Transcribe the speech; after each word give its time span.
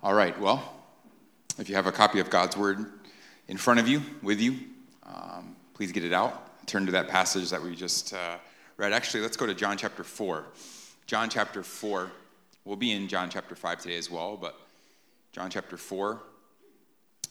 All 0.00 0.14
right, 0.14 0.38
well, 0.38 0.62
if 1.58 1.68
you 1.68 1.74
have 1.74 1.88
a 1.88 1.92
copy 1.92 2.20
of 2.20 2.30
God's 2.30 2.56
Word 2.56 2.86
in 3.48 3.56
front 3.56 3.80
of 3.80 3.88
you, 3.88 4.00
with 4.22 4.40
you, 4.40 4.56
um, 5.02 5.56
please 5.74 5.90
get 5.90 6.04
it 6.04 6.12
out. 6.12 6.64
Turn 6.68 6.86
to 6.86 6.92
that 6.92 7.08
passage 7.08 7.50
that 7.50 7.60
we 7.60 7.74
just 7.74 8.14
uh, 8.14 8.36
read. 8.76 8.92
Actually, 8.92 9.24
let's 9.24 9.36
go 9.36 9.44
to 9.44 9.54
John 9.54 9.76
chapter 9.76 10.04
4. 10.04 10.44
John 11.08 11.28
chapter 11.28 11.64
4. 11.64 12.12
We'll 12.64 12.76
be 12.76 12.92
in 12.92 13.08
John 13.08 13.28
chapter 13.28 13.56
5 13.56 13.80
today 13.80 13.96
as 13.96 14.08
well, 14.08 14.36
but 14.36 14.54
John 15.32 15.50
chapter 15.50 15.76
4. 15.76 16.22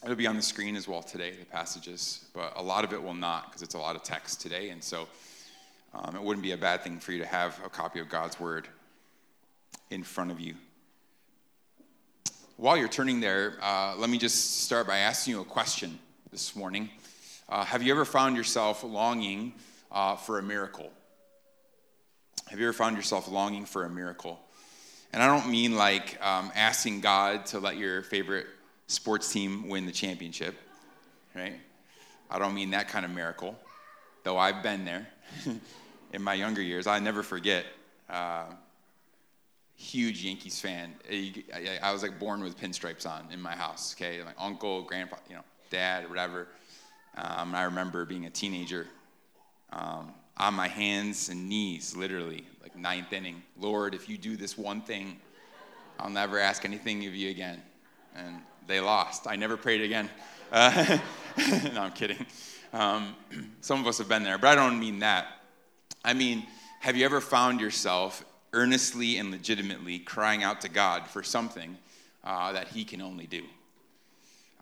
It'll 0.04 0.18
be 0.18 0.28
on 0.28 0.36
the 0.36 0.42
screen 0.42 0.76
as 0.76 0.90
well 0.90 1.02
today, 1.02 1.32
the 1.32 1.46
passages, 1.46 2.26
but 2.34 2.52
a 2.58 2.62
lot 2.62 2.84
of 2.84 2.92
it 2.92 3.02
will 3.02 3.14
not 3.14 3.46
because 3.46 3.62
it's 3.62 3.76
a 3.76 3.80
lot 3.80 3.96
of 3.96 4.04
text 4.04 4.42
today, 4.42 4.72
and 4.72 4.84
so 4.84 5.08
um, 5.94 6.18
it 6.18 6.22
wouldn't 6.22 6.44
be 6.44 6.52
a 6.52 6.58
bad 6.58 6.84
thing 6.84 7.00
for 7.00 7.14
you 7.14 7.20
to 7.20 7.26
have 7.26 7.62
a 7.66 7.70
copy 7.70 8.02
of 8.02 8.10
God's 8.10 8.38
Word 8.42 8.68
in 9.90 10.04
front 10.04 10.32
of 10.32 10.42
you. 10.42 10.56
While 12.60 12.76
you're 12.76 12.88
turning 12.88 13.20
there, 13.20 13.54
uh, 13.62 13.94
let 13.98 14.10
me 14.10 14.18
just 14.18 14.64
start 14.64 14.88
by 14.88 14.98
asking 14.98 15.36
you 15.36 15.42
a 15.42 15.46
question 15.46 16.00
this 16.32 16.56
morning. 16.56 16.90
Uh, 17.48 17.64
have 17.64 17.84
you 17.84 17.92
ever 17.92 18.04
found 18.04 18.36
yourself 18.36 18.84
longing 18.84 19.54
uh, 19.92 20.16
for 20.16 20.40
a 20.40 20.42
miracle? 20.42 20.92
Have 22.48 22.60
you 22.60 22.66
ever 22.66 22.74
found 22.74 22.98
yourself 22.98 23.30
longing 23.30 23.66
for 23.66 23.86
a 23.86 23.90
miracle? 23.92 24.40
And 25.14 25.22
I 25.22 25.28
don't 25.28 25.52
mean 25.52 25.76
like 25.76 26.18
um, 26.26 26.52
asking 26.56 27.02
God 27.02 27.46
to 27.48 27.60
let 27.60 27.78
your 27.78 28.02
favorite 28.02 28.48
sports 28.88 29.32
team 29.32 29.70
win 29.70 29.86
the 29.86 29.92
championship, 29.92 30.56
right? 31.36 31.60
I 32.28 32.40
don't 32.40 32.56
mean 32.56 32.72
that 32.72 32.88
kind 32.88 33.06
of 33.06 33.12
miracle, 33.12 33.56
though 34.24 34.40
I've 34.40 34.64
been 34.64 34.84
there 34.84 35.08
in 36.12 36.24
my 36.24 36.34
younger 36.34 36.64
years. 36.64 36.88
I 36.88 36.98
never 36.98 37.22
forget. 37.22 37.68
Uh, 38.10 38.46
huge 39.78 40.24
Yankees 40.24 40.60
fan. 40.60 40.94
I, 41.10 41.92
was 41.94 42.02
like 42.02 42.20
born 42.20 42.44
with 42.44 42.60
pinstripes 42.60 43.06
on 43.06 43.32
in 43.32 43.42
my 43.42 43.56
house. 43.56 43.96
Okay, 43.96 44.20
my 44.24 44.34
uncle, 44.44 44.82
grandpa, 44.82 45.18
you 45.30 45.36
know, 45.36 45.44
dad, 45.70 46.10
whatever. 46.10 46.48
Um, 47.16 47.56
I 47.56 47.64
remember 47.64 48.04
being 48.04 48.26
a 48.26 48.30
teenager 48.30 48.88
um, 49.72 50.14
on 50.38 50.54
my 50.56 50.68
hands 50.68 51.30
and 51.30 51.48
knees, 51.48 51.96
literally, 51.96 52.46
like 52.62 52.76
ninth 52.76 53.14
inning. 53.14 53.42
Lord, 53.58 53.94
if 53.94 54.10
you 54.10 54.18
do 54.18 54.36
this 54.36 54.58
one 54.58 54.82
thing, 54.82 55.20
I'll 56.00 56.10
never 56.10 56.40
ask 56.40 56.66
anything 56.66 57.06
of 57.06 57.16
you 57.16 57.30
again. 57.30 57.62
And 58.16 58.38
they 58.68 58.80
lost. 58.80 59.28
I 59.28 59.36
never 59.36 59.58
prayed 59.58 59.82
again. 59.82 60.10
Uh, 60.52 60.98
no, 61.74 61.82
I'm 61.82 61.92
kidding. 61.92 62.26
Um, 62.74 63.16
some 63.62 63.80
of 63.80 63.88
us 63.88 64.00
have 64.00 64.10
been 64.10 64.24
there, 64.24 64.38
but 64.38 64.48
I 64.48 64.56
don't 64.56 64.80
mean 64.80 65.00
that. 65.00 65.28
I 66.04 66.14
mean, 66.14 66.46
have 66.80 66.96
you 66.96 67.06
ever 67.06 67.22
found 67.22 67.62
yourself 67.62 68.24
earnestly 68.54 69.18
and 69.18 69.32
legitimately 69.32 70.00
crying 70.00 70.44
out 70.44 70.62
to 70.62 70.70
God 70.70 71.08
for 71.08 71.24
something 71.24 71.78
uh, 72.24 72.52
that 72.54 72.68
He 72.68 72.84
can 72.84 73.02
only 73.02 73.28
do. 73.28 73.44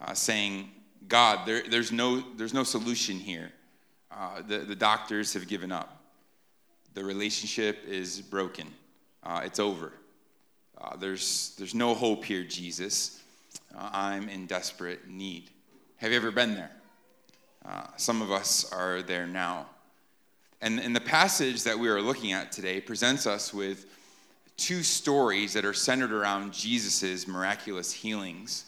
Uh, 0.02 0.14
saying, 0.14 0.69
God, 1.08 1.45
there, 1.45 1.64
there's, 1.69 1.92
no, 1.92 2.23
there's 2.36 2.53
no 2.53 2.64
solution 2.64 3.17
here. 3.17 3.52
Uh, 4.11 4.42
the, 4.47 4.59
the 4.59 4.75
doctors 4.75 5.33
have 5.33 5.47
given 5.47 5.72
up. 5.72 6.02
The 6.94 7.03
relationship 7.03 7.80
is 7.88 8.22
broken. 8.22 8.67
Uh, 9.23 9.42
it's 9.44 9.59
over. 9.59 9.92
Uh, 10.80 10.95
there's, 10.97 11.55
there's 11.58 11.75
no 11.75 11.94
hope 11.94 12.23
here, 12.23 12.44
Jesus. 12.44 13.22
Uh, 13.75 13.89
I'm 13.92 14.30
in 14.30 14.45
desperate 14.45 15.08
need. 15.09 15.49
Have 15.97 16.11
you 16.11 16.17
ever 16.17 16.31
been 16.31 16.55
there? 16.55 16.72
some 17.97 18.22
of 18.22 18.31
us 18.31 18.72
are 18.72 19.02
there 19.02 19.25
now. 19.25 19.66
And, 20.61 20.80
and 20.80 20.95
the 20.95 21.02
passage 21.02 21.64
that 21.64 21.78
we 21.78 21.89
are 21.89 22.02
looking 22.02 22.31
at 22.31 22.52
today 22.52 22.81
presents 22.81 23.28
us 23.28 23.53
with 23.53 23.86
two 24.58 24.84
stories 24.84 25.53
that 25.53 25.66
are 25.66 25.73
centered 25.73 26.11
around 26.11 26.53
Jesus' 26.53 27.28
miraculous 27.28 27.92
healings. 27.92 28.66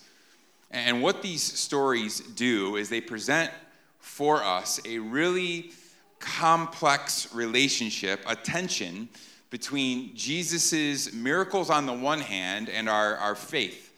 And 0.70 1.02
what 1.02 1.22
these 1.22 1.42
stories 1.42 2.20
do 2.20 2.76
is 2.76 2.90
they 2.90 3.02
present 3.02 3.52
for 4.00 4.44
us 4.44 4.80
a 4.86 5.00
really 5.00 5.72
complex 6.20 7.34
relationship, 7.34 8.22
a 8.28 8.36
tension 8.36 9.08
between 9.50 10.14
Jesus' 10.16 11.14
miracles 11.14 11.70
on 11.70 11.86
the 11.86 11.94
one 11.94 12.20
hand 12.20 12.70
and 12.70 12.90
our, 12.90 13.16
our 13.16 13.36
faith 13.36 13.94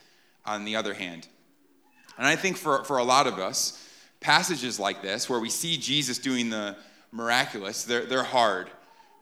on 0.45 0.63
the 0.63 0.75
other 0.75 0.93
hand. 0.93 1.27
And 2.17 2.27
I 2.27 2.35
think 2.35 2.57
for, 2.57 2.83
for 2.83 2.97
a 2.97 3.03
lot 3.03 3.25
of 3.25 3.39
us, 3.39 3.83
passages 4.19 4.79
like 4.79 5.01
this, 5.01 5.29
where 5.29 5.39
we 5.39 5.49
see 5.49 5.77
Jesus 5.77 6.19
doing 6.19 6.49
the 6.49 6.75
miraculous. 7.11 7.83
They're, 7.83 8.05
they're 8.05 8.23
hard. 8.23 8.69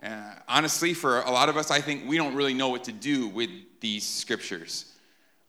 Uh, 0.01 0.33
honestly, 0.47 0.93
for 0.93 1.21
a 1.21 1.31
lot 1.31 1.49
of 1.49 1.57
us, 1.57 1.71
I 1.71 1.81
think 1.81 2.07
we 2.07 2.17
don't 2.17 2.35
really 2.35 2.53
know 2.53 2.69
what 2.69 2.83
to 2.85 2.91
do 2.91 3.27
with 3.27 3.49
these 3.79 4.05
scriptures. 4.05 4.93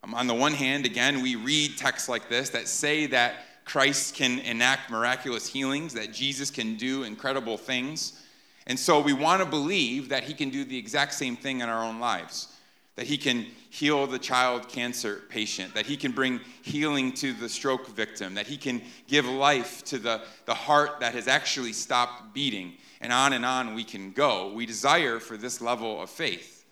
Um, 0.04 0.14
on 0.14 0.26
the 0.26 0.34
one 0.34 0.52
hand, 0.52 0.86
again, 0.86 1.22
we 1.22 1.36
read 1.36 1.76
texts 1.76 2.08
like 2.08 2.28
this 2.28 2.50
that 2.50 2.68
say 2.68 3.06
that 3.06 3.34
Christ 3.64 4.14
can 4.14 4.38
enact 4.40 4.90
miraculous 4.90 5.46
healings, 5.46 5.92
that 5.94 6.12
Jesus 6.12 6.50
can 6.50 6.76
do 6.76 7.02
incredible 7.02 7.58
things. 7.58 8.22
And 8.66 8.78
so 8.78 9.00
we 9.00 9.12
want 9.12 9.42
to 9.42 9.48
believe 9.48 10.08
that 10.08 10.24
he 10.24 10.32
can 10.32 10.50
do 10.50 10.64
the 10.64 10.78
exact 10.78 11.14
same 11.14 11.36
thing 11.36 11.60
in 11.60 11.68
our 11.68 11.84
own 11.84 12.00
lives 12.00 12.57
that 12.98 13.06
he 13.06 13.16
can 13.16 13.46
heal 13.70 14.08
the 14.08 14.18
child 14.18 14.68
cancer 14.68 15.22
patient, 15.28 15.72
that 15.72 15.86
he 15.86 15.96
can 15.96 16.10
bring 16.10 16.40
healing 16.62 17.12
to 17.12 17.32
the 17.32 17.48
stroke 17.48 17.86
victim, 17.94 18.34
that 18.34 18.48
he 18.48 18.56
can 18.56 18.82
give 19.06 19.24
life 19.24 19.84
to 19.84 20.00
the, 20.00 20.20
the 20.46 20.54
heart 20.54 20.98
that 20.98 21.14
has 21.14 21.28
actually 21.28 21.72
stopped 21.72 22.34
beating, 22.34 22.72
and 23.00 23.12
on 23.12 23.34
and 23.34 23.46
on 23.46 23.76
we 23.76 23.84
can 23.84 24.10
go. 24.10 24.52
We 24.52 24.66
desire 24.66 25.20
for 25.20 25.36
this 25.36 25.60
level 25.60 26.02
of 26.02 26.10
faith, 26.10 26.64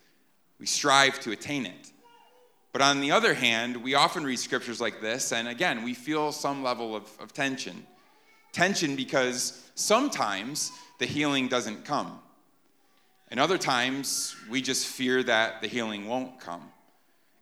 we 0.59 0.67
strive 0.67 1.21
to 1.21 1.31
attain 1.31 1.65
it. 1.65 1.93
But 2.73 2.83
on 2.83 3.01
the 3.01 3.13
other 3.13 3.33
hand, 3.33 3.77
we 3.77 3.95
often 3.95 4.25
read 4.25 4.41
scriptures 4.41 4.81
like 4.81 5.01
this, 5.01 5.33
and 5.33 5.47
again, 5.47 5.85
we 5.85 5.95
feel 5.95 6.33
some 6.33 6.61
level 6.61 6.97
of, 6.97 7.09
of 7.21 7.35
tension. 7.35 7.87
Tension 8.51 8.97
because 8.97 9.63
sometimes 9.77 10.73
the 10.99 11.07
healing 11.07 11.47
doesn't 11.47 11.85
come. 11.85 12.19
And 13.31 13.41
other 13.41 13.59
times, 13.59 14.37
we 14.49 14.63
just 14.63 14.87
fear 14.87 15.23
that 15.25 15.61
the 15.61 15.67
healing 15.69 16.07
won't 16.07 16.39
come. 16.41 16.71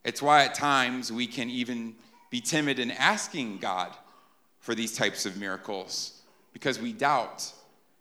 It's 0.03 0.21
why 0.21 0.43
at 0.43 0.55
times 0.55 1.11
we 1.11 1.27
can 1.27 1.49
even 1.49 1.95
be 2.29 2.41
timid 2.41 2.79
in 2.79 2.91
asking 2.91 3.57
God 3.57 3.95
for 4.59 4.75
these 4.75 4.95
types 4.95 5.25
of 5.25 5.37
miracles 5.37 6.21
because 6.53 6.79
we 6.79 6.93
doubt, 6.93 7.51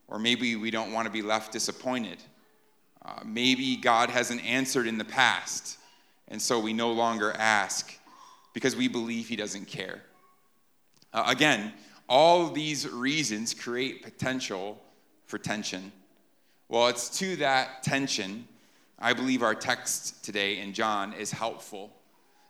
or 0.08 0.18
maybe 0.18 0.56
we 0.56 0.70
don't 0.70 0.92
want 0.92 1.06
to 1.06 1.12
be 1.12 1.22
left 1.22 1.52
disappointed. 1.52 2.18
Uh, 3.04 3.20
maybe 3.24 3.76
God 3.76 4.08
hasn't 4.08 4.44
answered 4.44 4.86
in 4.86 4.96
the 4.96 5.04
past, 5.04 5.78
and 6.28 6.40
so 6.40 6.58
we 6.58 6.72
no 6.72 6.92
longer 6.92 7.32
ask 7.36 7.98
because 8.54 8.74
we 8.74 8.88
believe 8.88 9.28
He 9.28 9.36
doesn't 9.36 9.66
care. 9.66 10.02
Uh, 11.12 11.24
again, 11.26 11.72
all 12.08 12.48
these 12.48 12.88
reasons 12.88 13.52
create 13.52 14.02
potential 14.02 14.82
for 15.26 15.38
tension. 15.38 15.92
Well, 16.68 16.88
it's 16.88 17.10
to 17.18 17.36
that 17.36 17.82
tension 17.82 18.48
I 18.98 19.12
believe 19.12 19.42
our 19.42 19.54
text 19.54 20.24
today 20.24 20.58
in 20.58 20.72
John 20.72 21.12
is 21.12 21.30
helpful. 21.30 21.92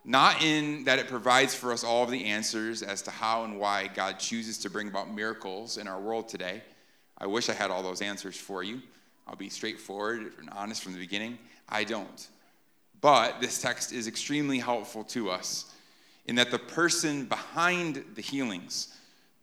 Not 0.04 0.42
in 0.42 0.84
that 0.84 0.98
it 0.98 1.08
provides 1.08 1.54
for 1.54 1.72
us 1.72 1.82
all 1.82 2.04
of 2.04 2.10
the 2.10 2.26
answers 2.26 2.82
as 2.82 3.03
to 3.03 3.10
how 3.10 3.44
and 3.44 3.58
why 3.58 3.88
God 3.88 4.20
chooses 4.20 4.58
to 4.58 4.70
bring 4.70 4.86
about 4.86 5.12
miracles 5.12 5.78
in 5.78 5.88
our 5.88 5.98
world 5.98 6.28
today. 6.28 6.62
I 7.19 7.26
wish 7.26 7.48
I 7.48 7.54
had 7.54 7.70
all 7.70 7.82
those 7.82 8.03
answers 8.03 8.36
for 8.36 8.62
you. 8.62 8.82
I'll 9.26 9.34
be 9.34 9.48
straightforward 9.48 10.34
and 10.38 10.50
honest 10.50 10.82
from 10.82 10.92
the 10.92 10.98
beginning. 10.98 11.38
I 11.69 11.82
don't. 11.82 12.28
But 13.00 13.41
this 13.41 13.60
text 13.60 13.92
is 13.92 14.06
extremely 14.06 14.58
helpful 14.58 15.03
to 15.04 15.30
us 15.30 15.72
in 16.26 16.36
that 16.36 16.50
the 16.50 16.58
person 16.58 17.24
behind 17.24 18.04
the 18.14 18.22
healings, 18.22 18.94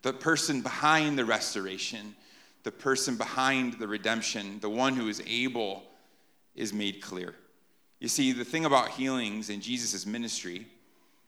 the 0.02 0.14
person 0.14 0.62
behind 0.62 1.18
the 1.18 1.26
restoration, 1.26 2.16
the 2.64 2.72
person 2.72 3.16
behind 3.16 3.74
the 3.74 3.88
redemption, 3.88 4.60
the 4.60 4.70
one 4.70 4.96
who 4.96 5.08
is 5.08 5.22
able, 5.26 5.84
is 6.56 6.74
made 6.74 7.02
clear. 7.02 7.36
You 8.00 8.08
see, 8.08 8.32
the 8.32 8.46
thing 8.46 8.66
about 8.66 8.90
healings 8.90 9.50
in 9.50 9.62
Jesus' 9.62 10.06
ministry, 10.06 10.68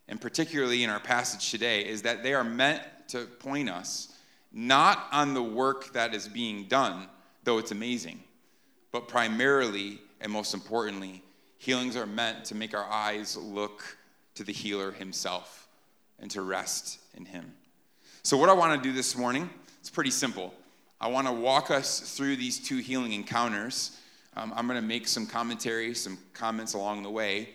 and 0.07 0.19
particularly 0.19 0.83
in 0.83 0.89
our 0.89 0.99
passage 0.99 1.51
today, 1.51 1.85
is 1.85 2.01
that 2.01 2.23
they 2.23 2.33
are 2.33 2.43
meant 2.43 2.81
to 3.09 3.25
point 3.25 3.69
us 3.69 4.13
not 4.51 5.07
on 5.11 5.33
the 5.33 5.43
work 5.43 5.93
that 5.93 6.13
is 6.13 6.27
being 6.27 6.65
done, 6.65 7.07
though 7.43 7.57
it's 7.57 7.71
amazing, 7.71 8.23
but 8.91 9.07
primarily 9.07 9.99
and 10.23 10.31
most 10.31 10.53
importantly, 10.53 11.21
healings 11.57 11.95
are 11.95 12.05
meant 12.05 12.45
to 12.45 12.55
make 12.55 12.73
our 12.73 12.89
eyes 12.89 13.37
look 13.37 13.97
to 14.35 14.43
the 14.43 14.53
healer 14.53 14.91
himself 14.91 15.67
and 16.19 16.31
to 16.31 16.41
rest 16.41 16.99
in 17.15 17.25
him. 17.25 17.53
So, 18.23 18.37
what 18.37 18.49
I 18.49 18.53
want 18.53 18.81
to 18.81 18.89
do 18.89 18.95
this 18.95 19.17
morning, 19.17 19.49
it's 19.81 19.89
pretty 19.89 20.09
simple. 20.09 20.53
I 21.03 21.07
want 21.07 21.27
to 21.27 21.33
walk 21.33 21.69
us 21.69 21.99
through 21.99 22.37
these 22.37 22.57
two 22.57 22.77
healing 22.77 23.11
encounters. 23.11 23.99
Um, 24.37 24.53
I'm 24.55 24.67
going 24.67 24.79
to 24.79 24.87
make 24.87 25.05
some 25.05 25.27
commentary, 25.27 25.93
some 25.93 26.17
comments 26.33 26.75
along 26.75 27.03
the 27.03 27.09
way. 27.09 27.49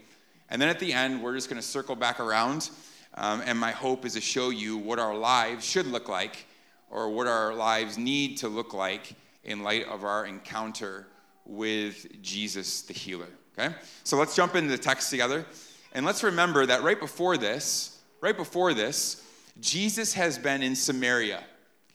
And 0.51 0.61
then 0.61 0.69
at 0.69 0.79
the 0.79 0.93
end, 0.93 1.23
we're 1.23 1.35
just 1.35 1.49
going 1.49 1.59
to 1.59 1.67
circle 1.67 1.97
back 1.97 2.21
around. 2.21 2.69
Um, 3.15 3.41
and 3.47 3.59
my 3.59 3.71
hope 3.71 4.05
is 4.05 4.13
to 4.13 4.21
show 4.21 4.51
you 4.51 4.77
what 4.77 4.99
our 4.99 5.17
lives 5.17 5.65
should 5.65 5.87
look 5.87 6.11
like 6.11 6.45
or 6.91 7.09
what 7.09 7.27
our 7.27 7.55
lives 7.55 7.97
need 7.97 8.37
to 8.37 8.49
look 8.49 8.75
like 8.75 9.15
in 9.45 9.63
light 9.63 9.89
of 9.89 10.05
our 10.05 10.27
encounter 10.27 11.07
with 11.47 12.21
Jesus 12.21 12.83
the 12.83 12.93
healer. 12.93 13.29
Okay? 13.59 13.75
So 14.05 14.19
let's 14.19 14.37
jump 14.37 14.57
into 14.57 14.69
the 14.69 14.77
text 14.77 15.09
together. 15.09 15.47
And 15.95 16.05
let's 16.05 16.23
remember 16.23 16.67
that 16.67 16.83
right 16.83 17.01
before 17.01 17.39
this, 17.39 17.99
right 18.21 18.37
before 18.37 18.75
this, 18.75 19.25
Jesus 19.59 20.13
has 20.13 20.37
been 20.37 20.63
in 20.63 20.77
Samaria. 20.77 21.43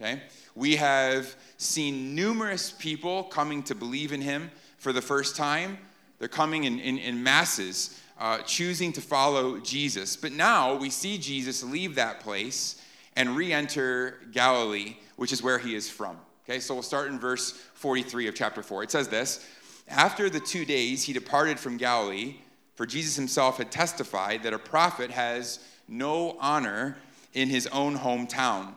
Okay? 0.01 0.23
We 0.55 0.75
have 0.75 1.35
seen 1.57 2.13
numerous 2.13 2.71
people 2.71 3.23
coming 3.23 3.63
to 3.63 3.75
believe 3.75 4.13
in 4.13 4.21
him 4.21 4.51
for 4.77 4.93
the 4.93 5.01
first 5.01 5.35
time. 5.35 5.77
They're 6.19 6.27
coming 6.27 6.65
in, 6.65 6.79
in, 6.79 6.97
in 6.97 7.23
masses, 7.23 7.99
uh, 8.19 8.39
choosing 8.39 8.93
to 8.93 9.01
follow 9.01 9.59
Jesus. 9.59 10.15
But 10.15 10.31
now 10.31 10.75
we 10.75 10.89
see 10.89 11.17
Jesus 11.17 11.63
leave 11.63 11.95
that 11.95 12.19
place 12.19 12.81
and 13.15 13.35
re 13.35 13.51
enter 13.51 14.19
Galilee, 14.31 14.97
which 15.15 15.31
is 15.31 15.41
where 15.41 15.57
he 15.57 15.75
is 15.75 15.89
from. 15.89 16.17
Okay, 16.45 16.59
so 16.59 16.73
we'll 16.73 16.83
start 16.83 17.09
in 17.09 17.19
verse 17.19 17.51
43 17.75 18.27
of 18.27 18.35
chapter 18.35 18.61
4. 18.61 18.83
It 18.83 18.91
says 18.91 19.07
this 19.07 19.45
After 19.87 20.29
the 20.29 20.39
two 20.39 20.65
days 20.65 21.03
he 21.03 21.13
departed 21.13 21.59
from 21.59 21.77
Galilee, 21.77 22.35
for 22.75 22.85
Jesus 22.85 23.15
himself 23.15 23.57
had 23.57 23.71
testified 23.71 24.43
that 24.43 24.53
a 24.53 24.59
prophet 24.59 25.11
has 25.11 25.59
no 25.87 26.37
honor 26.39 26.97
in 27.33 27.49
his 27.49 27.67
own 27.67 27.97
hometown. 27.97 28.73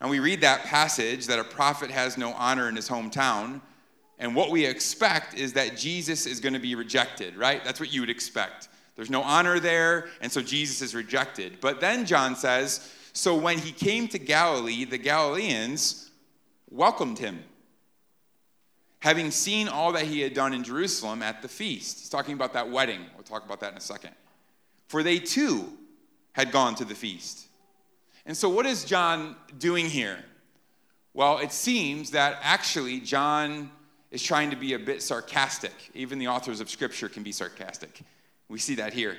And 0.00 0.10
we 0.10 0.18
read 0.18 0.42
that 0.42 0.64
passage 0.64 1.26
that 1.26 1.38
a 1.38 1.44
prophet 1.44 1.90
has 1.90 2.18
no 2.18 2.32
honor 2.32 2.68
in 2.68 2.76
his 2.76 2.88
hometown. 2.88 3.60
And 4.18 4.34
what 4.34 4.50
we 4.50 4.66
expect 4.66 5.34
is 5.34 5.54
that 5.54 5.76
Jesus 5.76 6.26
is 6.26 6.40
going 6.40 6.52
to 6.52 6.58
be 6.58 6.74
rejected, 6.74 7.36
right? 7.36 7.64
That's 7.64 7.80
what 7.80 7.92
you 7.92 8.00
would 8.00 8.10
expect. 8.10 8.68
There's 8.94 9.10
no 9.10 9.22
honor 9.22 9.60
there, 9.60 10.08
and 10.22 10.32
so 10.32 10.40
Jesus 10.40 10.80
is 10.80 10.94
rejected. 10.94 11.58
But 11.60 11.80
then 11.80 12.06
John 12.06 12.34
says, 12.34 12.90
So 13.12 13.36
when 13.36 13.58
he 13.58 13.72
came 13.72 14.08
to 14.08 14.18
Galilee, 14.18 14.84
the 14.84 14.98
Galileans 14.98 16.10
welcomed 16.70 17.18
him, 17.18 17.44
having 19.00 19.30
seen 19.30 19.68
all 19.68 19.92
that 19.92 20.04
he 20.04 20.20
had 20.20 20.32
done 20.32 20.54
in 20.54 20.64
Jerusalem 20.64 21.22
at 21.22 21.42
the 21.42 21.48
feast. 21.48 22.00
He's 22.00 22.08
talking 22.08 22.34
about 22.34 22.54
that 22.54 22.70
wedding. 22.70 23.00
We'll 23.14 23.24
talk 23.24 23.44
about 23.44 23.60
that 23.60 23.72
in 23.72 23.78
a 23.78 23.82
second. 23.82 24.12
For 24.88 25.02
they 25.02 25.18
too 25.18 25.72
had 26.32 26.50
gone 26.50 26.74
to 26.76 26.84
the 26.84 26.94
feast. 26.94 27.45
And 28.26 28.36
so, 28.36 28.48
what 28.48 28.66
is 28.66 28.84
John 28.84 29.36
doing 29.58 29.86
here? 29.86 30.18
Well, 31.14 31.38
it 31.38 31.52
seems 31.52 32.10
that 32.10 32.38
actually 32.42 33.00
John 33.00 33.70
is 34.10 34.22
trying 34.22 34.50
to 34.50 34.56
be 34.56 34.74
a 34.74 34.78
bit 34.78 35.00
sarcastic. 35.00 35.72
Even 35.94 36.18
the 36.18 36.28
authors 36.28 36.60
of 36.60 36.68
Scripture 36.68 37.08
can 37.08 37.22
be 37.22 37.32
sarcastic. 37.32 38.00
We 38.48 38.58
see 38.58 38.74
that 38.74 38.92
here. 38.92 39.16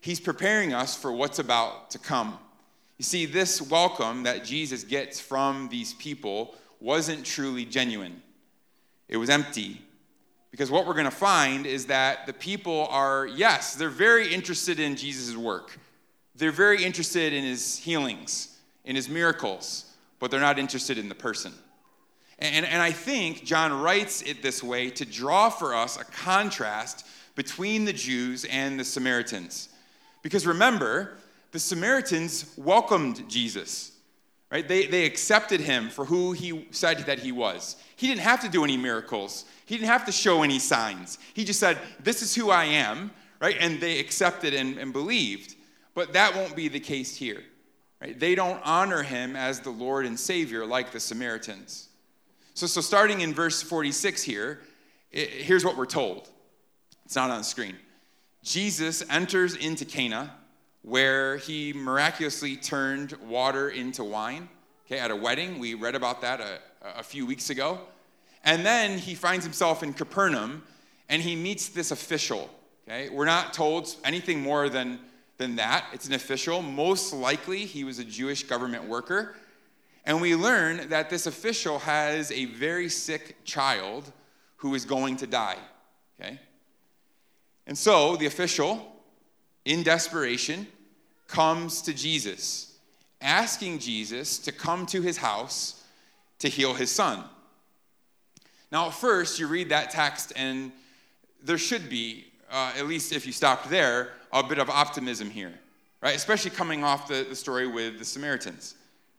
He's 0.00 0.20
preparing 0.20 0.74
us 0.74 0.96
for 0.96 1.12
what's 1.12 1.38
about 1.38 1.90
to 1.90 1.98
come. 1.98 2.36
You 2.98 3.04
see, 3.04 3.26
this 3.26 3.62
welcome 3.62 4.24
that 4.24 4.44
Jesus 4.44 4.82
gets 4.82 5.20
from 5.20 5.68
these 5.68 5.94
people 5.94 6.54
wasn't 6.80 7.24
truly 7.24 7.64
genuine, 7.64 8.20
it 9.08 9.16
was 9.16 9.30
empty. 9.30 9.80
Because 10.50 10.70
what 10.70 10.86
we're 10.86 10.92
going 10.92 11.06
to 11.06 11.10
find 11.10 11.64
is 11.64 11.86
that 11.86 12.26
the 12.26 12.32
people 12.34 12.86
are, 12.90 13.26
yes, 13.26 13.74
they're 13.74 13.88
very 13.88 14.34
interested 14.34 14.78
in 14.78 14.96
Jesus' 14.96 15.34
work. 15.34 15.78
They're 16.34 16.50
very 16.52 16.82
interested 16.82 17.32
in 17.32 17.44
his 17.44 17.78
healings, 17.78 18.58
in 18.84 18.96
his 18.96 19.08
miracles, 19.08 19.92
but 20.18 20.30
they're 20.30 20.40
not 20.40 20.58
interested 20.58 20.98
in 20.98 21.08
the 21.08 21.14
person. 21.14 21.52
And, 22.38 22.66
and 22.66 22.82
I 22.82 22.90
think 22.90 23.44
John 23.44 23.80
writes 23.80 24.22
it 24.22 24.42
this 24.42 24.62
way 24.62 24.90
to 24.90 25.04
draw 25.04 25.48
for 25.48 25.74
us 25.74 25.96
a 25.96 26.04
contrast 26.04 27.06
between 27.34 27.84
the 27.84 27.92
Jews 27.92 28.44
and 28.46 28.78
the 28.78 28.84
Samaritans. 28.84 29.68
Because 30.22 30.46
remember, 30.46 31.18
the 31.52 31.58
Samaritans 31.58 32.52
welcomed 32.56 33.28
Jesus, 33.28 33.92
right? 34.50 34.66
They, 34.66 34.86
they 34.86 35.04
accepted 35.04 35.60
him 35.60 35.88
for 35.88 36.04
who 36.04 36.32
he 36.32 36.66
said 36.70 36.98
that 37.00 37.20
he 37.20 37.30
was. 37.30 37.76
He 37.96 38.08
didn't 38.08 38.22
have 38.22 38.40
to 38.40 38.48
do 38.48 38.64
any 38.64 38.76
miracles, 38.76 39.44
he 39.66 39.76
didn't 39.76 39.88
have 39.88 40.06
to 40.06 40.12
show 40.12 40.42
any 40.42 40.58
signs. 40.58 41.18
He 41.34 41.44
just 41.44 41.60
said, 41.60 41.78
This 42.02 42.22
is 42.22 42.34
who 42.34 42.50
I 42.50 42.64
am, 42.64 43.10
right? 43.40 43.56
And 43.60 43.80
they 43.80 44.00
accepted 44.00 44.54
and, 44.54 44.78
and 44.78 44.92
believed. 44.92 45.54
But 45.94 46.14
that 46.14 46.34
won't 46.34 46.56
be 46.56 46.68
the 46.68 46.80
case 46.80 47.16
here. 47.16 47.42
Right? 48.00 48.18
They 48.18 48.34
don't 48.34 48.60
honor 48.64 49.02
him 49.02 49.36
as 49.36 49.60
the 49.60 49.70
Lord 49.70 50.06
and 50.06 50.18
Savior 50.18 50.66
like 50.66 50.90
the 50.92 51.00
Samaritans. 51.00 51.88
So, 52.54 52.66
so 52.66 52.80
starting 52.80 53.20
in 53.20 53.32
verse 53.32 53.62
46 53.62 54.22
here, 54.22 54.60
it, 55.10 55.28
here's 55.30 55.64
what 55.64 55.76
we're 55.76 55.86
told. 55.86 56.28
It's 57.04 57.16
not 57.16 57.30
on 57.30 57.38
the 57.38 57.44
screen. 57.44 57.76
Jesus 58.42 59.04
enters 59.08 59.54
into 59.54 59.84
Cana, 59.84 60.34
where 60.82 61.36
he 61.36 61.72
miraculously 61.72 62.56
turned 62.56 63.12
water 63.24 63.70
into 63.70 64.02
wine. 64.02 64.48
Okay, 64.86 64.98
at 64.98 65.10
a 65.10 65.16
wedding, 65.16 65.58
we 65.58 65.74
read 65.74 65.94
about 65.94 66.20
that 66.22 66.40
a, 66.40 66.58
a 66.98 67.02
few 67.02 67.24
weeks 67.24 67.50
ago. 67.50 67.78
And 68.44 68.66
then 68.66 68.98
he 68.98 69.14
finds 69.14 69.44
himself 69.44 69.82
in 69.84 69.92
Capernaum, 69.92 70.64
and 71.08 71.22
he 71.22 71.36
meets 71.36 71.68
this 71.68 71.92
official. 71.92 72.50
Okay, 72.88 73.08
we're 73.10 73.26
not 73.26 73.52
told 73.52 73.94
anything 74.04 74.40
more 74.40 74.68
than 74.68 74.98
than 75.42 75.56
that. 75.56 75.86
It's 75.92 76.06
an 76.06 76.14
official. 76.14 76.62
Most 76.62 77.12
likely, 77.12 77.66
he 77.66 77.82
was 77.82 77.98
a 77.98 78.04
Jewish 78.04 78.44
government 78.44 78.84
worker. 78.84 79.34
And 80.04 80.20
we 80.20 80.36
learn 80.36 80.88
that 80.88 81.10
this 81.10 81.26
official 81.26 81.80
has 81.80 82.30
a 82.30 82.44
very 82.44 82.88
sick 82.88 83.36
child 83.44 84.12
who 84.58 84.74
is 84.76 84.84
going 84.84 85.16
to 85.16 85.26
die. 85.26 85.58
Okay? 86.20 86.38
And 87.66 87.76
so 87.76 88.16
the 88.16 88.26
official, 88.26 88.86
in 89.64 89.82
desperation, 89.82 90.68
comes 91.26 91.82
to 91.82 91.92
Jesus, 91.92 92.76
asking 93.20 93.80
Jesus 93.80 94.38
to 94.38 94.52
come 94.52 94.86
to 94.86 95.02
his 95.02 95.16
house 95.16 95.82
to 96.38 96.48
heal 96.48 96.72
his 96.72 96.90
son. 96.90 97.24
Now, 98.70 98.86
at 98.86 98.94
first, 98.94 99.40
you 99.40 99.48
read 99.48 99.70
that 99.70 99.90
text, 99.90 100.32
and 100.36 100.70
there 101.42 101.58
should 101.58 101.88
be, 101.88 102.26
uh, 102.48 102.72
at 102.76 102.86
least 102.86 103.12
if 103.12 103.26
you 103.26 103.32
stopped 103.32 103.68
there, 103.70 104.12
a 104.32 104.42
bit 104.42 104.58
of 104.58 104.70
optimism 104.70 105.30
here, 105.30 105.52
right? 106.00 106.16
Especially 106.16 106.50
coming 106.50 106.84
off 106.84 107.08
the, 107.08 107.26
the 107.28 107.36
story 107.36 107.66
with 107.66 107.98
the 107.98 108.04
Samaritans, 108.04 108.74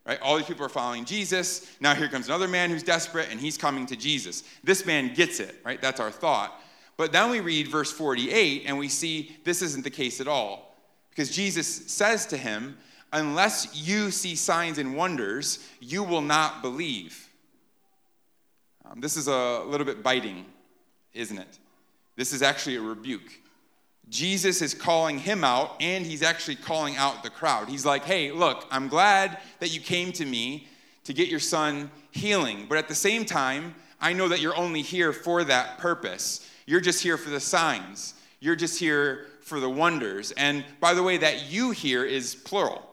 right? 0.06 0.20
All 0.22 0.38
these 0.38 0.46
people 0.46 0.66
are 0.66 0.70
following 0.70 1.06
Jesus. 1.06 1.72
Now 1.80 1.94
here 1.94 2.08
comes 2.08 2.28
another 2.28 2.48
man 2.48 2.70
who's 2.70 2.84
desperate 2.84 3.28
and 3.30 3.40
he's 3.40 3.58
coming 3.58 3.86
to 3.88 3.96
Jesus. 3.96 4.44
This 4.64 4.86
man 4.86 5.14
gets 5.14 5.40
it, 5.40 5.56
right? 5.64 5.82
That's 5.82 6.00
our 6.00 6.12
thought. 6.12 6.60
But 6.98 7.12
then 7.12 7.30
we 7.30 7.40
read 7.40 7.68
verse 7.68 7.92
48 7.92 8.64
and 8.66 8.78
we 8.78 8.90
see 8.90 9.36
this 9.44 9.62
isn't 9.62 9.84
the 9.84 9.90
case 9.90 10.22
at 10.22 10.28
all. 10.28 10.76
Because 11.10 11.30
Jesus 11.30 11.68
says 11.68 12.26
to 12.28 12.38
him, 12.38 12.78
Unless 13.14 13.76
you 13.76 14.10
see 14.10 14.36
signs 14.36 14.80
and 14.80 14.96
wonders, 14.96 15.60
you 15.80 16.04
will 16.04 16.22
not 16.22 16.64
believe. 16.64 17.30
Um, 18.86 19.02
this 19.02 19.16
is 19.16 19.28
a 19.28 19.62
little 19.68 19.86
bit 19.86 20.02
biting, 20.02 20.46
isn't 21.14 21.38
it? 21.38 21.60
This 22.16 22.34
is 22.34 22.42
actually 22.42 22.78
a 22.78 22.82
rebuke. 22.82 23.32
Jesus 24.10 24.62
is 24.62 24.74
calling 24.74 25.18
him 25.18 25.44
out 25.44 25.76
and 25.80 26.06
he's 26.06 26.22
actually 26.22 26.56
calling 26.56 26.96
out 26.98 27.24
the 27.24 27.30
crowd. 27.30 27.70
He's 27.70 27.86
like, 27.86 28.04
hey, 28.04 28.32
look, 28.32 28.66
I'm 28.70 28.88
glad 28.88 29.40
that 29.60 29.74
you 29.74 29.80
came 29.80 30.12
to 30.14 30.26
me 30.26 30.68
to 31.06 31.14
get 31.14 31.28
your 31.28 31.40
son 31.40 31.90
healing, 32.12 32.66
but 32.70 32.78
at 32.78 32.88
the 32.88 32.96
same 32.96 33.26
time, 33.26 33.76
I 34.00 34.14
know 34.14 34.28
that 34.28 34.40
you're 34.40 34.56
only 34.56 34.82
here 34.82 35.14
for 35.14 35.44
that 35.46 35.78
purpose. 35.78 36.50
You're 36.66 36.82
just 36.82 37.02
here 37.02 37.18
for 37.18 37.30
the 37.30 37.40
signs, 37.40 38.14
you're 38.40 38.56
just 38.56 38.80
here 38.80 39.28
for 39.42 39.60
the 39.60 39.70
wonders. 39.70 40.32
And 40.32 40.64
by 40.80 40.94
the 40.94 41.04
way, 41.04 41.18
that 41.18 41.52
you 41.52 41.72
here 41.72 42.06
is 42.06 42.36
plural. 42.36 42.90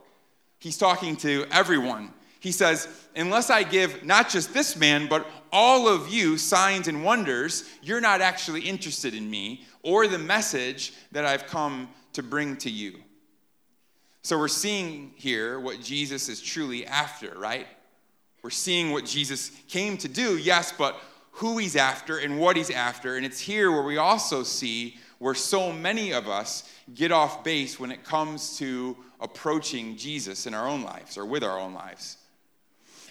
He's 0.59 0.77
talking 0.79 1.17
to 1.19 1.47
everyone. 1.51 2.13
He 2.41 2.53
says, 2.53 2.89
unless 3.15 3.51
I 3.51 3.63
give 3.63 4.05
not 4.05 4.29
just 4.29 4.55
this 4.55 4.77
man, 4.77 5.09
but 5.09 5.27
all 5.53 5.89
of 5.89 6.09
you 6.09 6.39
signs 6.39 6.89
and 6.89 7.05
wonders, 7.05 7.69
you're 7.83 8.01
not 8.01 8.21
actually 8.21 8.63
interested 8.63 9.15
in 9.15 9.29
me 9.29 9.67
or 9.83 10.07
the 10.07 10.19
message 10.19 10.93
that 11.13 11.25
I've 11.25 11.47
come 11.47 11.89
to 12.13 12.23
bring 12.23 12.57
to 12.59 12.71
you. 12.71 12.95
So 14.23 14.39
we're 14.39 14.49
seeing 14.49 15.13
here 15.17 15.59
what 15.59 15.81
Jesus 15.81 16.29
is 16.29 16.41
truly 16.43 16.87
after, 16.87 17.37
right? 17.39 17.67
We're 18.43 18.51
seeing 18.51 18.91
what 18.93 19.05
Jesus 19.05 19.51
came 19.69 19.97
to 19.99 20.09
do, 20.09 20.37
yes, 20.37 20.73
but 20.77 21.01
who 21.33 21.59
he's 21.59 21.77
after 21.77 22.19
and 22.19 22.39
what 22.39 22.57
he's 22.57 22.71
after. 22.71 23.17
And 23.17 23.25
it's 23.25 23.41
here 23.41 23.71
where 23.71 23.83
we 23.83 23.97
also 23.97 24.43
see 24.43 24.99
where 25.19 25.35
so 25.35 25.73
many 25.73 26.13
of 26.13 26.29
us 26.29 26.71
get 26.95 27.13
off 27.13 27.45
base 27.45 27.79
when 27.79 27.91
it 27.91 28.05
comes 28.05 28.59
to 28.59 28.97
approaching 29.21 29.97
Jesus 29.97 30.47
in 30.47 30.55
our 30.55 30.67
own 30.67 30.83
lives 30.83 31.17
or 31.17 31.25
with 31.27 31.45
our 31.45 31.59
own 31.59 31.75
lives. 31.75 32.17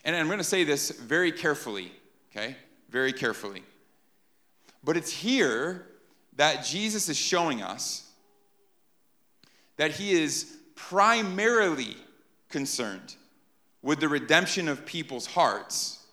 And 0.04 0.16
I'm 0.16 0.28
going 0.28 0.40
to 0.40 0.44
say 0.44 0.64
this 0.64 0.92
very 0.92 1.32
carefully, 1.32 1.92
okay? 2.32 2.56
Very 2.90 3.14
carefully. 3.14 3.64
But 4.84 4.98
it's 4.98 5.12
here 5.12 5.86
that 6.36 6.64
Jesus 6.64 7.10
is 7.10 7.18
showing 7.18 7.62
us 7.62 8.10
that 9.78 9.92
he 9.92 10.12
is 10.12 10.58
primarily 10.76 11.96
concerned 12.50 13.16
with 13.82 14.00
the 14.00 14.10
redemption 14.10 14.68
of 14.68 14.86
people's 14.86 15.26
hearts, 15.26 16.06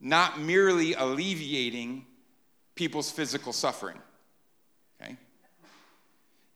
not 0.00 0.40
merely 0.40 0.94
alleviating 0.94 2.06
people's 2.74 3.10
physical 3.10 3.52
suffering. 3.52 3.98
Okay? 5.00 5.16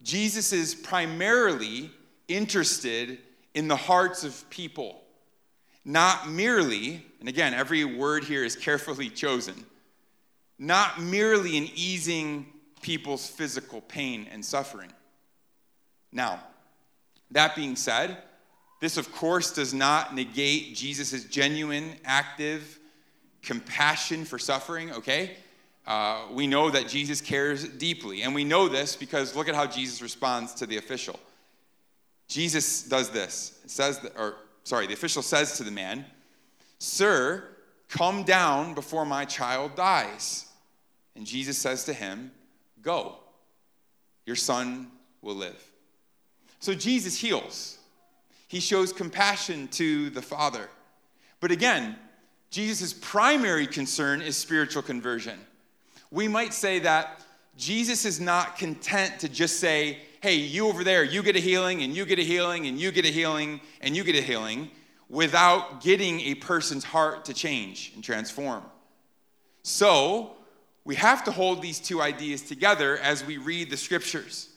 Jesus 0.02 0.52
is 0.52 0.74
primarily 0.74 1.90
interested 2.28 3.18
in 3.54 3.68
the 3.68 3.76
hearts 3.76 4.22
of 4.22 4.48
people, 4.50 5.02
not 5.92 6.30
merely, 6.30 7.04
and 7.20 7.28
again, 7.28 7.54
every 7.54 7.84
word 7.84 8.24
here 8.24 8.44
is 8.44 8.56
carefully 8.56 9.08
chosen, 9.08 9.64
not 10.58 11.00
merely 11.00 11.56
in 11.56 11.68
easing 11.74 12.46
people's 12.82 13.28
physical 13.28 13.80
pain 13.82 14.26
and 14.30 14.44
suffering. 14.44 14.90
Now, 16.12 16.40
that 17.30 17.54
being 17.54 17.76
said, 17.76 18.18
this 18.80 18.96
of 18.96 19.12
course 19.12 19.52
does 19.52 19.74
not 19.74 20.14
negate 20.14 20.74
Jesus' 20.74 21.24
genuine, 21.24 21.94
active 22.04 22.78
compassion 23.42 24.24
for 24.24 24.38
suffering, 24.38 24.92
okay? 24.92 25.36
Uh, 25.86 26.22
we 26.30 26.46
know 26.46 26.70
that 26.70 26.88
Jesus 26.88 27.20
cares 27.20 27.66
deeply. 27.68 28.22
And 28.22 28.34
we 28.34 28.44
know 28.44 28.68
this 28.68 28.96
because 28.96 29.34
look 29.34 29.48
at 29.48 29.54
how 29.54 29.66
Jesus 29.66 30.02
responds 30.02 30.54
to 30.54 30.66
the 30.66 30.76
official. 30.76 31.18
Jesus 32.28 32.82
does 32.82 33.10
this. 33.10 33.58
Says, 33.66 33.98
that, 34.00 34.12
or 34.16 34.36
sorry, 34.70 34.86
the 34.86 34.94
official 34.94 35.20
says 35.20 35.56
to 35.56 35.64
the 35.64 35.70
man, 35.72 36.04
Sir, 36.78 37.42
come 37.88 38.22
down 38.22 38.72
before 38.72 39.04
my 39.04 39.24
child 39.24 39.74
dies. 39.74 40.46
And 41.16 41.26
Jesus 41.26 41.58
says 41.58 41.82
to 41.86 41.92
him, 41.92 42.30
Go, 42.80 43.16
your 44.26 44.36
son 44.36 44.86
will 45.22 45.34
live. 45.34 45.60
So 46.60 46.72
Jesus 46.72 47.18
heals. 47.18 47.78
He 48.46 48.60
shows 48.60 48.92
compassion 48.92 49.66
to 49.72 50.08
the 50.10 50.22
Father. 50.22 50.68
But 51.40 51.50
again, 51.50 51.96
Jesus' 52.50 52.92
primary 52.92 53.66
concern 53.66 54.22
is 54.22 54.36
spiritual 54.36 54.82
conversion. 54.82 55.40
We 56.12 56.28
might 56.28 56.54
say 56.54 56.78
that 56.78 57.20
Jesus 57.56 58.04
is 58.04 58.20
not 58.20 58.56
content 58.56 59.18
to 59.18 59.28
just 59.28 59.58
say, 59.58 59.98
hey, 60.20 60.34
you 60.34 60.68
over 60.68 60.84
there, 60.84 61.02
you 61.02 61.22
get 61.22 61.36
a 61.36 61.40
healing, 61.40 61.82
and 61.82 61.94
you 61.94 62.04
get 62.04 62.18
a 62.18 62.24
healing, 62.24 62.66
and 62.66 62.78
you 62.78 62.90
get 62.90 63.04
a 63.04 63.10
healing, 63.10 63.60
and 63.80 63.96
you 63.96 64.04
get 64.04 64.14
a 64.14 64.22
healing, 64.22 64.70
without 65.08 65.82
getting 65.82 66.20
a 66.20 66.34
person's 66.34 66.84
heart 66.84 67.24
to 67.24 67.34
change 67.34 67.92
and 67.94 68.04
transform. 68.04 68.62
So, 69.62 70.32
we 70.84 70.94
have 70.94 71.24
to 71.24 71.30
hold 71.30 71.62
these 71.62 71.78
two 71.78 72.00
ideas 72.00 72.42
together 72.42 72.98
as 72.98 73.24
we 73.24 73.36
read 73.36 73.70
the 73.70 73.76
scriptures. 73.76 74.48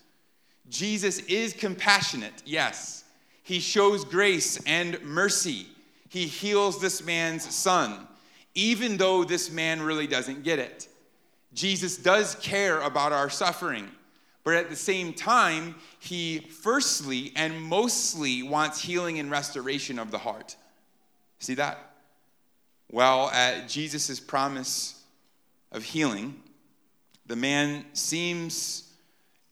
Jesus 0.70 1.20
is 1.20 1.54
compassionate, 1.54 2.42
yes. 2.46 3.04
He 3.44 3.60
shows 3.60 4.06
grace 4.06 4.58
and 4.66 5.02
mercy. 5.04 5.68
He 6.10 6.26
heals 6.28 6.80
this 6.80 7.04
man's 7.04 7.54
son, 7.54 8.08
even 8.56 8.98
though 8.98 9.24
this 9.24 9.52
man 9.52 9.82
really 9.82 10.08
doesn't 10.08 10.44
get 10.44 10.60
it. 10.60 10.88
Jesus 11.54 11.98
does 11.98 12.36
care 12.36 12.80
about 12.82 13.12
our 13.12 13.30
suffering, 13.30 13.90
but 14.44 14.56
at 14.56 14.70
the 14.70 14.76
same 14.76 15.14
time, 15.14 15.76
he 16.00 16.40
firstly 16.40 17.32
and 17.36 17.62
mostly 17.62 18.44
wants 18.44 18.82
healing 18.82 19.20
and 19.20 19.32
restoration 19.32 20.00
of 20.00 20.12
the 20.12 20.18
heart. 20.18 20.56
See 21.40 21.56
that? 21.56 21.80
Well, 22.92 23.30
at 23.32 23.68
Jesus' 23.68 24.20
promise 24.20 25.02
of 25.72 25.84
healing, 25.84 26.42
the 27.26 27.36
man 27.36 27.86
seems, 27.94 28.92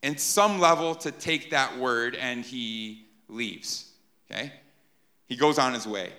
in 0.04 0.18
some 0.18 0.60
level, 0.60 0.96
to 0.96 1.12
take 1.12 1.52
that 1.52 1.78
word 1.78 2.16
and 2.16 2.44
he 2.44 3.06
leaves. 3.30 3.92
Okay? 4.30 4.52
He 5.28 5.38
goes 5.38 5.58
on 5.58 5.74
his 5.74 5.88
way. 5.88 6.12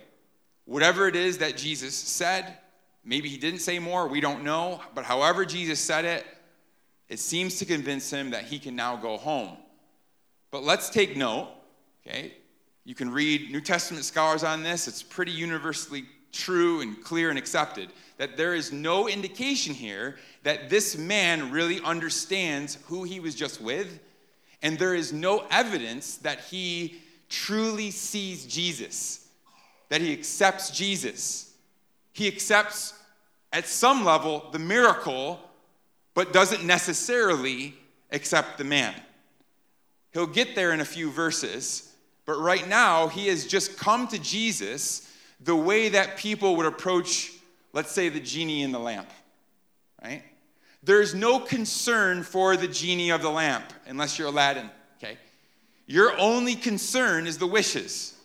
Whatever 0.65 1.07
it 1.07 1.15
is 1.15 1.37
that 1.39 1.57
Jesus 1.57 1.95
said, 1.95 2.57
Maybe 3.05 3.27
he 3.27 3.37
didn't 3.37 3.59
say 3.59 3.79
more, 3.79 4.07
we 4.07 4.21
don't 4.21 4.43
know. 4.43 4.81
But 4.95 5.05
however 5.05 5.45
Jesus 5.45 5.79
said 5.79 6.05
it, 6.05 6.25
it 7.09 7.19
seems 7.19 7.59
to 7.59 7.65
convince 7.65 8.09
him 8.09 8.31
that 8.31 8.45
he 8.45 8.59
can 8.59 8.75
now 8.75 8.95
go 8.95 9.17
home. 9.17 9.57
But 10.51 10.63
let's 10.63 10.89
take 10.89 11.17
note, 11.17 11.49
okay? 12.05 12.33
You 12.85 12.95
can 12.95 13.11
read 13.11 13.51
New 13.51 13.61
Testament 13.61 14.05
scholars 14.05 14.43
on 14.43 14.63
this. 14.63 14.87
It's 14.87 15.03
pretty 15.03 15.31
universally 15.31 16.05
true 16.31 16.81
and 16.81 17.01
clear 17.03 17.29
and 17.29 17.37
accepted 17.37 17.89
that 18.17 18.37
there 18.37 18.53
is 18.53 18.71
no 18.71 19.07
indication 19.07 19.73
here 19.73 20.17
that 20.43 20.69
this 20.69 20.97
man 20.97 21.51
really 21.51 21.79
understands 21.81 22.77
who 22.85 23.03
he 23.03 23.19
was 23.19 23.35
just 23.35 23.61
with, 23.61 23.99
and 24.61 24.77
there 24.77 24.95
is 24.95 25.11
no 25.13 25.45
evidence 25.49 26.17
that 26.17 26.39
he 26.41 27.01
truly 27.29 27.91
sees 27.91 28.45
Jesus, 28.45 29.27
that 29.89 30.01
he 30.01 30.13
accepts 30.13 30.69
Jesus. 30.71 31.53
He 32.11 32.27
accepts, 32.27 32.93
at 33.51 33.67
some 33.67 34.05
level, 34.05 34.49
the 34.51 34.59
miracle, 34.59 35.39
but 36.13 36.33
doesn't 36.33 36.63
necessarily 36.63 37.73
accept 38.11 38.57
the 38.57 38.63
man. 38.63 38.93
He'll 40.11 40.27
get 40.27 40.55
there 40.55 40.71
in 40.71 40.79
a 40.79 40.85
few 40.85 41.09
verses, 41.09 41.91
but 42.25 42.39
right 42.39 42.67
now, 42.67 43.07
he 43.07 43.27
has 43.27 43.45
just 43.45 43.77
come 43.77 44.07
to 44.09 44.19
Jesus 44.19 45.09
the 45.39 45.55
way 45.55 45.89
that 45.89 46.17
people 46.17 46.55
would 46.55 46.65
approach, 46.65 47.31
let's 47.73 47.91
say, 47.91 48.09
the 48.09 48.19
genie 48.19 48.61
in 48.61 48.71
the 48.71 48.79
lamp, 48.79 49.09
right? 50.01 50.23
There's 50.83 51.15
no 51.15 51.39
concern 51.39 52.23
for 52.23 52.55
the 52.55 52.67
genie 52.67 53.09
of 53.09 53.21
the 53.21 53.29
lamp 53.29 53.73
unless 53.87 54.19
you're 54.19 54.27
Aladdin, 54.27 54.69
okay? 54.97 55.17
Your 55.87 56.17
only 56.19 56.55
concern 56.55 57.25
is 57.25 57.37
the 57.37 57.47
wishes, 57.47 58.15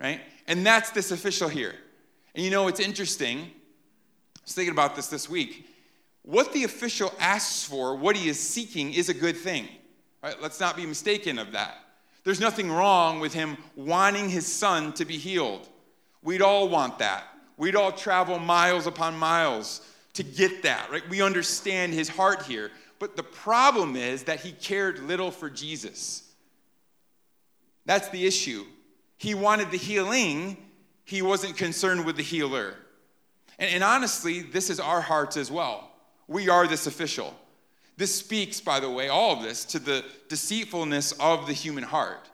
right? 0.00 0.20
And 0.46 0.66
that's 0.66 0.90
this 0.90 1.10
official 1.10 1.48
here. 1.48 1.74
And 2.34 2.44
you 2.44 2.50
know, 2.50 2.68
it's 2.68 2.80
interesting. 2.80 3.38
I 3.40 4.40
was 4.44 4.54
thinking 4.54 4.72
about 4.72 4.96
this 4.96 5.06
this 5.08 5.28
week. 5.28 5.67
What 6.28 6.52
the 6.52 6.64
official 6.64 7.10
asks 7.18 7.64
for, 7.64 7.96
what 7.96 8.14
he 8.14 8.28
is 8.28 8.38
seeking, 8.38 8.92
is 8.92 9.08
a 9.08 9.14
good 9.14 9.34
thing. 9.34 9.66
Right? 10.22 10.36
Let's 10.42 10.60
not 10.60 10.76
be 10.76 10.84
mistaken 10.84 11.38
of 11.38 11.52
that. 11.52 11.78
There's 12.22 12.38
nothing 12.38 12.70
wrong 12.70 13.18
with 13.18 13.32
him 13.32 13.56
wanting 13.76 14.28
his 14.28 14.46
son 14.46 14.92
to 14.94 15.06
be 15.06 15.16
healed. 15.16 15.66
We'd 16.22 16.42
all 16.42 16.68
want 16.68 16.98
that. 16.98 17.24
We'd 17.56 17.76
all 17.76 17.92
travel 17.92 18.38
miles 18.38 18.86
upon 18.86 19.18
miles 19.18 19.80
to 20.12 20.22
get 20.22 20.64
that, 20.64 20.90
right? 20.90 21.08
We 21.08 21.22
understand 21.22 21.94
his 21.94 22.10
heart 22.10 22.42
here. 22.42 22.72
But 22.98 23.16
the 23.16 23.22
problem 23.22 23.96
is 23.96 24.24
that 24.24 24.40
he 24.40 24.52
cared 24.52 24.98
little 24.98 25.30
for 25.30 25.48
Jesus. 25.48 26.30
That's 27.86 28.10
the 28.10 28.26
issue. 28.26 28.66
He 29.16 29.32
wanted 29.32 29.70
the 29.70 29.78
healing, 29.78 30.58
he 31.06 31.22
wasn't 31.22 31.56
concerned 31.56 32.04
with 32.04 32.18
the 32.18 32.22
healer. 32.22 32.74
And, 33.58 33.70
and, 33.76 33.82
honestly, 33.82 34.40
this 34.40 34.68
is 34.68 34.78
our 34.78 35.00
hearts 35.00 35.38
as 35.38 35.50
well. 35.50 35.87
We 36.28 36.48
are 36.48 36.66
this 36.66 36.86
official. 36.86 37.34
This 37.96 38.14
speaks, 38.14 38.60
by 38.60 38.78
the 38.78 38.90
way, 38.90 39.08
all 39.08 39.32
of 39.32 39.42
this 39.42 39.64
to 39.66 39.78
the 39.80 40.04
deceitfulness 40.28 41.12
of 41.12 41.46
the 41.46 41.52
human 41.52 41.82
heart. 41.82 42.28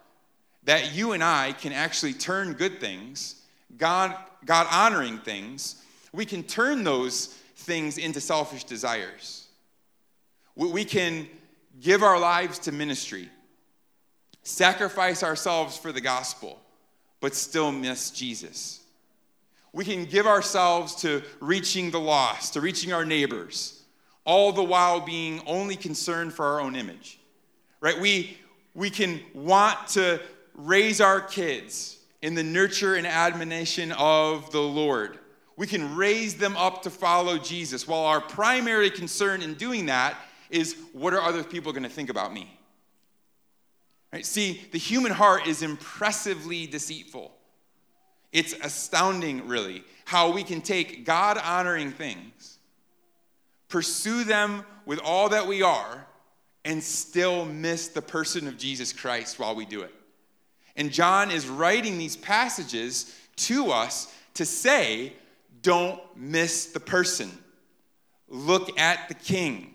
That 0.65 0.95
you 0.95 1.13
and 1.13 1.25
I 1.25 1.53
can 1.53 1.73
actually 1.73 2.13
turn 2.13 2.53
good 2.53 2.81
things, 2.81 3.43
God, 3.79 4.15
God 4.45 4.67
honoring 4.71 5.19
things, 5.19 5.83
we 6.13 6.27
can 6.27 6.43
turn 6.43 6.85
those 6.85 7.27
things 7.57 7.97
into 7.97 8.21
selfish 8.21 8.65
desires. 8.65 9.47
We 10.55 10.85
can 10.85 11.27
give 11.81 12.03
our 12.03 12.21
lives 12.21 12.59
to 12.61 12.73
ministry, 12.73 13.31
sacrifice 14.43 15.23
ourselves 15.23 15.77
for 15.77 15.93
the 15.93 16.01
gospel 16.01 16.61
but 17.25 17.35
still 17.35 17.73
miss 17.73 18.11
Jesus. 18.11 18.81
We 19.73 19.87
can 19.87 20.05
give 20.05 20.27
ourselves 20.27 20.95
to 20.97 21.23
reaching 21.41 21.91
the 21.91 21.99
lost, 21.99 22.53
to 22.53 22.61
reaching 22.61 22.93
our 22.93 23.07
neighbors, 23.07 23.83
all 24.25 24.53
the 24.53 24.63
while 24.63 25.01
being 25.01 25.43
only 25.47 25.77
concerned 25.77 26.33
for 26.33 26.45
our 26.47 26.61
own 26.61 26.77
image. 26.77 27.19
Right? 27.81 28.01
We, 28.01 28.39
we 28.75 28.91
can 28.91 29.21
want 29.35 29.89
to 29.89 30.21
raise 30.55 31.01
our 31.01 31.21
kids 31.21 31.99
in 32.23 32.35
the 32.35 32.43
nurture 32.43 32.95
and 32.95 33.07
admonition 33.07 33.93
of 33.93 34.51
the 34.51 34.63
Lord. 34.63 35.19
We 35.57 35.67
can 35.67 35.95
raise 35.95 36.37
them 36.37 36.57
up 36.57 36.83
to 36.83 36.91
follow 36.91 37.39
Jesus, 37.39 37.87
while 37.87 38.07
our 38.07 38.21
primary 38.21 38.91
concern 38.91 39.43
in 39.43 39.55
doing 39.55 39.87
that 39.87 40.17
is 40.51 40.77
what 40.93 41.13
are 41.13 41.21
other 41.21 41.45
people 41.45 41.73
going 41.73 41.85
to 41.85 41.89
think 41.89 42.11
about 42.11 42.33
me? 42.33 42.51
Right? 44.13 44.25
See, 44.25 44.63
the 44.73 44.79
human 44.79 45.13
heart 45.13 45.47
is 45.47 45.63
impressively 45.63 46.67
deceitful. 46.67 47.33
It's 48.33 48.55
astounding, 48.63 49.47
really, 49.47 49.85
how 50.05 50.33
we 50.33 50.43
can 50.43 50.61
take 50.61 51.05
God 51.05 51.39
honoring 51.39 51.93
things, 51.93 52.54
pursue 53.75 54.23
them 54.23 54.65
with 54.87 55.01
all 55.01 55.31
that 55.31 55.49
we 55.49 55.61
are, 55.61 56.07
and 56.65 56.81
still 56.81 57.45
miss 57.45 57.89
the 57.89 58.01
person 58.01 58.47
of 58.47 58.57
Jesus 58.57 58.93
Christ 58.93 59.41
while 59.41 59.57
we 59.57 59.67
do 59.67 59.81
it. 59.81 59.93
And 60.77 60.93
John 60.93 61.33
is 61.33 61.49
writing 61.49 61.99
these 61.99 62.17
passages 62.17 63.13
to 63.35 63.73
us 63.73 64.15
to 64.35 64.45
say, 64.45 65.13
don't 65.61 66.01
miss 66.17 66.67
the 66.67 66.79
person. 66.79 67.33
Look 68.29 68.79
at 68.79 69.09
the 69.09 69.15
King. 69.15 69.75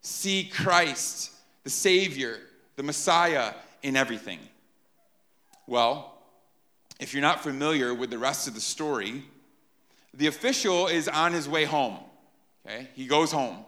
See 0.00 0.44
Christ, 0.50 1.30
the 1.64 1.70
Savior, 1.70 2.38
the 2.76 2.82
Messiah, 2.82 3.52
in 3.82 3.94
everything? 3.94 4.38
Well, 5.66 6.16
if 6.98 7.12
you're 7.12 7.20
not 7.20 7.42
familiar 7.42 7.92
with 7.92 8.08
the 8.08 8.16
rest 8.16 8.48
of 8.48 8.54
the 8.54 8.62
story, 8.62 9.22
the 10.14 10.28
official 10.28 10.86
is 10.86 11.08
on 11.08 11.34
his 11.34 11.46
way 11.46 11.66
home. 11.66 11.98
Okay? 12.66 12.88
He 12.94 13.06
goes 13.06 13.32
home. 13.32 13.64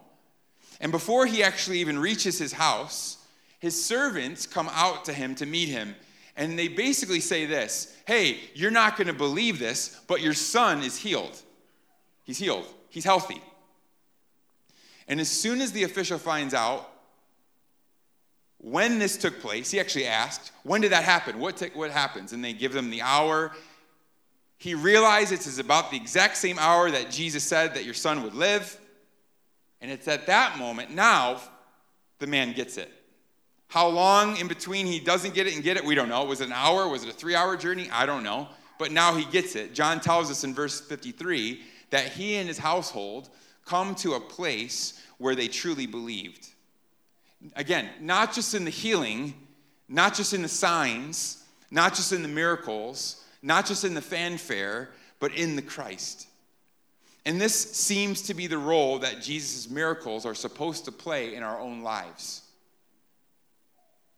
And 0.81 0.93
before 0.93 1.27
he 1.27 1.43
actually 1.43 1.79
even 1.79 1.99
reaches 1.99 2.39
his 2.39 2.53
house, 2.53 3.19
his 3.59 3.83
servants 3.83 4.47
come 4.47 4.69
out 4.73 5.05
to 5.07 5.13
him 5.13 5.35
to 5.37 5.47
meet 5.47 5.69
him. 5.69 5.95
And 6.37 6.59
they 6.59 6.69
basically 6.69 7.21
say 7.21 7.47
this 7.47 7.97
Hey, 8.07 8.39
you're 8.55 8.71
not 8.71 8.97
going 8.97 9.07
to 9.07 9.15
believe 9.15 9.59
this, 9.59 10.01
but 10.07 10.21
your 10.21 10.35
son 10.35 10.83
is 10.83 10.97
healed. 10.99 11.41
He's 12.25 12.39
healed, 12.39 12.67
he's 12.89 13.05
healthy. 13.05 13.43
And 15.09 15.21
as 15.21 15.29
soon 15.29 15.61
as 15.61 15.73
the 15.73 15.85
official 15.85 16.19
finds 16.19 16.53
out, 16.53 16.91
when 18.59 18.99
this 18.99 19.17
took 19.17 19.41
place. 19.41 19.71
He 19.71 19.79
actually 19.79 20.07
asked, 20.07 20.53
When 20.65 20.81
did 20.81 20.93
that 20.93 21.05
happen? 21.05 21.39
What, 21.39 21.57
t- 21.57 21.71
what 21.75 21.91
happens? 21.91 22.33
And 22.33 22.45
they 22.45 22.53
give 22.53 22.73
them 22.73 22.91
the 22.91 23.03
hour. 23.03 23.53
He 24.59 24.75
realizes 24.75 25.47
it's 25.47 25.59
about 25.59 25.91
the 25.91 25.97
exact 25.97 26.37
same 26.37 26.59
hour 26.59 26.91
that 26.91 27.11
Jesus 27.11 27.45
said 27.45 27.75
that 27.75 27.85
your 27.85 27.95
son 27.95 28.23
would 28.23 28.35
live. 28.35 28.79
And 29.87 29.93
it's 29.93 30.09
at 30.09 30.27
that 30.27 30.59
moment, 30.59 30.91
now, 30.91 31.41
the 32.19 32.27
man 32.27 32.55
gets 32.55 32.77
it. 32.77 32.91
How 33.69 33.87
long 33.87 34.37
in 34.37 34.49
between 34.49 34.85
he 34.85 34.99
doesn't 34.99 35.33
get 35.33 35.47
it 35.47 35.55
and 35.55 35.63
get 35.63 35.77
it, 35.77 35.85
we 35.85 35.95
don't 35.95 36.09
know. 36.09 36.25
Was 36.25 36.41
it 36.41 36.49
an 36.49 36.53
hour? 36.53 36.89
Was 36.89 37.05
it 37.05 37.09
a 37.09 37.13
three 37.13 37.37
hour 37.37 37.57
journey? 37.57 37.89
I 37.93 38.05
don't 38.05 38.25
know. 38.25 38.49
But 38.81 38.91
now 38.91 39.15
he 39.15 39.25
gets 39.27 39.55
it. 39.55 39.75
John 39.75 40.01
tells 40.01 40.29
us 40.29 40.43
in 40.43 40.55
verse 40.55 40.81
53 40.81 41.61
that 41.91 42.09
he 42.09 42.35
and 42.35 42.49
his 42.49 42.59
household 42.59 43.29
come 43.65 43.95
to 43.97 44.15
a 44.15 44.21
place 44.21 45.01
where 45.19 45.37
they 45.37 45.47
truly 45.47 45.87
believed. 45.87 46.49
Again, 47.55 47.89
not 48.01 48.33
just 48.33 48.57
in 48.57 48.65
the 48.65 48.73
healing, 48.73 49.35
not 49.89 50.15
just 50.15 50.35
in 50.35 50.43
the 50.43 50.49
signs, 50.49 51.45
not 51.71 51.95
just 51.95 52.13
in 52.13 52.23
the 52.23 52.29
miracles, 52.29 53.25
not 53.41 53.67
just 53.67 53.85
in 53.85 53.95
the 53.95 54.03
fanfare, 54.03 54.89
but 55.21 55.33
in 55.33 55.55
the 55.55 55.63
Christ. 55.63 56.26
And 57.27 57.41
this 57.41 57.55
seems 57.55 58.23
to 58.23 58.35
be 58.35 58.47
the 58.47 58.57
role 58.57 59.01
that 59.01 59.21
Jesus' 59.21 59.69
miracles 59.69 60.25
are 60.25 60.35
supposed 60.35 60.85
to 60.85 60.93
play 60.93 61.35
in 61.35 61.43
our 61.43 61.59
own 61.59 61.83
lives. 61.83 62.43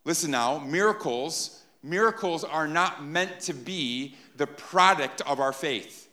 Listen 0.05 0.31
now, 0.31 0.59
miracles, 0.59 1.63
miracles 1.83 2.45
are 2.45 2.69
not 2.69 3.03
meant 3.03 3.41
to 3.41 3.55
be 3.55 4.15
the 4.37 4.47
product 4.47 5.23
of 5.23 5.41
our 5.41 5.55
faith. 5.55 6.09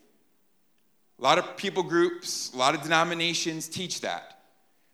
A 1.19 1.21
lot 1.21 1.37
of 1.37 1.57
people 1.57 1.83
groups, 1.83 2.53
a 2.53 2.57
lot 2.57 2.75
of 2.75 2.81
denominations 2.81 3.67
teach 3.67 3.99
that. 4.01 4.39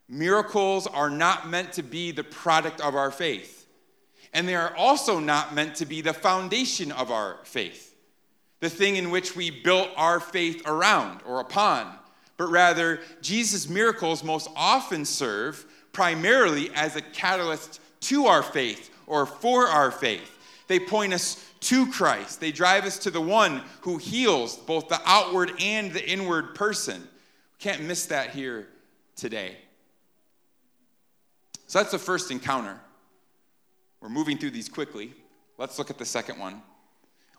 Miracles 0.10 0.88
are 0.88 1.10
not 1.10 1.50
meant 1.50 1.72
to 1.74 1.84
be 1.84 2.12
the 2.12 2.24
product 2.24 2.82
of 2.82 2.96
our 2.96 3.12
faith. 3.12 3.68
And 4.34 4.48
they 4.48 4.56
are 4.56 4.76
also 4.76 5.20
not 5.20 5.54
meant 5.54 5.76
to 5.76 5.86
be 5.86 6.02
the 6.02 6.14
foundation 6.14 6.92
of 6.92 7.12
our 7.12 7.38
faith, 7.44 7.91
the 8.62 8.70
thing 8.70 8.96
in 8.96 9.12
which 9.12 9.36
we 9.36 9.52
built 9.52 9.90
our 9.98 10.22
faith 10.22 10.62
around 10.66 11.20
or 11.26 11.42
upon. 11.42 11.94
But 12.38 12.50
rather, 12.50 13.02
Jesus' 13.22 13.68
miracles 13.68 14.24
most 14.24 14.50
often 14.56 15.04
serve 15.04 15.66
primarily 15.92 16.72
as 16.74 16.96
a 16.96 17.02
catalyst 17.02 17.82
to 18.02 18.28
our 18.28 18.42
faith 18.42 18.90
or 19.06 19.26
for 19.26 19.68
our 19.68 19.92
faith. 19.92 20.38
They 20.68 20.80
point 20.80 21.14
us 21.14 21.46
to 21.62 21.92
Christ. 21.92 22.40
They 22.40 22.52
drive 22.52 22.86
us 22.86 22.98
to 23.00 23.12
the 23.12 23.22
one 23.22 23.62
who 23.82 23.98
heals 23.98 24.56
both 24.56 24.88
the 24.88 25.02
outward 25.06 25.52
and 25.60 25.92
the 25.92 26.08
inward 26.10 26.56
person. 26.56 27.08
Can't 27.60 27.84
miss 27.84 28.06
that 28.08 28.30
here 28.30 28.68
today. 29.16 29.58
So 31.68 31.80
that's 31.80 31.92
the 31.92 32.00
first 32.00 32.32
encounter. 32.32 32.80
We're 34.02 34.10
moving 34.10 34.38
through 34.38 34.52
these 34.52 34.70
quickly. 34.70 35.14
Let's 35.58 35.78
look 35.78 35.90
at 35.90 35.98
the 35.98 36.06
second 36.06 36.40
one. 36.40 36.62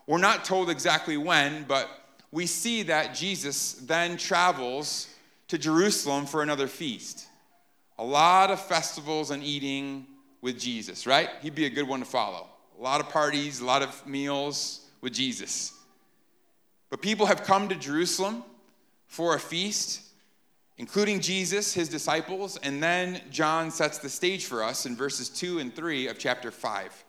We're 0.07 0.17
not 0.17 0.45
told 0.45 0.69
exactly 0.69 1.17
when, 1.17 1.63
but 1.63 1.89
we 2.31 2.45
see 2.45 2.83
that 2.83 3.15
Jesus 3.15 3.73
then 3.73 4.17
travels 4.17 5.07
to 5.47 5.57
Jerusalem 5.57 6.25
for 6.25 6.41
another 6.41 6.67
feast. 6.67 7.27
A 7.99 8.03
lot 8.03 8.51
of 8.51 8.59
festivals 8.59 9.31
and 9.31 9.43
eating, 9.43 10.07
with 10.43 10.59
Jesus, 10.59 11.07
right? 11.07 11.29
He'd 11.41 11.55
be 11.55 11.65
a 11.65 11.69
good 11.69 11.87
one 11.87 12.01
to 12.01 12.05
follow. 12.05 12.47
A 12.77 12.83
lot 12.83 12.99
of 12.99 13.07
parties, 13.07 13.61
a 13.61 13.65
lot 13.65 13.81
of 13.81 14.05
meals 14.05 14.81
with 14.99 15.13
Jesus. 15.13 15.71
But 16.89 17.01
people 17.01 17.25
have 17.25 17.43
come 17.43 17.69
to 17.69 17.75
Jerusalem 17.75 18.43
for 19.07 19.35
a 19.35 19.39
feast, 19.39 20.01
including 20.77 21.21
Jesus, 21.21 21.73
his 21.73 21.87
disciples, 21.87 22.57
and 22.57 22.83
then 22.83 23.21
John 23.31 23.71
sets 23.71 23.99
the 23.99 24.09
stage 24.09 24.45
for 24.45 24.61
us 24.61 24.85
in 24.85 24.97
verses 24.97 25.29
2 25.29 25.59
and 25.59 25.73
3 25.73 26.07
of 26.07 26.19
chapter 26.19 26.51
5. 26.51 27.05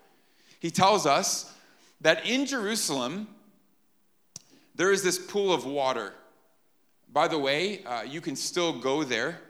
He 0.61 0.71
tells 0.71 1.05
us 1.05 1.53
that 2.05 2.27
in 2.27 2.45
Jerusalem, 2.45 3.27
there 4.75 4.93
is 4.93 5.03
this 5.03 5.19
pool 5.19 5.55
of 5.55 5.65
water. 5.65 6.13
By 7.11 7.29
the 7.29 7.39
way, 7.39 7.83
uh, 7.85 8.03
you 8.03 8.21
can 8.21 8.37
still 8.37 8.79
go 8.79 9.05
there 9.05 9.41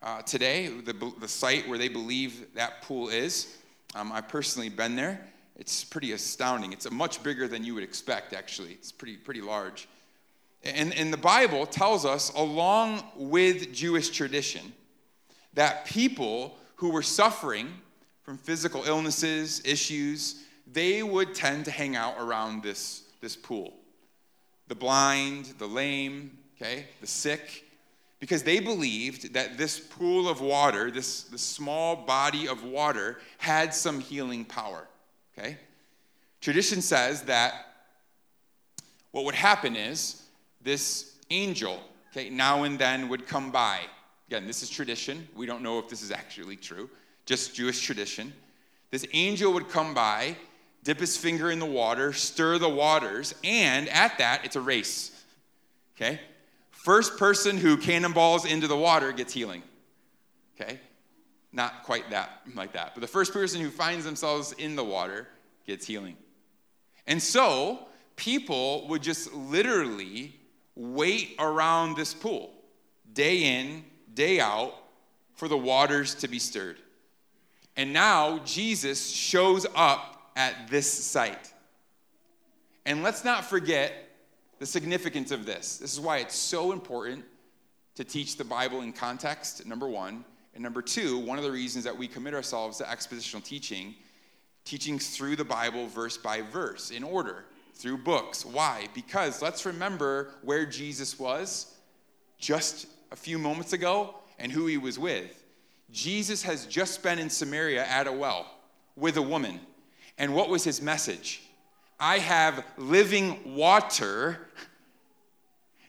uh, 0.00 0.22
today, 0.22 0.68
the, 0.68 0.92
the 1.18 1.26
site 1.26 1.68
where 1.68 1.76
they 1.76 1.88
believe 1.88 2.54
that 2.54 2.82
pool 2.82 3.08
is. 3.08 3.56
Um, 3.96 4.12
I've 4.12 4.28
personally 4.28 4.68
been 4.68 4.94
there. 4.94 5.26
It's 5.56 5.82
pretty 5.82 6.12
astounding. 6.12 6.72
It's 6.72 6.86
a 6.86 6.90
much 6.92 7.20
bigger 7.24 7.48
than 7.48 7.64
you 7.64 7.74
would 7.74 7.82
expect, 7.82 8.32
actually. 8.32 8.74
It's 8.74 8.92
pretty, 8.92 9.16
pretty 9.16 9.40
large. 9.40 9.88
And, 10.62 10.94
and 10.94 11.12
the 11.12 11.16
Bible 11.16 11.66
tells 11.66 12.04
us, 12.04 12.32
along 12.34 13.02
with 13.16 13.72
Jewish 13.72 14.10
tradition, 14.10 14.72
that 15.54 15.84
people 15.84 16.58
who 16.76 16.90
were 16.90 17.02
suffering 17.02 17.74
from 18.22 18.38
physical 18.38 18.84
illnesses, 18.84 19.60
issues, 19.64 20.44
they 20.78 21.02
would 21.02 21.34
tend 21.34 21.64
to 21.64 21.72
hang 21.72 21.96
out 21.96 22.14
around 22.20 22.62
this, 22.62 23.02
this 23.20 23.34
pool. 23.34 23.74
The 24.68 24.76
blind, 24.76 25.54
the 25.58 25.66
lame, 25.66 26.38
okay, 26.54 26.84
the 27.00 27.06
sick, 27.08 27.64
because 28.20 28.44
they 28.44 28.60
believed 28.60 29.34
that 29.34 29.58
this 29.58 29.80
pool 29.80 30.28
of 30.28 30.40
water, 30.40 30.88
this, 30.92 31.24
this 31.24 31.42
small 31.42 31.96
body 31.96 32.46
of 32.46 32.62
water, 32.62 33.18
had 33.38 33.74
some 33.74 33.98
healing 33.98 34.44
power. 34.44 34.86
Okay? 35.36 35.56
Tradition 36.40 36.80
says 36.80 37.22
that 37.22 37.54
what 39.10 39.24
would 39.24 39.34
happen 39.34 39.74
is 39.74 40.22
this 40.62 41.16
angel, 41.30 41.80
okay, 42.12 42.30
now 42.30 42.62
and 42.62 42.78
then 42.78 43.08
would 43.08 43.26
come 43.26 43.50
by. 43.50 43.80
Again, 44.28 44.46
this 44.46 44.62
is 44.62 44.70
tradition. 44.70 45.26
We 45.34 45.44
don't 45.44 45.64
know 45.64 45.80
if 45.80 45.88
this 45.88 46.02
is 46.02 46.12
actually 46.12 46.54
true, 46.54 46.88
just 47.26 47.52
Jewish 47.52 47.80
tradition. 47.80 48.32
This 48.92 49.04
angel 49.12 49.52
would 49.54 49.68
come 49.68 49.92
by, 49.92 50.36
dip 50.88 51.00
his 51.00 51.18
finger 51.18 51.50
in 51.50 51.58
the 51.58 51.66
water, 51.66 52.14
stir 52.14 52.56
the 52.56 52.66
waters, 52.66 53.34
and 53.44 53.90
at 53.90 54.16
that, 54.16 54.42
it's 54.46 54.56
a 54.56 54.60
race. 54.60 55.10
Okay? 55.94 56.18
First 56.70 57.18
person 57.18 57.58
who 57.58 57.76
cannonballs 57.76 58.46
into 58.46 58.66
the 58.66 58.76
water 58.76 59.12
gets 59.12 59.34
healing. 59.34 59.62
Okay? 60.58 60.80
Not 61.52 61.82
quite 61.82 62.08
that 62.08 62.40
like 62.54 62.72
that. 62.72 62.94
But 62.94 63.02
the 63.02 63.06
first 63.06 63.34
person 63.34 63.60
who 63.60 63.68
finds 63.68 64.06
themselves 64.06 64.52
in 64.52 64.76
the 64.76 64.82
water 64.84 65.28
gets 65.66 65.86
healing. 65.86 66.16
And 67.06 67.22
so, 67.22 67.80
people 68.16 68.88
would 68.88 69.02
just 69.02 69.34
literally 69.34 70.40
wait 70.74 71.34
around 71.38 71.98
this 71.98 72.14
pool 72.14 72.54
day 73.12 73.58
in, 73.58 73.84
day 74.14 74.40
out 74.40 74.72
for 75.34 75.48
the 75.48 75.58
waters 75.58 76.14
to 76.14 76.28
be 76.28 76.38
stirred. 76.38 76.78
And 77.76 77.92
now 77.92 78.38
Jesus 78.38 79.10
shows 79.10 79.66
up 79.74 80.14
at 80.38 80.68
this 80.70 80.90
site. 80.90 81.52
And 82.86 83.02
let's 83.02 83.24
not 83.24 83.44
forget 83.44 83.92
the 84.60 84.66
significance 84.66 85.32
of 85.32 85.44
this. 85.44 85.78
This 85.78 85.92
is 85.92 86.00
why 86.00 86.18
it's 86.18 86.36
so 86.36 86.72
important 86.72 87.24
to 87.96 88.04
teach 88.04 88.36
the 88.36 88.44
Bible 88.44 88.82
in 88.82 88.92
context, 88.92 89.66
number 89.66 89.88
one. 89.88 90.24
And 90.54 90.62
number 90.62 90.80
two, 90.80 91.18
one 91.18 91.38
of 91.38 91.44
the 91.44 91.50
reasons 91.50 91.84
that 91.84 91.96
we 91.96 92.06
commit 92.06 92.34
ourselves 92.34 92.78
to 92.78 92.84
expositional 92.84 93.42
teaching, 93.42 93.96
teaching 94.64 94.98
through 95.00 95.34
the 95.34 95.44
Bible 95.44 95.88
verse 95.88 96.16
by 96.16 96.40
verse 96.40 96.92
in 96.92 97.02
order, 97.02 97.44
through 97.74 97.98
books. 97.98 98.46
Why? 98.46 98.86
Because 98.94 99.42
let's 99.42 99.66
remember 99.66 100.34
where 100.42 100.64
Jesus 100.64 101.18
was 101.18 101.74
just 102.38 102.86
a 103.10 103.16
few 103.16 103.38
moments 103.38 103.72
ago 103.72 104.14
and 104.38 104.52
who 104.52 104.66
he 104.66 104.78
was 104.78 105.00
with. 105.00 105.44
Jesus 105.90 106.44
has 106.44 106.64
just 106.66 107.02
been 107.02 107.18
in 107.18 107.28
Samaria 107.28 107.84
at 107.84 108.06
a 108.06 108.12
well 108.12 108.46
with 108.94 109.16
a 109.16 109.22
woman. 109.22 109.58
And 110.18 110.34
what 110.34 110.48
was 110.48 110.64
his 110.64 110.82
message? 110.82 111.42
I 112.00 112.18
have 112.18 112.64
living 112.76 113.56
water 113.56 114.48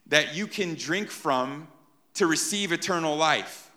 that 0.07 0.35
you 0.35 0.47
can 0.47 0.75
drink 0.75 1.09
from 1.09 1.67
to 2.15 2.27
receive 2.27 2.71
eternal 2.71 3.15
life. 3.15 3.71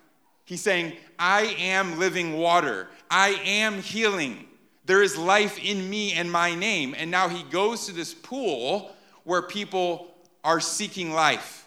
He's 0.44 0.60
saying, 0.60 0.94
I 1.18 1.54
am 1.58 1.98
living 1.98 2.38
water. 2.38 2.88
I 3.10 3.30
am 3.44 3.80
healing. 3.80 4.46
There 4.84 5.02
is 5.02 5.16
life 5.16 5.62
in 5.62 5.88
me 5.88 6.12
and 6.12 6.30
my 6.30 6.54
name. 6.54 6.94
And 6.96 7.10
now 7.10 7.28
he 7.28 7.42
goes 7.44 7.86
to 7.86 7.92
this 7.92 8.12
pool 8.14 8.94
where 9.24 9.42
people 9.42 10.14
are 10.42 10.60
seeking 10.60 11.12
life. 11.12 11.66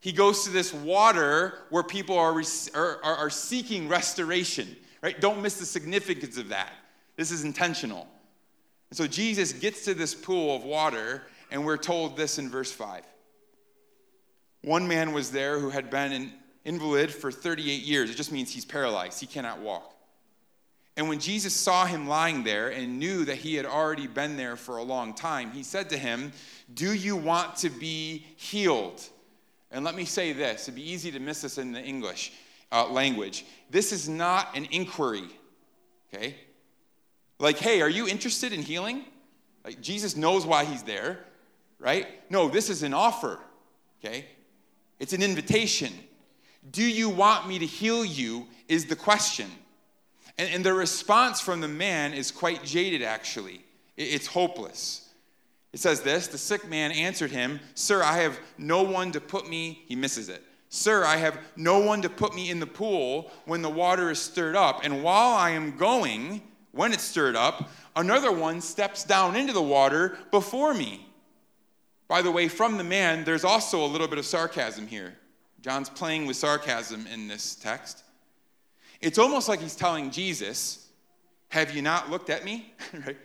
He 0.00 0.12
goes 0.12 0.44
to 0.44 0.50
this 0.50 0.72
water 0.72 1.58
where 1.70 1.82
people 1.82 2.16
are, 2.16 2.40
are, 2.74 3.02
are 3.02 3.30
seeking 3.30 3.88
restoration, 3.88 4.76
right? 5.02 5.20
Don't 5.20 5.42
miss 5.42 5.58
the 5.58 5.66
significance 5.66 6.38
of 6.38 6.48
that. 6.50 6.72
This 7.16 7.30
is 7.30 7.44
intentional. 7.44 8.06
And 8.90 8.96
so 8.96 9.06
Jesus 9.06 9.52
gets 9.52 9.84
to 9.84 9.94
this 9.94 10.14
pool 10.14 10.54
of 10.56 10.64
water, 10.64 11.22
and 11.50 11.64
we're 11.64 11.76
told 11.76 12.16
this 12.16 12.38
in 12.38 12.48
verse 12.48 12.72
5. 12.72 13.02
One 14.62 14.88
man 14.88 15.12
was 15.12 15.30
there 15.30 15.58
who 15.58 15.70
had 15.70 15.90
been 15.90 16.12
an 16.12 16.32
invalid 16.64 17.12
for 17.12 17.30
38 17.30 17.82
years. 17.82 18.10
It 18.10 18.16
just 18.16 18.32
means 18.32 18.52
he's 18.52 18.64
paralyzed, 18.64 19.20
he 19.20 19.26
cannot 19.26 19.60
walk. 19.60 19.92
And 20.96 21.08
when 21.08 21.20
Jesus 21.20 21.54
saw 21.54 21.84
him 21.84 22.08
lying 22.08 22.42
there 22.42 22.70
and 22.70 22.98
knew 22.98 23.26
that 23.26 23.36
he 23.36 23.54
had 23.54 23.66
already 23.66 24.06
been 24.06 24.36
there 24.36 24.56
for 24.56 24.78
a 24.78 24.82
long 24.82 25.12
time, 25.12 25.50
he 25.50 25.62
said 25.62 25.90
to 25.90 25.98
him, 25.98 26.32
Do 26.72 26.94
you 26.94 27.16
want 27.16 27.56
to 27.56 27.70
be 27.70 28.24
healed? 28.36 29.02
And 29.70 29.84
let 29.84 29.94
me 29.94 30.06
say 30.06 30.32
this 30.32 30.62
it'd 30.62 30.74
be 30.74 30.90
easy 30.90 31.10
to 31.10 31.20
miss 31.20 31.42
this 31.42 31.58
in 31.58 31.72
the 31.72 31.82
English 31.82 32.32
uh, 32.72 32.88
language. 32.88 33.44
This 33.70 33.92
is 33.92 34.08
not 34.08 34.56
an 34.56 34.66
inquiry, 34.70 35.28
okay? 36.12 36.36
Like, 37.38 37.58
hey, 37.58 37.82
are 37.82 37.88
you 37.88 38.08
interested 38.08 38.52
in 38.52 38.62
healing? 38.62 39.04
Like, 39.64 39.80
Jesus 39.80 40.16
knows 40.16 40.46
why 40.46 40.64
he's 40.64 40.82
there, 40.82 41.18
right? 41.78 42.06
No, 42.30 42.48
this 42.48 42.70
is 42.70 42.82
an 42.82 42.94
offer, 42.94 43.38
okay? 44.00 44.26
It's 44.98 45.12
an 45.12 45.22
invitation. 45.22 45.92
Do 46.70 46.84
you 46.84 47.10
want 47.10 47.48
me 47.48 47.58
to 47.58 47.66
heal 47.66 48.04
you? 48.04 48.46
Is 48.68 48.86
the 48.86 48.96
question. 48.96 49.48
And, 50.38 50.50
and 50.50 50.64
the 50.64 50.74
response 50.74 51.40
from 51.40 51.60
the 51.60 51.68
man 51.68 52.14
is 52.14 52.30
quite 52.30 52.64
jaded, 52.64 53.02
actually. 53.02 53.60
It, 53.96 54.04
it's 54.04 54.26
hopeless. 54.26 55.08
It 55.72 55.80
says 55.80 56.00
this 56.00 56.26
The 56.28 56.38
sick 56.38 56.68
man 56.68 56.90
answered 56.92 57.30
him, 57.30 57.60
Sir, 57.74 58.02
I 58.02 58.18
have 58.18 58.38
no 58.58 58.82
one 58.82 59.12
to 59.12 59.20
put 59.20 59.48
me, 59.48 59.84
he 59.86 59.94
misses 59.94 60.28
it. 60.28 60.42
Sir, 60.68 61.04
I 61.04 61.16
have 61.16 61.38
no 61.56 61.78
one 61.78 62.02
to 62.02 62.10
put 62.10 62.34
me 62.34 62.50
in 62.50 62.60
the 62.60 62.66
pool 62.66 63.30
when 63.44 63.62
the 63.62 63.70
water 63.70 64.10
is 64.10 64.20
stirred 64.20 64.56
up. 64.56 64.80
And 64.82 65.02
while 65.02 65.34
I 65.34 65.50
am 65.50 65.76
going, 65.76 66.42
when 66.76 66.92
it's 66.92 67.02
stirred 67.02 67.36
up, 67.36 67.70
another 67.94 68.30
one 68.30 68.60
steps 68.60 69.04
down 69.04 69.34
into 69.34 69.52
the 69.52 69.62
water 69.62 70.18
before 70.30 70.74
me. 70.74 71.06
By 72.08 72.22
the 72.22 72.30
way, 72.30 72.48
from 72.48 72.76
the 72.78 72.84
man, 72.84 73.24
there's 73.24 73.44
also 73.44 73.84
a 73.84 73.88
little 73.88 74.06
bit 74.06 74.18
of 74.18 74.26
sarcasm 74.26 74.86
here. 74.86 75.14
John's 75.60 75.88
playing 75.88 76.26
with 76.26 76.36
sarcasm 76.36 77.06
in 77.12 77.26
this 77.26 77.56
text. 77.56 78.04
It's 79.00 79.18
almost 79.18 79.48
like 79.48 79.60
he's 79.60 79.74
telling 79.74 80.10
Jesus, 80.10 80.88
Have 81.48 81.74
you 81.74 81.82
not 81.82 82.10
looked 82.10 82.30
at 82.30 82.44
me? 82.44 82.72
right? 83.06 83.16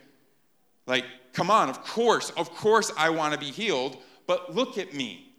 Like, 0.86 1.04
come 1.32 1.50
on, 1.50 1.68
of 1.68 1.84
course, 1.84 2.30
of 2.30 2.50
course 2.50 2.90
I 2.96 3.10
want 3.10 3.34
to 3.34 3.38
be 3.38 3.50
healed, 3.50 3.96
but 4.26 4.54
look 4.54 4.78
at 4.78 4.94
me. 4.94 5.32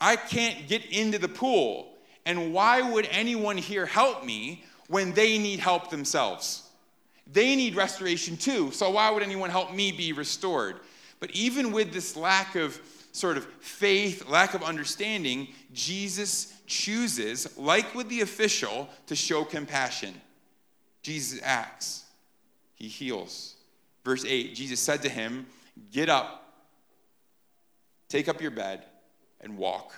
I 0.00 0.16
can't 0.16 0.68
get 0.68 0.84
into 0.86 1.18
the 1.18 1.28
pool. 1.28 1.94
And 2.24 2.52
why 2.52 2.82
would 2.82 3.08
anyone 3.10 3.56
here 3.56 3.86
help 3.86 4.24
me 4.24 4.64
when 4.88 5.12
they 5.12 5.38
need 5.38 5.58
help 5.58 5.90
themselves? 5.90 6.61
They 7.32 7.56
need 7.56 7.74
restoration 7.76 8.36
too, 8.36 8.70
so 8.72 8.90
why 8.90 9.10
would 9.10 9.22
anyone 9.22 9.50
help 9.50 9.72
me 9.72 9.92
be 9.92 10.12
restored? 10.12 10.76
But 11.20 11.30
even 11.30 11.72
with 11.72 11.92
this 11.92 12.16
lack 12.16 12.56
of 12.56 12.80
sort 13.12 13.36
of 13.36 13.46
faith, 13.60 14.28
lack 14.28 14.54
of 14.54 14.62
understanding, 14.62 15.48
Jesus 15.72 16.54
chooses, 16.66 17.56
like 17.58 17.94
with 17.94 18.08
the 18.08 18.22
official, 18.22 18.88
to 19.06 19.14
show 19.14 19.44
compassion. 19.44 20.14
Jesus 21.02 21.40
acts, 21.42 22.04
he 22.74 22.88
heals. 22.88 23.54
Verse 24.04 24.24
8 24.24 24.54
Jesus 24.54 24.80
said 24.80 25.02
to 25.02 25.08
him, 25.08 25.46
Get 25.90 26.08
up, 26.08 26.52
take 28.08 28.28
up 28.28 28.40
your 28.40 28.50
bed, 28.50 28.84
and 29.40 29.56
walk. 29.56 29.94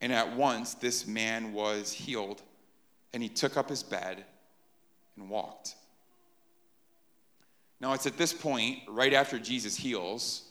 And 0.00 0.12
at 0.12 0.36
once 0.36 0.74
this 0.74 1.06
man 1.06 1.52
was 1.52 1.92
healed, 1.92 2.42
and 3.12 3.22
he 3.22 3.28
took 3.28 3.56
up 3.56 3.68
his 3.68 3.82
bed 3.82 4.24
and 5.16 5.30
walked. 5.30 5.74
Now, 7.86 7.92
it's 7.92 8.04
at 8.04 8.16
this 8.16 8.32
point, 8.32 8.80
right 8.88 9.12
after 9.12 9.38
Jesus 9.38 9.76
heals, 9.76 10.42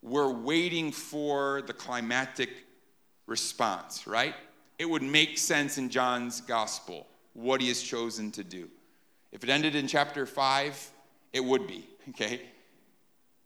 we're 0.00 0.30
waiting 0.30 0.92
for 0.92 1.62
the 1.62 1.72
climactic 1.72 2.50
response, 3.26 4.06
right? 4.06 4.36
It 4.78 4.88
would 4.88 5.02
make 5.02 5.36
sense 5.36 5.76
in 5.76 5.90
John's 5.90 6.40
gospel 6.40 7.08
what 7.32 7.60
he 7.60 7.66
has 7.66 7.82
chosen 7.82 8.30
to 8.30 8.44
do. 8.44 8.68
If 9.32 9.42
it 9.42 9.50
ended 9.50 9.74
in 9.74 9.88
chapter 9.88 10.24
5, 10.24 10.90
it 11.32 11.44
would 11.44 11.66
be, 11.66 11.84
okay? 12.10 12.42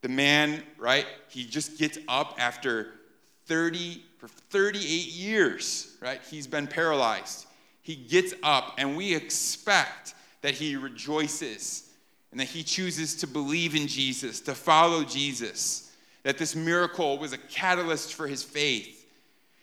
The 0.02 0.11
man, 0.11 0.62
right, 0.76 1.06
he 1.30 1.46
just 1.46 1.78
gets 1.78 1.96
up 2.06 2.34
after 2.38 3.00
30 3.46 4.02
for 4.18 4.28
38 4.28 4.82
years, 4.84 5.96
right? 6.02 6.20
He's 6.30 6.46
been 6.46 6.66
paralyzed. 6.66 7.46
He 7.80 7.96
gets 7.96 8.34
up, 8.42 8.74
and 8.76 8.94
we 8.94 9.14
expect 9.14 10.12
that 10.42 10.52
he 10.52 10.76
rejoices 10.76 11.88
and 12.30 12.40
that 12.40 12.48
he 12.48 12.62
chooses 12.62 13.14
to 13.16 13.26
believe 13.26 13.74
in 13.74 13.86
Jesus, 13.86 14.40
to 14.42 14.54
follow 14.54 15.04
Jesus, 15.04 15.92
that 16.22 16.38
this 16.38 16.54
miracle 16.54 17.18
was 17.18 17.32
a 17.32 17.38
catalyst 17.38 18.14
for 18.14 18.26
his 18.26 18.42
faith. 18.42 19.06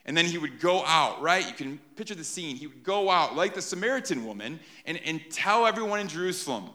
And 0.07 0.15
then 0.15 0.25
he 0.25 0.37
would 0.37 0.59
go 0.59 0.83
out, 0.85 1.21
right? 1.21 1.47
You 1.47 1.53
can 1.53 1.79
picture 1.95 2.15
the 2.15 2.23
scene. 2.23 2.55
He 2.55 2.67
would 2.67 2.83
go 2.83 3.09
out 3.09 3.35
like 3.35 3.55
the 3.55 3.61
Samaritan 3.61 4.25
woman 4.25 4.59
and, 4.85 4.99
and 5.03 5.21
tell 5.31 5.65
everyone 5.65 5.99
in 5.99 6.07
Jerusalem, 6.07 6.69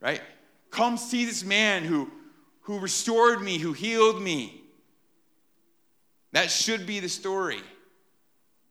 right? 0.00 0.22
Come 0.70 0.96
see 0.96 1.24
this 1.24 1.44
man 1.44 1.84
who, 1.84 2.10
who 2.62 2.78
restored 2.78 3.42
me, 3.42 3.58
who 3.58 3.72
healed 3.72 4.22
me. 4.22 4.62
That 6.32 6.50
should 6.50 6.86
be 6.86 7.00
the 7.00 7.08
story, 7.08 7.60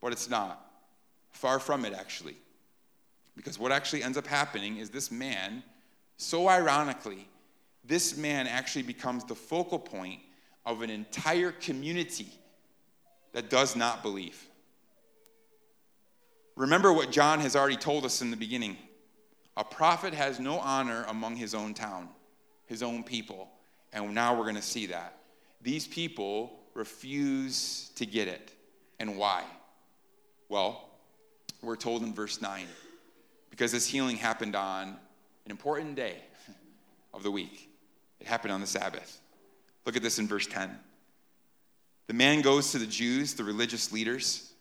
but 0.02 0.12
it's 0.12 0.30
not. 0.30 0.62
Far 1.32 1.60
from 1.60 1.86
it, 1.86 1.94
actually. 1.94 2.36
Because 3.36 3.60
what 3.60 3.72
actually 3.72 4.04
ends 4.04 4.18
up 4.18 4.26
happening 4.26 4.78
is 4.78 4.90
this 4.90 5.12
man, 5.12 5.64
so 6.18 6.48
ironically, 6.48 7.28
this 7.84 8.18
man 8.18 8.48
actually 8.48 8.84
becomes 8.84 9.24
the 9.24 9.36
focal 9.36 9.80
point 9.80 10.20
of 10.66 10.82
an 10.82 10.90
entire 10.90 11.52
community 11.52 12.28
that 13.34 13.50
does 13.50 13.76
not 13.76 14.02
believe. 14.02 14.44
Remember 16.56 16.94
what 16.94 17.12
John 17.12 17.40
has 17.42 17.56
already 17.56 17.76
told 17.76 18.06
us 18.06 18.22
in 18.22 18.32
the 18.32 18.38
beginning 18.38 18.78
a 19.58 19.64
prophet 19.64 20.14
has 20.14 20.40
no 20.40 20.60
honor 20.60 21.06
among 21.08 21.38
his 21.38 21.56
own 21.56 21.74
town, 21.74 22.10
his 22.66 22.84
own 22.84 23.04
people. 23.04 23.50
And 23.94 24.14
now 24.14 24.36
we're 24.36 24.44
going 24.44 24.56
to 24.56 24.62
see 24.62 24.88
that. 24.88 25.18
These 25.62 25.88
people 25.88 26.60
refuse 26.74 27.92
to 27.96 28.06
get 28.06 28.28
it. 28.28 28.52
And 29.00 29.18
why? 29.18 29.44
Well, 30.50 30.90
we're 31.62 31.78
told 31.78 32.04
in 32.04 32.14
verse 32.14 32.42
9 32.42 32.66
because 33.50 33.72
this 33.72 33.88
healing 33.88 34.18
happened 34.18 34.56
on 34.56 34.98
an 35.46 35.52
important 35.52 35.96
day 35.96 36.18
of 37.14 37.24
the 37.24 37.32
week. 37.32 37.70
It 38.20 38.28
happened 38.28 38.52
on 38.52 38.62
the 38.62 38.68
Sabbath. 38.68 39.22
Look 39.86 39.96
at 39.96 40.02
this 40.02 40.20
in 40.20 40.28
verse 40.28 40.48
10. 40.48 40.70
The 42.08 42.14
man 42.14 42.42
goes 42.42 42.72
to 42.72 42.78
the 42.78 42.86
Jews, 42.86 43.34
the 43.34 43.44
religious 43.44 43.92
leaders. 43.92 44.52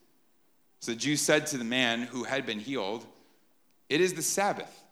So 0.81 0.93
the 0.93 0.99
Jews 0.99 1.21
said 1.21 1.47
to 1.49 1.59
the 1.59 1.65
man 1.65 2.03
who 2.03 2.25
had 2.25 2.47
been 2.47 2.59
healed, 2.59 3.07
It 3.89 4.01
is 4.01 4.15
the 4.15 4.23
Sabbath, 4.23 4.83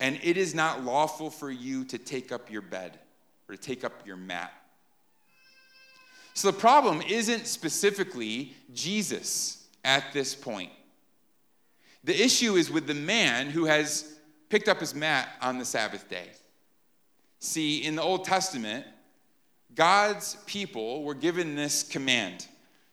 and 0.00 0.18
it 0.22 0.36
is 0.36 0.54
not 0.54 0.84
lawful 0.84 1.30
for 1.30 1.50
you 1.50 1.84
to 1.86 1.98
take 1.98 2.32
up 2.32 2.50
your 2.50 2.62
bed 2.62 2.98
or 3.48 3.56
to 3.56 3.60
take 3.60 3.84
up 3.84 4.06
your 4.06 4.16
mat. 4.16 4.52
So 6.34 6.50
the 6.50 6.58
problem 6.58 7.02
isn't 7.02 7.46
specifically 7.46 8.54
Jesus 8.72 9.66
at 9.84 10.12
this 10.12 10.34
point. 10.34 10.72
The 12.04 12.20
issue 12.20 12.56
is 12.56 12.70
with 12.70 12.86
the 12.86 12.94
man 12.94 13.50
who 13.50 13.66
has 13.66 14.12
picked 14.52 14.68
up 14.68 14.80
his 14.80 14.94
mat 14.94 15.30
on 15.40 15.58
the 15.58 15.64
Sabbath 15.64 16.10
day. 16.10 16.28
See, 17.38 17.84
in 17.84 17.96
the 17.96 18.02
Old 18.02 18.26
Testament, 18.26 18.84
God's 19.74 20.36
people 20.44 21.04
were 21.04 21.14
given 21.14 21.56
this 21.56 21.82
command 21.82 22.46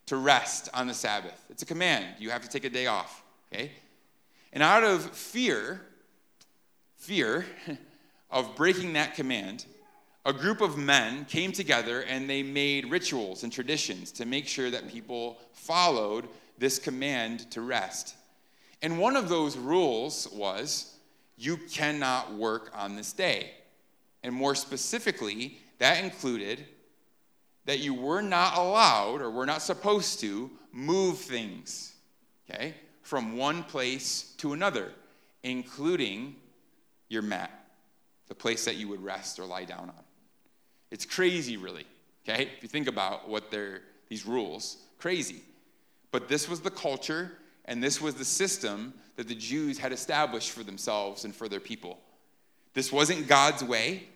to 0.06 0.16
rest 0.16 0.70
on 0.74 0.88
the 0.88 0.94
Sabbath. 0.94 1.38
It's 1.50 1.62
a 1.62 1.66
command. 1.66 2.06
You 2.18 2.30
have 2.30 2.44
to 2.44 2.48
take 2.48 2.64
a 2.64 2.70
day 2.70 2.88
off, 2.88 3.22
okay? 3.52 3.72
And 4.54 4.64
out 4.64 4.86
of 4.86 5.04
fear, 5.12 5.82
fear 6.96 7.46
of 8.32 8.56
breaking 8.56 8.94
that 8.94 9.16
command, 9.16 9.66
a 10.26 10.32
group 10.32 10.62
of 10.62 10.78
men 10.78 11.26
came 11.26 11.52
together 11.52 12.04
and 12.04 12.30
they 12.30 12.42
made 12.42 12.90
rituals 12.90 13.44
and 13.44 13.52
traditions 13.52 14.14
to 14.14 14.26
make 14.26 14.48
sure 14.48 14.70
that 14.70 14.90
people 14.90 15.38
followed 15.52 16.26
this 16.58 16.80
command 16.80 17.52
to 17.52 17.60
rest. 17.60 18.16
And 18.82 18.98
one 18.98 19.18
of 19.18 19.28
those 19.28 19.58
rules 19.58 20.26
was 20.32 20.96
you 21.40 21.58
cannot 21.58 22.34
work 22.34 22.70
on 22.76 22.96
this 22.96 23.14
day. 23.14 23.52
And 24.24 24.36
more 24.36 24.56
specifically, 24.56 25.58
that 25.78 26.04
included 26.04 26.66
that 27.66 27.80
you 27.80 27.94
were 27.94 28.22
not 28.22 28.58
allowed 28.58 29.22
or 29.22 29.32
were 29.32 29.46
not 29.46 29.62
supposed 29.62 30.20
to 30.20 30.52
move 30.74 31.18
things, 31.18 31.94
okay, 32.50 32.74
from 33.02 33.38
one 33.38 33.64
place 33.64 34.34
to 34.38 34.54
another, 34.54 34.92
including 35.44 36.36
your 37.08 37.22
mat, 37.22 37.52
the 38.28 38.36
place 38.36 38.66
that 38.66 38.76
you 38.76 38.88
would 38.90 39.02
rest 39.02 39.40
or 39.40 39.46
lie 39.46 39.64
down 39.64 39.90
on. 39.90 40.04
It's 40.92 41.06
crazy, 41.06 41.56
really. 41.56 41.86
Okay? 42.28 42.50
If 42.58 42.64
you 42.64 42.70
think 42.70 42.88
about 42.88 43.30
what 43.30 43.50
they're, 43.50 43.82
these 44.10 44.26
rules, 44.26 44.78
crazy. 44.98 45.42
But 46.12 46.28
this 46.28 46.50
was 46.50 46.60
the 46.60 46.72
culture 46.72 47.32
and 47.70 47.84
this 47.84 48.02
was 48.02 48.16
the 48.16 48.26
system 48.26 48.96
that 49.16 49.28
the 49.28 49.36
Jews 49.36 49.78
had 49.78 49.94
established 49.94 50.52
for 50.52 50.64
themselves 50.64 51.24
and 51.24 51.34
for 51.34 51.48
their 51.48 51.60
people. 51.60 52.00
This 52.74 52.92
wasn't 52.92 53.28
God's 53.28 53.64
way, 53.64 54.10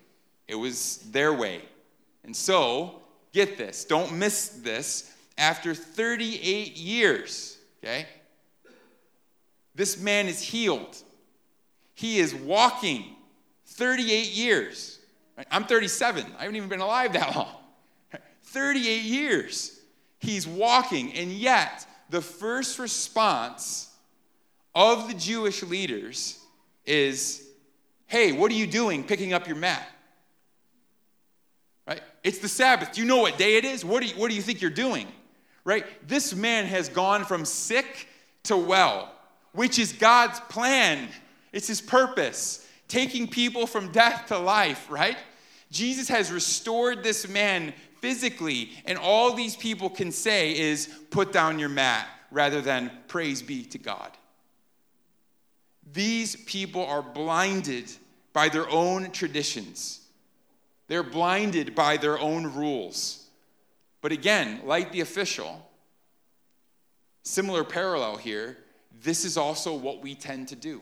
it 0.48 0.56
was 0.56 0.98
their 1.12 1.32
way. 1.32 1.62
And 2.24 2.36
so, 2.36 3.02
get 3.32 3.58
this, 3.58 3.86
don't 3.86 4.12
miss 4.14 4.50
this. 4.50 5.12
After 5.38 5.74
38 5.74 6.78
years, 6.78 7.58
okay, 7.84 8.08
this 9.76 10.00
man 10.00 10.28
is 10.28 10.42
healed. 10.42 10.98
He 11.94 12.20
is 12.20 12.34
walking 12.34 13.16
38 13.66 14.32
years. 14.32 15.00
I'm 15.52 15.66
37. 15.66 16.26
I 16.38 16.42
haven't 16.42 16.56
even 16.56 16.70
been 16.70 16.82
alive 16.82 17.14
that 17.14 17.36
long. 17.36 17.56
38 18.44 19.04
years. 19.04 19.80
He's 20.20 20.48
walking, 20.48 21.14
and 21.14 21.32
yet 21.32 21.86
the 22.14 22.22
first 22.22 22.78
response 22.78 23.90
of 24.76 25.08
the 25.08 25.16
Jewish 25.16 25.64
leaders 25.64 26.40
is 26.86 27.44
Hey, 28.06 28.32
what 28.32 28.52
are 28.52 28.56
you 28.56 28.68
doing 28.68 29.04
picking 29.04 29.34
up 29.34 29.48
your 29.48 29.56
mat? 29.56 29.84
Right? 31.88 32.02
It's 32.24 32.38
the 32.38 32.48
Sabbath. 32.48 32.94
Do 32.94 33.02
you 33.02 33.08
know 33.08 33.18
what 33.18 33.40
day 33.40 33.58
it 33.58 33.66
is? 33.66 33.84
What 33.84 34.04
do 34.04 34.10
you, 34.10 34.14
what 34.14 34.30
do 34.30 34.36
you 34.36 34.44
think 34.44 34.62
you're 34.62 34.70
doing? 34.70 35.08
Right? 35.66 35.86
This 36.08 36.36
man 36.36 36.66
has 36.66 36.88
gone 36.88 37.26
from 37.26 37.46
sick 37.46 38.08
to 38.44 38.56
well, 38.56 39.12
which 39.54 39.80
is 39.80 39.92
God's 39.92 40.40
plan. 40.42 41.08
It's 41.52 41.68
his 41.68 41.82
purpose, 41.82 42.68
taking 42.88 43.28
people 43.28 43.66
from 43.66 43.92
death 43.92 44.28
to 44.28 44.38
life, 44.38 44.86
right? 44.88 45.18
Jesus 45.72 46.10
has 46.10 46.32
restored 46.32 47.02
this 47.02 47.28
man 47.28 47.74
physically, 48.04 48.70
and 48.84 48.98
all 48.98 49.32
these 49.32 49.56
people 49.56 49.90
can 49.90 50.12
say 50.12 50.52
is, 50.52 50.90
put 51.10 51.32
down 51.32 51.58
your 51.58 51.70
mat, 51.70 52.06
rather 52.32 52.60
than 52.60 52.92
praise 53.08 53.42
be 53.42 53.64
to 53.64 53.78
God. 53.78 54.12
These 55.94 56.36
people 56.36 56.86
are 56.86 57.02
blinded 57.02 57.90
by 58.34 58.50
their 58.50 58.70
own 58.70 59.12
traditions. 59.12 60.02
They're 60.90 61.02
blinded 61.02 61.76
by 61.76 61.96
their 61.96 62.20
own 62.20 62.54
rules. 62.54 63.26
But 64.02 64.12
again, 64.12 64.60
like 64.66 64.92
the 64.92 65.00
official, 65.00 65.66
similar 67.22 67.64
parallel 67.64 68.18
here, 68.18 68.58
this 69.02 69.24
is 69.24 69.38
also 69.38 69.74
what 69.74 70.02
we 70.02 70.14
tend 70.14 70.50
to 70.50 70.58
do. 70.58 70.82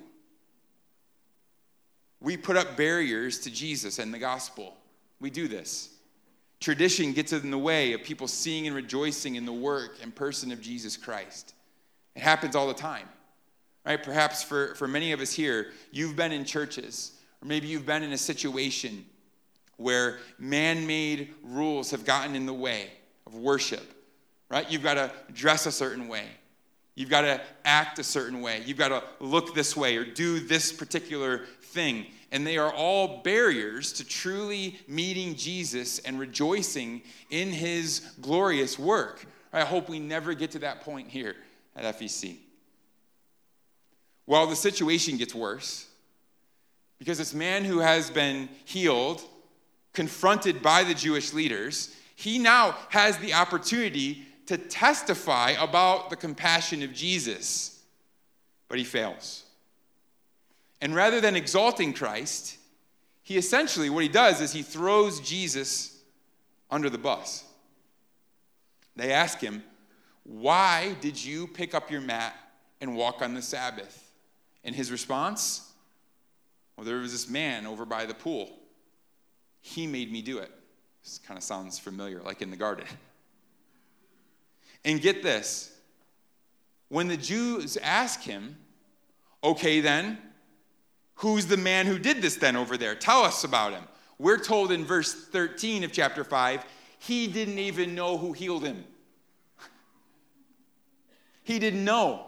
We 2.19 2.35
put 2.35 2.57
up 2.57 2.75
barriers 2.75 3.41
to 3.41 3.51
Jesus 3.51 3.99
and 3.99 4.11
the 4.11 4.17
gospel. 4.17 4.75
We 5.19 5.29
do 5.29 5.47
this. 5.47 5.90
Tradition 6.61 7.11
gets 7.11 7.33
in 7.33 7.49
the 7.49 7.57
way 7.57 7.93
of 7.93 8.03
people 8.03 8.27
seeing 8.27 8.67
and 8.67 8.75
rejoicing 8.75 9.35
in 9.35 9.45
the 9.45 9.51
work 9.51 9.97
and 10.01 10.15
person 10.15 10.51
of 10.51 10.61
Jesus 10.61 10.95
Christ. 10.95 11.55
It 12.15 12.21
happens 12.21 12.55
all 12.55 12.67
the 12.67 12.73
time. 12.73 13.09
Right? 13.83 14.01
Perhaps 14.01 14.43
for, 14.43 14.75
for 14.75 14.87
many 14.87 15.11
of 15.11 15.19
us 15.21 15.33
here, 15.33 15.71
you've 15.91 16.15
been 16.15 16.31
in 16.31 16.45
churches, 16.45 17.13
or 17.41 17.47
maybe 17.47 17.67
you've 17.67 17.87
been 17.87 18.03
in 18.03 18.13
a 18.13 18.17
situation 18.17 19.03
where 19.77 20.19
man 20.37 20.85
made 20.85 21.33
rules 21.43 21.89
have 21.89 22.05
gotten 22.05 22.35
in 22.35 22.45
the 22.45 22.53
way 22.53 22.91
of 23.25 23.33
worship. 23.33 23.81
Right? 24.47 24.69
You've 24.69 24.83
got 24.83 24.93
to 24.93 25.11
dress 25.33 25.65
a 25.65 25.71
certain 25.71 26.07
way. 26.07 26.25
You've 26.93 27.09
got 27.09 27.21
to 27.21 27.41
act 27.65 27.97
a 27.97 28.03
certain 28.03 28.41
way. 28.41 28.61
You've 28.67 28.77
got 28.77 28.89
to 28.89 29.03
look 29.19 29.55
this 29.55 29.75
way 29.75 29.97
or 29.97 30.05
do 30.05 30.39
this 30.39 30.71
particular 30.71 31.45
thing. 31.61 32.05
And 32.31 32.47
they 32.47 32.57
are 32.57 32.71
all 32.71 33.21
barriers 33.23 33.91
to 33.93 34.05
truly 34.05 34.79
meeting 34.87 35.35
Jesus 35.35 35.99
and 35.99 36.19
rejoicing 36.19 37.01
in 37.29 37.49
his 37.49 38.01
glorious 38.21 38.79
work. 38.79 39.25
I 39.51 39.65
hope 39.65 39.89
we 39.89 39.99
never 39.99 40.33
get 40.33 40.51
to 40.51 40.59
that 40.59 40.81
point 40.81 41.09
here 41.09 41.35
at 41.75 41.99
FEC. 41.99 42.37
Well, 44.25 44.47
the 44.47 44.55
situation 44.55 45.17
gets 45.17 45.35
worse 45.35 45.87
because 46.99 47.17
this 47.17 47.33
man 47.33 47.65
who 47.65 47.79
has 47.79 48.09
been 48.09 48.47
healed, 48.63 49.21
confronted 49.91 50.61
by 50.61 50.83
the 50.83 50.93
Jewish 50.93 51.33
leaders, 51.33 51.95
he 52.15 52.37
now 52.37 52.77
has 52.89 53.17
the 53.17 53.33
opportunity 53.33 54.23
to 54.45 54.57
testify 54.57 55.51
about 55.51 56.09
the 56.09 56.15
compassion 56.15 56.83
of 56.83 56.93
Jesus, 56.93 57.81
but 58.69 58.77
he 58.77 58.83
fails. 58.83 59.40
And 60.81 60.95
rather 60.95 61.21
than 61.21 61.35
exalting 61.35 61.93
Christ, 61.93 62.57
he 63.23 63.37
essentially, 63.37 63.89
what 63.89 64.03
he 64.03 64.09
does 64.09 64.41
is 64.41 64.51
he 64.51 64.63
throws 64.63 65.19
Jesus 65.21 65.99
under 66.69 66.89
the 66.89 66.97
bus. 66.97 67.43
They 68.95 69.11
ask 69.13 69.39
him, 69.39 69.63
Why 70.23 70.95
did 70.99 71.23
you 71.23 71.47
pick 71.47 71.75
up 71.75 71.91
your 71.91 72.01
mat 72.01 72.35
and 72.81 72.95
walk 72.95 73.21
on 73.21 73.35
the 73.35 73.41
Sabbath? 73.41 74.11
And 74.63 74.75
his 74.75 74.91
response, 74.91 75.71
Well, 76.75 76.85
there 76.85 76.97
was 76.97 77.11
this 77.11 77.29
man 77.29 77.67
over 77.67 77.85
by 77.85 78.05
the 78.05 78.13
pool. 78.13 78.49
He 79.61 79.85
made 79.85 80.11
me 80.11 80.23
do 80.23 80.39
it. 80.39 80.51
This 81.03 81.19
kind 81.19 81.37
of 81.37 81.43
sounds 81.43 81.77
familiar, 81.77 82.21
like 82.21 82.41
in 82.41 82.49
the 82.49 82.57
garden. 82.57 82.85
And 84.83 84.99
get 84.99 85.21
this 85.21 85.71
when 86.89 87.07
the 87.07 87.17
Jews 87.17 87.77
ask 87.77 88.21
him, 88.21 88.57
Okay, 89.43 89.79
then, 89.79 90.17
Who's 91.21 91.45
the 91.45 91.57
man 91.57 91.85
who 91.85 91.99
did 91.99 92.19
this 92.19 92.35
then 92.35 92.55
over 92.55 92.77
there? 92.77 92.95
Tell 92.95 93.21
us 93.21 93.43
about 93.43 93.73
him. 93.73 93.83
We're 94.17 94.39
told 94.39 94.71
in 94.71 94.83
verse 94.83 95.13
13 95.13 95.83
of 95.83 95.91
chapter 95.91 96.23
5, 96.23 96.65
he 96.97 97.27
didn't 97.27 97.59
even 97.59 97.93
know 97.93 98.17
who 98.17 98.33
healed 98.33 98.63
him. 98.63 98.83
He 101.43 101.59
didn't 101.59 101.85
know. 101.85 102.25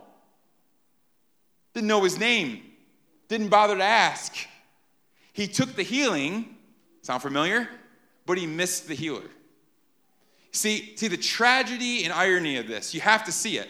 Didn't 1.74 1.88
know 1.88 2.04
his 2.04 2.20
name. 2.20 2.62
Didn't 3.30 3.48
bother 3.48 3.76
to 3.76 3.84
ask. 3.84 4.36
He 5.34 5.48
took 5.48 5.76
the 5.76 5.82
healing, 5.82 6.56
sound 7.02 7.24
familiar? 7.24 7.68
But 8.28 8.38
he 8.38 8.46
missed 8.46 8.88
the 8.88 8.94
healer. 8.94 9.30
See, 10.52 10.96
see 10.98 11.08
the 11.08 11.18
tragedy 11.18 12.04
and 12.04 12.14
irony 12.14 12.58
of 12.58 12.68
this, 12.68 12.94
you 12.94 13.02
have 13.02 13.24
to 13.24 13.32
see 13.32 13.58
it. 13.58 13.70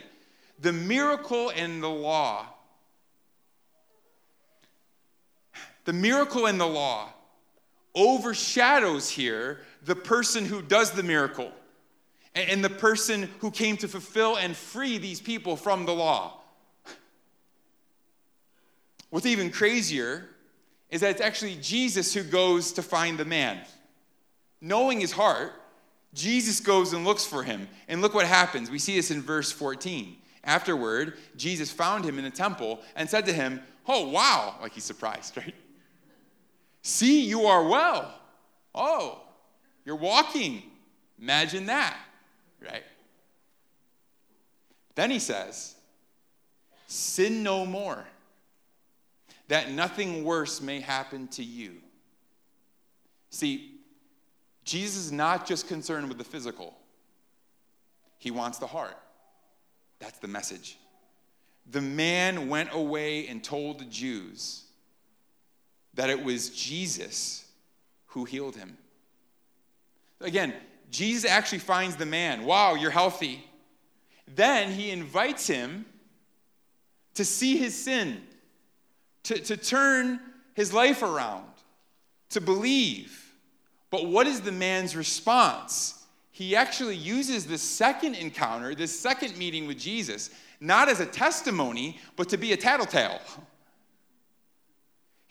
The 0.60 0.74
miracle 0.74 1.50
and 1.56 1.82
the 1.82 1.90
law 1.90 2.48
The 5.86 5.94
miracle 5.94 6.46
and 6.46 6.60
the 6.60 6.68
law 6.68 7.10
overshadows 7.96 9.10
here 9.10 9.60
the 9.84 9.96
person 9.96 10.46
who 10.46 10.62
does 10.62 10.92
the 10.92 11.04
miracle 11.04 11.52
and 12.36 12.64
the 12.64 12.70
person 12.70 13.30
who 13.40 13.52
came 13.52 13.78
to 13.78 13.88
fulfill 13.88 14.38
and 14.38 14.56
free 14.56 14.98
these 14.98 15.22
people 15.22 15.56
from 15.56 15.86
the 15.86 15.94
law. 15.94 16.40
What's 19.10 19.28
even 19.28 19.52
crazier 19.52 20.28
is 20.90 21.02
that 21.02 21.12
it's 21.12 21.22
actually 21.22 21.56
Jesus 21.56 22.14
who 22.14 22.24
goes 22.24 22.72
to 22.74 22.82
find 22.82 23.18
the 23.18 23.26
man. 23.26 23.60
Knowing 24.60 25.00
his 25.00 25.12
heart, 25.12 25.54
Jesus 26.14 26.60
goes 26.60 26.94
and 26.94 27.06
looks 27.06 27.26
for 27.26 27.44
him. 27.44 27.68
And 27.88 28.02
look 28.02 28.14
what 28.14 28.26
happens. 28.26 28.72
We 28.72 28.80
see 28.80 28.96
this 28.96 29.12
in 29.12 29.22
verse 29.22 29.52
14. 29.52 30.16
Afterward, 30.44 31.18
Jesus 31.36 31.72
found 31.72 32.06
him 32.06 32.18
in 32.18 32.24
the 32.24 32.32
temple 32.32 32.82
and 32.96 33.10
said 33.10 33.26
to 33.28 33.34
him, 33.34 33.62
Oh, 33.88 34.10
wow. 34.10 34.56
Like 34.62 34.74
he's 34.74 34.84
surprised, 34.84 35.38
right? 35.38 35.54
See, 36.84 37.26
you 37.26 37.46
are 37.46 37.68
well. 37.68 38.14
Oh, 38.76 39.22
you're 39.86 39.96
walking. 39.96 40.62
Imagine 41.20 41.66
that, 41.68 41.98
right? 42.62 42.84
Then 44.96 45.10
he 45.10 45.20
says, 45.20 45.76
Sin 46.88 47.42
no 47.42 47.66
more, 47.66 48.06
that 49.48 49.72
nothing 49.72 50.24
worse 50.24 50.62
may 50.62 50.82
happen 50.82 51.28
to 51.30 51.44
you. 51.44 51.78
See, 53.30 53.80
Jesus 54.66 55.06
is 55.06 55.12
not 55.12 55.48
just 55.48 55.68
concerned 55.68 56.10
with 56.10 56.18
the 56.18 56.24
physical, 56.24 56.78
he 58.18 58.30
wants 58.30 58.58
the 58.60 58.68
heart. 58.68 58.98
That's 60.00 60.20
the 60.20 60.28
message. 60.28 60.78
The 61.72 61.82
man 61.82 62.50
went 62.50 62.74
away 62.74 63.28
and 63.28 63.42
told 63.42 63.80
the 63.80 63.86
Jews 63.86 64.63
that 65.94 66.10
it 66.10 66.24
was 66.24 66.50
Jesus 66.50 67.46
who 68.08 68.26
healed 68.26 68.56
him. 68.56 68.78
Again, 70.22 70.54
Jesus 70.90 71.30
actually 71.30 71.60
finds 71.60 71.96
the 71.96 72.06
man. 72.06 72.46
Wow, 72.46 72.76
you're 72.76 72.92
healthy. 72.92 73.44
Then 74.28 74.72
he 74.72 74.92
invites 74.92 75.48
him 75.48 75.86
to 77.16 77.26
see 77.26 77.58
his 77.58 77.76
sin, 77.76 78.22
to, 79.24 79.40
to 79.40 79.58
turn 79.58 80.20
his 80.54 80.74
life 80.74 81.04
around, 81.04 81.46
to 82.30 82.42
believe. 82.42 83.34
But 83.90 84.08
what 84.08 84.28
is 84.28 84.42
the 84.42 84.52
man's 84.52 84.96
response? 84.96 86.06
He 86.32 86.56
actually 86.56 86.96
uses 86.96 87.46
this 87.46 87.62
second 87.62 88.16
encounter, 88.16 88.74
this 88.74 88.98
second 88.98 89.38
meeting 89.38 89.68
with 89.68 89.78
Jesus, 89.78 90.32
not 90.60 90.90
as 90.90 91.00
a 91.00 91.06
testimony, 91.06 92.00
but 92.16 92.30
to 92.30 92.38
be 92.38 92.54
a 92.54 92.58
tattletale. 92.58 93.20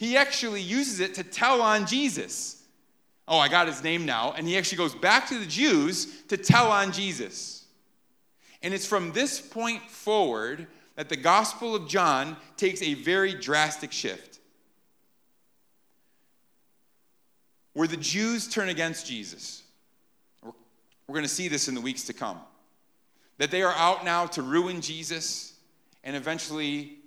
He 0.03 0.17
actually 0.17 0.63
uses 0.63 0.99
it 0.99 1.15
to 1.15 1.23
tell 1.23 1.63
on 1.63 1.87
Jesus. 1.87 2.61
Oh, 3.29 3.39
I 3.39 3.47
got 3.47 3.69
his 3.69 3.85
name 3.85 4.05
now. 4.05 4.35
And 4.37 4.49
he 4.49 4.59
actually 4.59 4.79
goes 4.79 4.97
back 4.97 5.29
to 5.29 5.39
the 5.39 5.47
Jews 5.47 6.23
to 6.23 6.37
tell 6.37 6.73
on 6.73 6.91
Jesus. 6.91 7.65
And 8.65 8.75
it's 8.75 8.85
from 8.85 9.13
this 9.13 9.41
point 9.41 9.89
forward 9.89 10.67
that 10.97 11.09
the 11.09 11.17
Gospel 11.17 11.77
of 11.77 11.87
John 11.87 12.37
takes 12.57 12.83
a 12.83 12.95
very 12.95 13.33
drastic 13.33 13.93
shift. 13.93 14.41
Where 17.75 17.87
the 17.87 17.97
Jews 17.97 18.49
turn 18.49 18.71
against 18.71 19.07
Jesus. 19.07 19.63
We're 20.43 21.15
going 21.15 21.23
to 21.23 21.29
see 21.29 21.47
this 21.47 21.69
in 21.69 21.77
the 21.77 21.81
weeks 21.81 22.03
to 22.07 22.13
come. 22.13 22.41
That 23.39 23.53
they 23.53 23.63
are 23.63 23.75
out 23.77 24.05
now 24.05 24.27
to 24.27 24.43
ruin 24.43 24.81
Jesus 24.81 25.53
and 26.03 26.17
eventually 26.17 26.99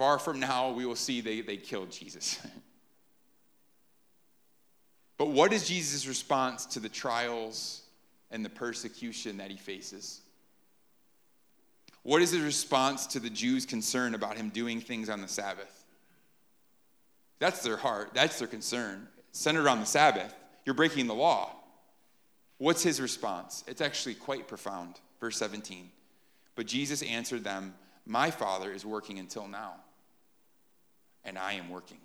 Far 0.00 0.18
from 0.18 0.40
now, 0.40 0.70
we 0.70 0.86
will 0.86 0.96
see 0.96 1.20
they, 1.20 1.42
they 1.42 1.58
killed 1.58 1.90
Jesus. 1.90 2.40
but 5.18 5.28
what 5.28 5.52
is 5.52 5.68
Jesus' 5.68 6.06
response 6.06 6.64
to 6.64 6.80
the 6.80 6.88
trials 6.88 7.82
and 8.30 8.42
the 8.42 8.48
persecution 8.48 9.36
that 9.36 9.50
he 9.50 9.58
faces? 9.58 10.22
What 12.02 12.22
is 12.22 12.30
his 12.30 12.40
response 12.40 13.08
to 13.08 13.20
the 13.20 13.28
Jews' 13.28 13.66
concern 13.66 14.14
about 14.14 14.38
him 14.38 14.48
doing 14.48 14.80
things 14.80 15.10
on 15.10 15.20
the 15.20 15.28
Sabbath? 15.28 15.84
That's 17.38 17.62
their 17.62 17.76
heart, 17.76 18.12
that's 18.14 18.38
their 18.38 18.48
concern. 18.48 19.06
Centered 19.32 19.68
on 19.68 19.80
the 19.80 19.86
Sabbath, 19.86 20.34
you're 20.64 20.74
breaking 20.74 21.08
the 21.08 21.14
law. 21.14 21.54
What's 22.56 22.82
his 22.82 23.02
response? 23.02 23.64
It's 23.66 23.82
actually 23.82 24.14
quite 24.14 24.48
profound. 24.48 24.94
Verse 25.20 25.36
17. 25.36 25.90
But 26.54 26.66
Jesus 26.66 27.02
answered 27.02 27.44
them, 27.44 27.74
My 28.06 28.30
Father 28.30 28.72
is 28.72 28.86
working 28.86 29.18
until 29.18 29.46
now, 29.46 29.74
and 31.24 31.38
I 31.38 31.54
am 31.54 31.68
working. 31.68 31.98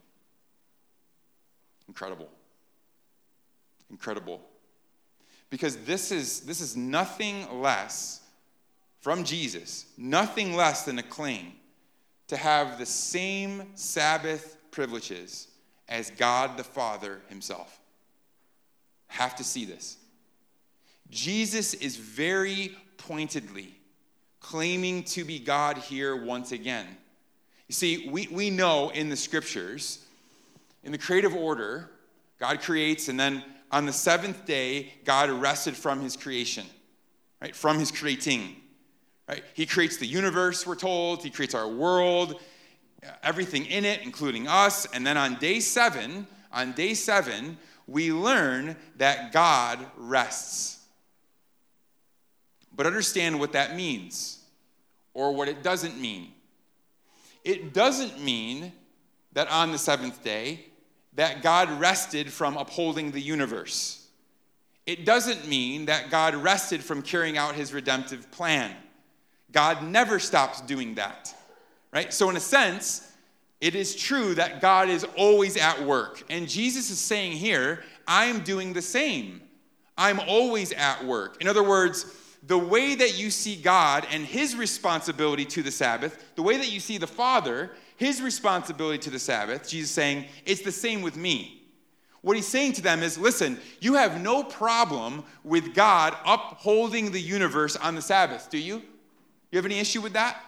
Incredible. 1.88 2.30
Incredible. 3.90 4.42
Because 5.50 5.78
this 5.78 6.12
is, 6.12 6.42
this 6.42 6.62
is 6.62 6.76
nothing 6.76 7.62
less 7.62 8.22
from 9.02 9.24
Jesus, 9.24 9.86
nothing 9.98 10.56
less 10.56 10.84
than 10.84 10.98
a 10.98 11.04
claim 11.04 11.54
to 12.28 12.38
have 12.38 12.80
the 12.80 12.86
same 12.86 13.64
Sabbath 13.76 14.58
privileges 14.72 15.48
as 15.88 16.10
God 16.10 16.58
the 16.58 16.64
Father 16.64 17.22
himself. 17.30 17.80
Have 19.08 19.36
to 19.36 19.44
see 19.44 19.66
this. 19.66 19.98
Jesus 21.12 21.76
is 21.76 21.96
very 21.96 22.76
pointedly 22.98 23.76
claiming 24.40 25.04
to 25.04 25.24
be 25.24 25.40
God 25.40 25.78
here 25.78 26.16
once 26.16 26.52
again. 26.52 26.88
You 27.68 27.74
see, 27.74 28.10
we, 28.10 28.28
we 28.32 28.50
know 28.50 28.90
in 28.90 29.10
the 29.10 29.16
scriptures, 29.16 30.06
in 30.84 30.92
the 30.92 30.98
creative 30.98 31.36
order, 31.36 31.90
God 32.40 32.62
creates, 32.62 33.08
and 33.08 33.20
then 33.20 33.44
on 33.72 33.86
the 33.86 33.94
seventh 33.94 34.46
day, 34.46 34.94
God 35.04 35.30
rested 35.30 35.76
from 35.76 36.00
his 36.00 36.16
creation, 36.16 36.66
right? 37.42 37.56
From 37.56 37.80
his 37.80 37.92
creating. 37.92 38.56
Right? 39.28 39.44
He 39.56 39.66
creates 39.66 39.98
the 39.98 40.06
universe, 40.06 40.68
we're 40.68 40.76
told. 40.76 41.24
He 41.24 41.32
creates 41.32 41.56
our 41.56 41.68
world, 41.68 42.40
everything 43.24 43.66
in 43.66 43.84
it, 43.84 44.02
including 44.04 44.48
us. 44.48 44.86
And 44.94 45.06
then 45.06 45.18
on 45.18 45.36
day 45.36 45.60
seven, 45.60 46.28
on 46.52 46.74
day 46.74 46.94
seven, 46.94 47.58
we 47.88 48.12
learn 48.12 48.76
that 48.98 49.32
God 49.32 49.80
rests. 49.98 50.80
But 52.76 52.86
understand 52.86 53.40
what 53.40 53.54
that 53.54 53.76
means 53.76 54.44
or 55.14 55.34
what 55.34 55.48
it 55.48 55.64
doesn't 55.64 56.00
mean. 56.00 56.35
It 57.46 57.74
doesn't 57.74 58.22
mean 58.22 58.74
that 59.34 59.48
on 59.50 59.72
the 59.72 59.78
seventh 59.78 60.24
day, 60.24 60.66
that 61.14 61.42
God 61.42 61.80
rested 61.80 62.32
from 62.32 62.58
upholding 62.58 63.12
the 63.12 63.22
universe. 63.22 64.08
It 64.86 65.06
doesn't 65.06 65.48
mean 65.48 65.86
that 65.86 66.10
God 66.10 66.36
rested 66.36 66.84
from 66.84 67.02
carrying 67.02 67.38
out 67.38 67.56
his 67.56 67.74
redemptive 67.74 68.30
plan. 68.32 68.76
God 69.52 69.84
never 69.84 70.20
stops 70.20 70.60
doing 70.62 70.96
that, 70.96 71.34
right? 71.94 72.14
So, 72.14 72.30
in 72.30 72.36
a 72.36 72.42
sense, 72.42 73.10
it 73.62 73.74
is 73.74 73.96
true 73.96 74.36
that 74.36 74.60
God 74.60 74.90
is 74.90 75.06
always 75.16 75.56
at 75.56 75.82
work. 75.84 76.24
And 76.30 76.50
Jesus 76.50 76.90
is 76.90 77.00
saying 77.00 77.34
here, 77.34 77.84
I'm 78.08 78.42
doing 78.42 78.74
the 78.74 78.82
same. 78.82 79.42
I'm 79.98 80.20
always 80.20 80.72
at 80.74 81.06
work. 81.06 81.42
In 81.42 81.48
other 81.48 81.64
words, 81.64 82.06
the 82.48 82.58
way 82.58 82.96
that 82.96 83.18
you 83.18 83.32
see 83.32 83.56
God 83.56 84.06
and 84.12 84.26
his 84.26 84.56
responsibility 84.56 85.46
to 85.46 85.64
the 85.64 85.72
Sabbath, 85.72 86.36
the 86.36 86.44
way 86.44 86.58
that 86.58 86.72
you 86.72 86.80
see 86.80 86.98
the 86.98 87.08
Father, 87.08 87.72
his 87.98 88.22
responsibility 88.22 89.00
to 89.00 89.10
the 89.10 89.20
Sabbath, 89.20 89.68
Jesus 89.68 89.92
saying, 89.92 90.26
it's 90.46 90.62
the 90.62 90.72
same 90.72 91.02
with 91.02 91.16
me. 91.16 91.64
What 92.22 92.36
he's 92.36 92.48
saying 92.48 92.74
to 92.74 92.82
them 92.82 93.04
is 93.04 93.18
listen, 93.18 93.60
you 93.80 93.96
have 93.96 94.22
no 94.22 94.44
problem 94.44 95.24
with 95.44 95.74
God 95.74 96.16
upholding 96.26 97.12
the 97.12 97.22
universe 97.22 97.76
on 97.76 97.96
the 97.96 98.02
Sabbath, 98.02 98.50
do 98.50 98.58
you? 98.58 98.82
You 99.52 99.58
have 99.58 99.66
any 99.66 99.80
issue 99.80 100.02
with 100.02 100.14
that? 100.14 100.42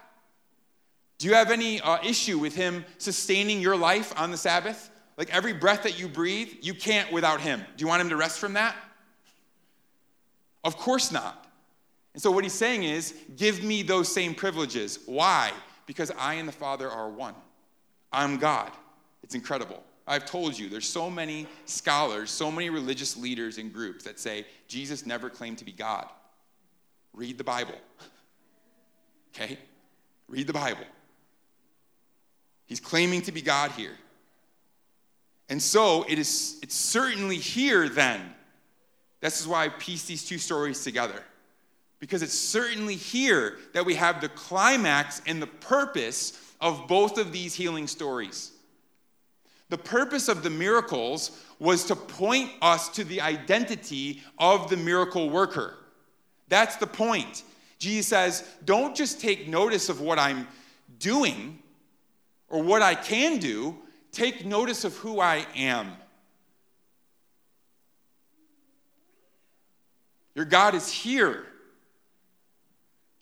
Do 1.17 1.27
you 1.27 1.33
have 1.33 1.49
any 1.49 1.81
uh, 1.81 1.97
issue 2.03 2.38
with 2.38 2.55
Him 2.55 2.86
sustaining 2.97 3.60
your 3.60 3.75
life 3.75 4.13
on 4.17 4.31
the 4.31 4.38
Sabbath? 4.38 4.89
Like 5.17 5.33
every 5.33 5.53
breath 5.53 5.83
that 5.83 5.99
you 5.99 6.07
breathe, 6.07 6.49
you 6.62 6.73
can't 6.73 7.12
without 7.12 7.41
Him. 7.41 7.60
Do 7.75 7.83
you 7.83 7.88
want 7.88 8.01
Him 8.01 8.10
to 8.10 8.17
rest 8.17 8.39
from 8.39 8.53
that? 8.53 8.75
Of 10.63 10.77
course 10.77 11.12
not. 11.12 11.46
And 12.17 12.21
so 12.23 12.32
what 12.32 12.43
He's 12.43 12.53
saying 12.53 12.82
is, 12.82 13.13
give 13.36 13.62
me 13.62 13.84
those 13.84 14.12
same 14.12 14.34
privileges. 14.34 14.97
Why? 15.06 15.51
Because 15.86 16.12
I 16.17 16.34
and 16.34 16.49
the 16.49 16.51
Father 16.51 16.89
are 16.89 17.08
one. 17.08 17.36
I'm 18.12 18.38
God. 18.38 18.71
It's 19.21 19.36
incredible. 19.36 19.84
I've 20.08 20.25
told 20.25 20.58
you, 20.58 20.67
there's 20.67 20.89
so 20.89 21.12
many 21.12 21.45
scholars, 21.65 22.32
so 22.32 22.49
many 22.49 22.71
religious 22.71 23.15
leaders 23.17 23.60
and 23.60 23.71
groups 23.71 24.03
that 24.06 24.19
say 24.19 24.47
Jesus 24.67 25.06
never 25.06 25.30
claimed 25.30 25.60
to 25.60 25.63
be 25.63 25.71
God. 25.71 26.08
Read 27.13 27.38
the 27.38 27.43
Bible. 27.43 27.75
Okay? 29.36 29.60
Read 30.27 30.47
the 30.47 30.53
Bible. 30.53 30.86
He's 32.65 32.80
claiming 32.80 33.21
to 33.23 33.32
be 33.32 33.43
God 33.43 33.69
here. 33.69 33.95
And 35.47 35.62
so 35.62 36.08
it 36.10 36.17
is 36.17 36.58
it's 36.63 36.73
certainly 36.73 37.38
here 37.38 37.88
then. 37.88 38.19
This 39.21 39.39
is 39.39 39.47
why 39.47 39.65
I 39.65 39.69
piece 39.69 40.06
these 40.06 40.25
two 40.25 40.39
stories 40.39 40.84
together. 40.84 41.23
Because 41.99 42.21
it's 42.21 42.38
certainly 42.38 42.95
here 42.95 43.57
that 43.73 43.86
we 43.86 43.95
have 43.95 44.21
the 44.21 44.29
climax 44.29 45.21
and 45.25 45.41
the 45.41 45.47
purpose 45.47 46.53
of 46.62 46.88
both 46.88 47.17
of 47.17 47.31
these 47.31 47.53
healing 47.55 47.88
stories. 47.88 48.51
The 49.69 49.77
purpose 49.77 50.27
of 50.27 50.43
the 50.43 50.49
miracles 50.49 51.43
was 51.60 51.86
to 51.86 51.95
point 51.95 52.51
us 52.62 52.89
to 52.89 53.03
the 53.03 53.21
identity 53.21 54.21
of 54.38 54.69
the 54.69 54.77
miracle 54.77 55.29
worker. 55.29 55.75
That's 56.47 56.77
the 56.77 56.88
point. 56.88 57.43
Jesus 57.79 58.07
says, 58.07 58.47
don't 58.63 58.95
just 58.95 59.19
take 59.19 59.47
notice 59.47 59.89
of 59.89 59.99
what 59.99 60.19
I'm 60.19 60.47
doing 60.99 61.60
or 62.49 62.63
what 62.63 62.81
I 62.81 62.95
can 62.95 63.39
do, 63.39 63.75
take 64.12 64.45
notice 64.45 64.83
of 64.83 64.95
who 64.97 65.19
I 65.19 65.45
am. 65.55 65.91
Your 70.33 70.45
God 70.45 70.75
is 70.75 70.89
here. 70.89 71.45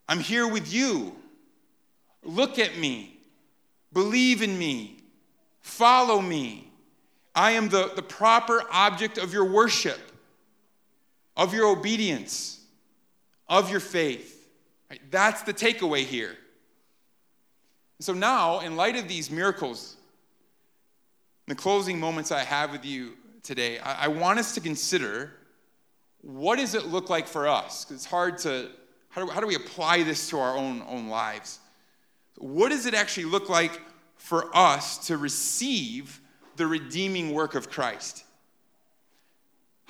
I'm 0.07 0.19
here 0.19 0.47
with 0.47 0.71
you. 0.71 1.15
Look 2.23 2.59
at 2.59 2.77
me. 2.77 3.17
Believe 3.93 4.41
in 4.41 4.57
me. 4.57 4.97
Follow 5.61 6.21
me. 6.21 6.71
I 7.33 7.51
am 7.51 7.69
the, 7.69 7.91
the 7.95 8.01
proper 8.01 8.63
object 8.71 9.17
of 9.17 9.33
your 9.33 9.45
worship, 9.45 9.99
of 11.35 11.53
your 11.53 11.67
obedience, 11.67 12.61
of 13.49 13.69
your 13.69 13.79
faith. 13.79 14.47
Right? 14.89 15.01
That's 15.11 15.41
the 15.41 15.53
takeaway 15.53 16.03
here. 16.05 16.35
So 17.99 18.13
now, 18.13 18.59
in 18.59 18.75
light 18.75 18.95
of 18.95 19.07
these 19.07 19.31
miracles, 19.31 19.95
the 21.47 21.55
closing 21.55 21.99
moments 21.99 22.31
I 22.31 22.43
have 22.43 22.71
with 22.71 22.85
you 22.85 23.13
today, 23.43 23.79
I, 23.79 24.05
I 24.05 24.07
want 24.09 24.39
us 24.39 24.53
to 24.55 24.61
consider 24.61 25.31
what 26.21 26.57
does 26.57 26.73
it 26.73 26.87
look 26.87 27.09
like 27.09 27.27
for 27.27 27.47
us? 27.47 27.85
Because 27.85 27.97
it's 27.97 28.05
hard 28.05 28.39
to, 28.39 28.69
how 29.15 29.25
do, 29.25 29.31
how 29.31 29.39
do 29.39 29.47
we 29.47 29.55
apply 29.55 30.03
this 30.03 30.29
to 30.29 30.39
our 30.39 30.57
own, 30.57 30.83
own 30.87 31.07
lives? 31.07 31.59
What 32.37 32.69
does 32.69 32.85
it 32.85 32.93
actually 32.93 33.25
look 33.25 33.47
like 33.47 33.79
for 34.17 34.55
us 34.55 35.07
to 35.07 35.17
receive 35.17 36.19
the 36.57 36.67
redeeming 36.67 37.33
work 37.33 37.55
of 37.55 37.69
Christ? 37.69 38.25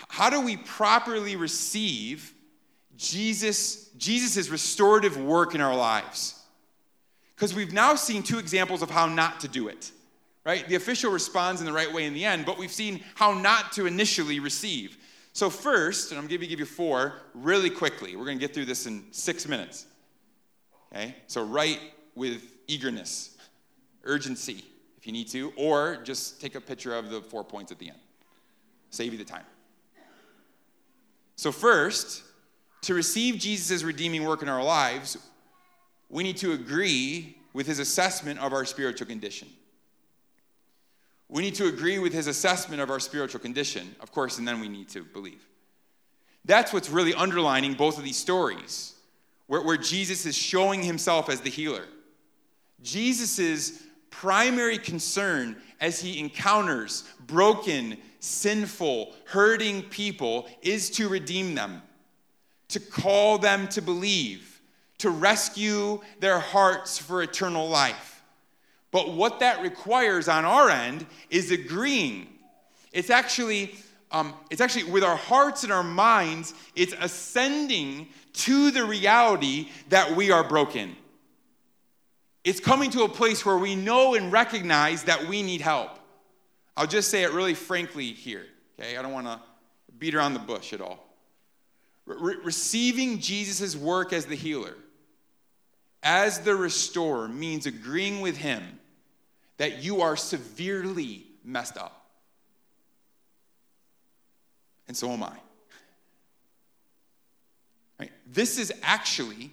How 0.09 0.29
do 0.29 0.41
we 0.41 0.57
properly 0.57 1.35
receive 1.35 2.35
Jesus, 2.97 3.89
Jesus' 3.97 4.49
restorative 4.49 5.17
work 5.17 5.55
in 5.55 5.61
our 5.61 5.75
lives. 5.75 6.41
Because 7.35 7.53
we've 7.53 7.73
now 7.73 7.95
seen 7.95 8.23
two 8.23 8.39
examples 8.39 8.81
of 8.81 8.89
how 8.89 9.07
not 9.07 9.41
to 9.41 9.47
do 9.47 9.67
it, 9.67 9.91
right? 10.45 10.67
The 10.67 10.75
official 10.75 11.11
responds 11.11 11.59
in 11.59 11.67
the 11.67 11.73
right 11.73 11.91
way 11.91 12.05
in 12.05 12.13
the 12.13 12.23
end, 12.23 12.45
but 12.45 12.57
we've 12.57 12.71
seen 12.71 13.03
how 13.15 13.33
not 13.33 13.73
to 13.73 13.85
initially 13.85 14.39
receive. 14.39 14.97
So, 15.35 15.49
first, 15.49 16.11
and 16.11 16.17
I'm 16.17 16.27
going 16.27 16.39
to 16.39 16.47
give 16.47 16.61
you 16.61 16.65
four 16.65 17.15
really 17.33 17.69
quickly. 17.69 18.15
We're 18.15 18.23
going 18.23 18.39
to 18.39 18.41
get 18.41 18.53
through 18.53 18.63
this 18.63 18.85
in 18.85 19.03
six 19.11 19.45
minutes. 19.49 19.85
Okay? 20.93 21.13
So, 21.27 21.43
write 21.43 21.81
with 22.15 22.41
eagerness, 22.67 23.35
urgency, 24.05 24.63
if 24.97 25.05
you 25.05 25.11
need 25.11 25.27
to, 25.31 25.51
or 25.57 25.97
just 26.05 26.39
take 26.39 26.55
a 26.55 26.61
picture 26.61 26.95
of 26.95 27.09
the 27.09 27.21
four 27.21 27.43
points 27.43 27.73
at 27.73 27.79
the 27.79 27.89
end. 27.89 27.97
Save 28.91 29.11
you 29.11 29.17
the 29.17 29.25
time. 29.25 29.43
So, 31.35 31.51
first, 31.51 32.23
to 32.83 32.93
receive 32.93 33.37
Jesus' 33.37 33.83
redeeming 33.83 34.23
work 34.23 34.41
in 34.41 34.47
our 34.47 34.63
lives, 34.63 35.17
we 36.07 36.23
need 36.23 36.37
to 36.37 36.53
agree 36.53 37.37
with 37.51 37.67
his 37.67 37.79
assessment 37.79 38.39
of 38.39 38.53
our 38.53 38.63
spiritual 38.63 39.07
condition. 39.07 39.49
We 41.27 41.41
need 41.41 41.55
to 41.55 41.67
agree 41.67 41.99
with 41.99 42.13
his 42.13 42.27
assessment 42.27 42.81
of 42.81 42.89
our 42.89 42.99
spiritual 42.99 43.39
condition, 43.39 43.95
of 43.99 44.11
course, 44.11 44.37
and 44.37 44.47
then 44.47 44.59
we 44.59 44.69
need 44.69 44.89
to 44.89 45.03
believe. 45.03 45.43
That's 46.45 46.71
what's 46.71 46.89
really 46.89 47.13
underlining 47.13 47.73
both 47.73 47.97
of 47.97 48.03
these 48.03 48.17
stories, 48.17 48.93
where, 49.47 49.61
where 49.61 49.77
Jesus 49.77 50.25
is 50.25 50.35
showing 50.35 50.83
himself 50.83 51.29
as 51.29 51.41
the 51.41 51.49
healer. 51.49 51.85
Jesus' 52.83 53.83
primary 54.11 54.77
concern 54.77 55.55
as 55.81 55.99
he 55.99 56.19
encounters 56.19 57.03
broken, 57.25 57.97
sinful, 58.19 59.13
hurting 59.25 59.83
people 59.83 60.47
is 60.61 60.89
to 60.91 61.09
redeem 61.09 61.55
them 61.55 61.81
to 62.69 62.79
call 62.79 63.37
them 63.37 63.67
to 63.69 63.81
believe, 63.81 64.61
to 64.99 65.09
rescue 65.09 66.01
their 66.19 66.39
hearts 66.39 66.97
for 66.97 67.21
eternal 67.21 67.69
life. 67.69 68.14
But 68.95 69.11
what 69.11 69.41
that 69.41 69.61
requires 69.61 70.29
on 70.29 70.45
our 70.45 70.69
end 70.69 71.05
is 71.29 71.51
agreeing. 71.51 72.29
It's 72.93 73.09
actually, 73.09 73.75
um, 74.09 74.33
it's 74.49 74.61
actually 74.61 74.85
with 74.85 75.03
our 75.03 75.17
hearts 75.17 75.65
and 75.65 75.73
our 75.73 75.83
minds, 75.83 76.53
it's 76.77 76.93
ascending 77.01 78.07
to 78.35 78.71
the 78.71 78.85
reality 78.85 79.67
that 79.89 80.15
we 80.15 80.31
are 80.31 80.47
broken. 80.47 80.95
It's 82.45 82.61
coming 82.61 82.89
to 82.91 83.03
a 83.03 83.09
place 83.09 83.45
where 83.45 83.57
we 83.57 83.75
know 83.75 84.15
and 84.15 84.31
recognize 84.31 85.03
that 85.03 85.27
we 85.27 85.43
need 85.43 85.59
help. 85.59 85.99
I'll 86.77 86.87
just 86.87 87.11
say 87.11 87.23
it 87.23 87.33
really 87.33 87.53
frankly 87.53 88.13
here, 88.13 88.45
okay? 88.79 88.95
I 88.95 89.01
don't 89.01 89.11
want 89.11 89.27
to 89.27 89.41
beat 89.99 90.15
around 90.15 90.35
the 90.35 90.39
bush 90.39 90.71
at 90.71 90.79
all. 90.79 91.05
Re- 92.05 92.37
receiving 92.45 93.19
Jesus' 93.19 93.75
work 93.75 94.13
as 94.13 94.25
the 94.25 94.35
healer, 94.35 94.77
as 96.01 96.39
the 96.39 96.55
restorer, 96.55 97.27
means 97.27 97.65
agreeing 97.65 98.21
with 98.21 98.37
him 98.37 98.74
that 99.57 99.83
you 99.83 100.01
are 100.01 100.15
severely 100.15 101.25
messed 101.43 101.77
up. 101.77 102.05
And 104.87 104.95
so 104.95 105.09
am 105.11 105.23
I. 105.23 105.33
Right? 107.99 108.11
This 108.31 108.59
is 108.59 108.73
actually, 108.83 109.51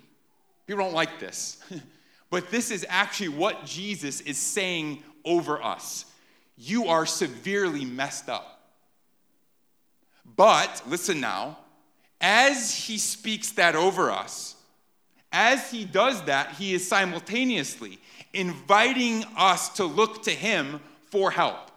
people 0.67 0.85
don't 0.85 0.95
like 0.95 1.21
this, 1.21 1.63
but 2.31 2.51
this 2.51 2.71
is 2.71 2.85
actually 2.89 3.31
what 3.31 3.65
Jesus 3.65 4.21
is 4.21 4.37
saying 4.37 5.03
over 5.25 5.63
us. 5.63 6.05
You 6.57 6.89
are 6.89 7.07
severely 7.07 7.85
messed 7.85 8.29
up. 8.29 8.61
But, 10.37 10.83
listen 10.87 11.21
now, 11.21 11.59
as 12.21 12.75
he 12.75 12.99
speaks 12.99 13.53
that 13.53 13.75
over 13.75 14.11
us, 14.11 14.55
as 15.33 15.71
he 15.71 15.85
does 15.85 16.23
that, 16.25 16.53
he 16.53 16.75
is 16.75 16.87
simultaneously 16.87 17.99
inviting 18.33 19.25
us 19.37 19.69
to 19.71 19.85
look 19.85 20.23
to 20.25 20.31
him 20.31 20.81
for 21.11 21.31
help. 21.31 21.71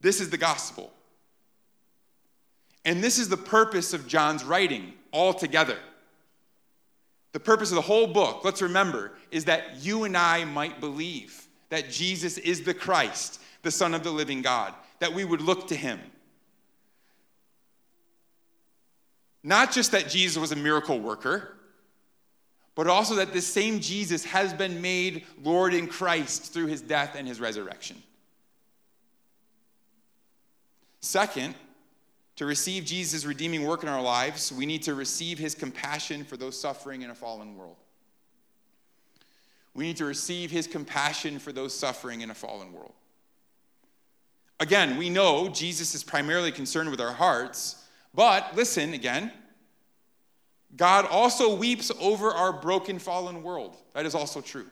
This 0.00 0.20
is 0.20 0.30
the 0.30 0.38
gospel. 0.38 0.92
And 2.84 3.02
this 3.02 3.18
is 3.18 3.28
the 3.28 3.36
purpose 3.36 3.92
of 3.92 4.06
John's 4.06 4.44
writing 4.44 4.92
altogether. 5.12 5.78
The 7.32 7.40
purpose 7.40 7.70
of 7.70 7.76
the 7.76 7.82
whole 7.82 8.06
book, 8.06 8.44
let's 8.44 8.62
remember, 8.62 9.12
is 9.30 9.46
that 9.46 9.76
you 9.82 10.04
and 10.04 10.16
I 10.16 10.44
might 10.44 10.80
believe 10.80 11.48
that 11.70 11.90
Jesus 11.90 12.38
is 12.38 12.62
the 12.62 12.74
Christ, 12.74 13.40
the 13.62 13.70
Son 13.70 13.94
of 13.94 14.04
the 14.04 14.10
living 14.10 14.42
God, 14.42 14.72
that 15.00 15.12
we 15.12 15.24
would 15.24 15.40
look 15.40 15.68
to 15.68 15.74
him. 15.74 15.98
Not 19.42 19.72
just 19.72 19.92
that 19.92 20.08
Jesus 20.08 20.38
was 20.38 20.52
a 20.52 20.56
miracle 20.56 21.00
worker, 21.00 21.56
but 22.74 22.86
also 22.86 23.14
that 23.16 23.32
this 23.32 23.46
same 23.46 23.80
Jesus 23.80 24.24
has 24.24 24.52
been 24.52 24.80
made 24.80 25.24
Lord 25.42 25.74
in 25.74 25.86
Christ 25.86 26.52
through 26.52 26.66
his 26.66 26.80
death 26.80 27.14
and 27.16 27.26
his 27.26 27.40
resurrection. 27.40 28.02
Second, 31.00 31.54
to 32.36 32.46
receive 32.46 32.84
Jesus' 32.84 33.24
redeeming 33.24 33.64
work 33.64 33.82
in 33.82 33.88
our 33.88 34.02
lives, 34.02 34.52
we 34.52 34.66
need 34.66 34.82
to 34.84 34.94
receive 34.94 35.38
his 35.38 35.54
compassion 35.54 36.24
for 36.24 36.36
those 36.36 36.58
suffering 36.58 37.02
in 37.02 37.10
a 37.10 37.14
fallen 37.14 37.56
world. 37.56 37.76
We 39.74 39.86
need 39.86 39.96
to 39.98 40.04
receive 40.04 40.50
his 40.50 40.66
compassion 40.66 41.38
for 41.38 41.52
those 41.52 41.76
suffering 41.76 42.22
in 42.22 42.30
a 42.30 42.34
fallen 42.34 42.72
world. 42.72 42.94
Again, 44.60 44.96
we 44.96 45.10
know 45.10 45.48
Jesus 45.48 45.94
is 45.94 46.04
primarily 46.04 46.52
concerned 46.52 46.90
with 46.90 47.00
our 47.00 47.12
hearts, 47.12 47.84
but 48.14 48.54
listen 48.54 48.94
again, 48.94 49.32
God 50.76 51.06
also 51.06 51.54
weeps 51.54 51.92
over 52.00 52.30
our 52.30 52.52
broken, 52.52 52.98
fallen 52.98 53.42
world. 53.42 53.76
That 53.94 54.06
is 54.06 54.14
also 54.14 54.40
true. 54.40 54.66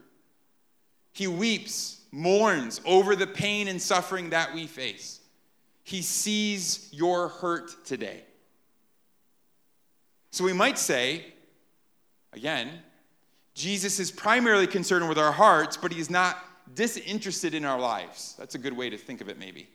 He 1.12 1.26
weeps, 1.26 2.00
mourns 2.10 2.80
over 2.84 3.14
the 3.14 3.26
pain 3.26 3.68
and 3.68 3.80
suffering 3.80 4.30
that 4.30 4.54
we 4.54 4.66
face. 4.66 5.20
He 5.84 6.02
sees 6.02 6.88
your 6.92 7.28
hurt 7.28 7.84
today. 7.84 8.24
So 10.30 10.44
we 10.44 10.52
might 10.52 10.78
say, 10.78 11.26
again, 12.32 12.70
Jesus 13.54 14.00
is 14.00 14.10
primarily 14.10 14.66
concerned 14.66 15.08
with 15.08 15.18
our 15.18 15.32
hearts, 15.32 15.76
but 15.76 15.92
he 15.92 16.00
is 16.00 16.08
not 16.08 16.38
disinterested 16.74 17.54
in 17.54 17.64
our 17.64 17.78
lives. 17.78 18.34
That's 18.38 18.54
a 18.54 18.58
good 18.58 18.74
way 18.74 18.88
to 18.88 18.96
think 18.96 19.20
of 19.20 19.28
it, 19.28 19.38
maybe. 19.38 19.68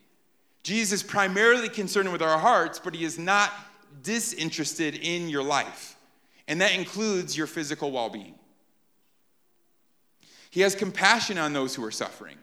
Jesus 0.64 1.04
is 1.04 1.04
primarily 1.04 1.70
concerned 1.70 2.12
with 2.12 2.24
our 2.24 2.40
hearts, 2.40 2.80
but 2.80 2.96
he 2.96 3.06
is 3.06 3.20
not 3.20 3.54
disinterested 4.02 4.96
in 4.96 5.30
your 5.30 5.44
life 5.44 5.97
and 6.48 6.62
that 6.62 6.74
includes 6.74 7.38
your 7.38 7.48
physical 7.48 7.92
well 7.92 8.10
being. 8.10 8.36
He 10.50 10.62
has 10.62 10.76
compassion 10.76 11.38
on 11.38 11.54
those 11.54 11.76
who 11.76 11.84
are 11.84 11.92
suffering, 11.92 12.38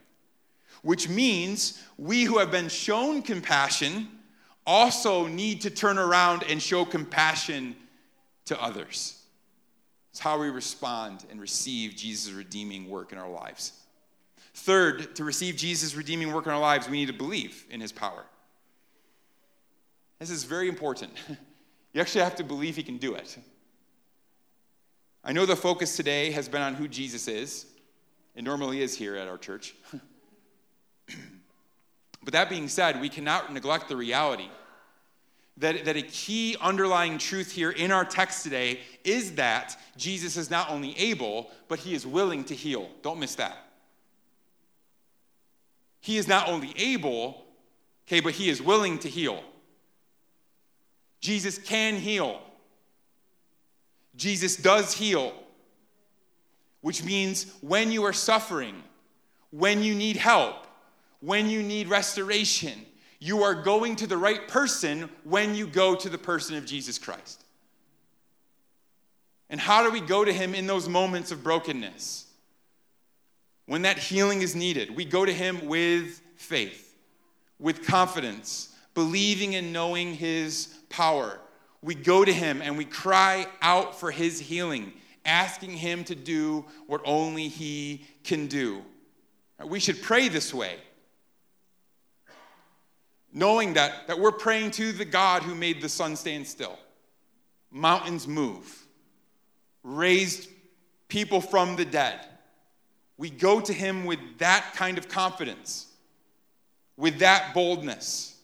which 0.83 1.09
means 1.09 1.81
we 1.97 2.23
who 2.23 2.37
have 2.37 2.51
been 2.51 2.69
shown 2.69 3.21
compassion 3.21 4.09
also 4.65 5.27
need 5.27 5.61
to 5.61 5.69
turn 5.69 5.97
around 5.97 6.43
and 6.43 6.61
show 6.61 6.85
compassion 6.85 7.75
to 8.45 8.61
others. 8.61 9.21
It's 10.11 10.19
how 10.19 10.39
we 10.39 10.49
respond 10.49 11.25
and 11.29 11.41
receive 11.41 11.95
Jesus' 11.95 12.31
redeeming 12.31 12.89
work 12.89 13.11
in 13.11 13.17
our 13.17 13.29
lives. 13.29 13.73
Third, 14.53 15.15
to 15.17 15.25
receive 15.25 15.57
Jesus' 15.57 15.95
redeeming 15.95 16.31
work 16.31 16.45
in 16.45 16.53
our 16.53 16.59
lives, 16.59 16.87
we 16.87 16.97
need 16.97 17.07
to 17.07 17.13
believe 17.13 17.65
in 17.69 17.81
his 17.81 17.91
power. 17.91 18.23
This 20.19 20.29
is 20.29 20.43
very 20.43 20.69
important. 20.69 21.11
You 21.93 22.01
actually 22.01 22.25
have 22.25 22.35
to 22.35 22.43
believe 22.43 22.75
he 22.75 22.83
can 22.83 22.97
do 22.97 23.15
it. 23.15 23.37
I 25.25 25.33
know 25.33 25.47
the 25.47 25.55
focus 25.55 25.97
today 25.97 26.29
has 26.31 26.47
been 26.47 26.61
on 26.61 26.75
who 26.75 26.87
Jesus 26.87 27.27
is. 27.27 27.65
It 28.35 28.43
normally 28.43 28.81
is 28.81 28.95
here 28.95 29.15
at 29.15 29.27
our 29.27 29.39
church. 29.39 29.73
but 32.23 32.33
that 32.33 32.49
being 32.49 32.67
said, 32.67 33.01
we 33.01 33.09
cannot 33.09 33.51
neglect 33.51 33.89
the 33.89 33.97
reality 33.97 34.49
that, 35.57 35.85
that 35.85 35.95
a 35.95 36.01
key 36.01 36.55
underlying 36.61 37.17
truth 37.17 37.51
here 37.51 37.71
in 37.71 37.91
our 37.91 38.03
text 38.05 38.43
today 38.43 38.81
is 39.03 39.33
that 39.33 39.77
Jesus 39.97 40.37
is 40.37 40.51
not 40.51 40.69
only 40.69 40.97
able, 40.97 41.49
but 41.67 41.79
he 41.79 41.93
is 41.93 42.05
willing 42.05 42.43
to 42.45 42.55
heal. 42.55 42.89
Don't 43.01 43.19
miss 43.19 43.35
that. 43.35 43.57
He 46.01 46.17
is 46.17 46.27
not 46.27 46.49
only 46.49 46.73
able, 46.77 47.45
okay, 48.07 48.19
but 48.19 48.33
he 48.33 48.49
is 48.49 48.61
willing 48.61 48.99
to 48.99 49.09
heal. 49.09 49.41
Jesus 51.21 51.57
can 51.57 51.95
heal. 51.95 52.41
Jesus 54.15 54.55
does 54.55 54.93
heal, 54.93 55.33
which 56.81 57.03
means 57.03 57.51
when 57.61 57.91
you 57.91 58.03
are 58.03 58.13
suffering, 58.13 58.81
when 59.51 59.81
you 59.83 59.95
need 59.95 60.17
help, 60.17 60.67
when 61.19 61.49
you 61.49 61.63
need 61.63 61.87
restoration, 61.87 62.85
you 63.19 63.43
are 63.43 63.55
going 63.55 63.95
to 63.97 64.07
the 64.07 64.17
right 64.17 64.47
person 64.47 65.09
when 65.23 65.55
you 65.55 65.65
go 65.65 65.95
to 65.95 66.09
the 66.09 66.17
person 66.17 66.55
of 66.55 66.65
Jesus 66.65 66.99
Christ. 66.99 67.43
And 69.49 69.59
how 69.59 69.83
do 69.83 69.91
we 69.91 70.01
go 70.01 70.25
to 70.25 70.33
him 70.33 70.53
in 70.53 70.67
those 70.67 70.89
moments 70.89 71.31
of 71.31 71.43
brokenness? 71.43 72.25
When 73.65 73.83
that 73.83 73.97
healing 73.97 74.41
is 74.41 74.55
needed, 74.55 74.95
we 74.95 75.05
go 75.05 75.25
to 75.25 75.33
him 75.33 75.65
with 75.65 76.21
faith, 76.35 76.95
with 77.59 77.85
confidence, 77.85 78.75
believing 78.93 79.55
and 79.55 79.73
knowing 79.73 80.13
his 80.13 80.75
power 80.89 81.39
we 81.85 81.93
go 81.93 82.25
to 82.25 82.33
him 82.33 82.63
and 82.63 82.79
we 82.79 82.83
cry 82.83 83.45
out 83.61 83.99
for 83.99 84.09
his 84.09 84.39
healing, 84.39 84.91
asking 85.23 85.69
him 85.69 86.03
to 86.05 86.15
do 86.15 86.65
what 86.87 86.99
only 87.05 87.47
he 87.47 88.03
can 88.23 88.47
do. 88.47 88.81
We 89.63 89.79
should 89.79 90.01
pray 90.01 90.27
this 90.27 90.51
way, 90.51 90.77
knowing 93.31 93.75
that, 93.75 94.07
that 94.07 94.19
we're 94.19 94.31
praying 94.31 94.71
to 94.71 94.91
the 94.93 95.05
God 95.05 95.43
who 95.43 95.53
made 95.53 95.79
the 95.79 95.87
sun 95.87 96.15
stand 96.15 96.47
still, 96.47 96.77
mountains 97.69 98.27
move, 98.27 98.87
raised 99.83 100.49
people 101.07 101.39
from 101.39 101.75
the 101.75 101.85
dead. 101.85 102.19
We 103.17 103.29
go 103.29 103.61
to 103.61 103.71
him 103.71 104.05
with 104.05 104.19
that 104.39 104.73
kind 104.73 104.97
of 104.97 105.07
confidence, 105.07 105.85
with 106.97 107.19
that 107.19 107.53
boldness, 107.53 108.35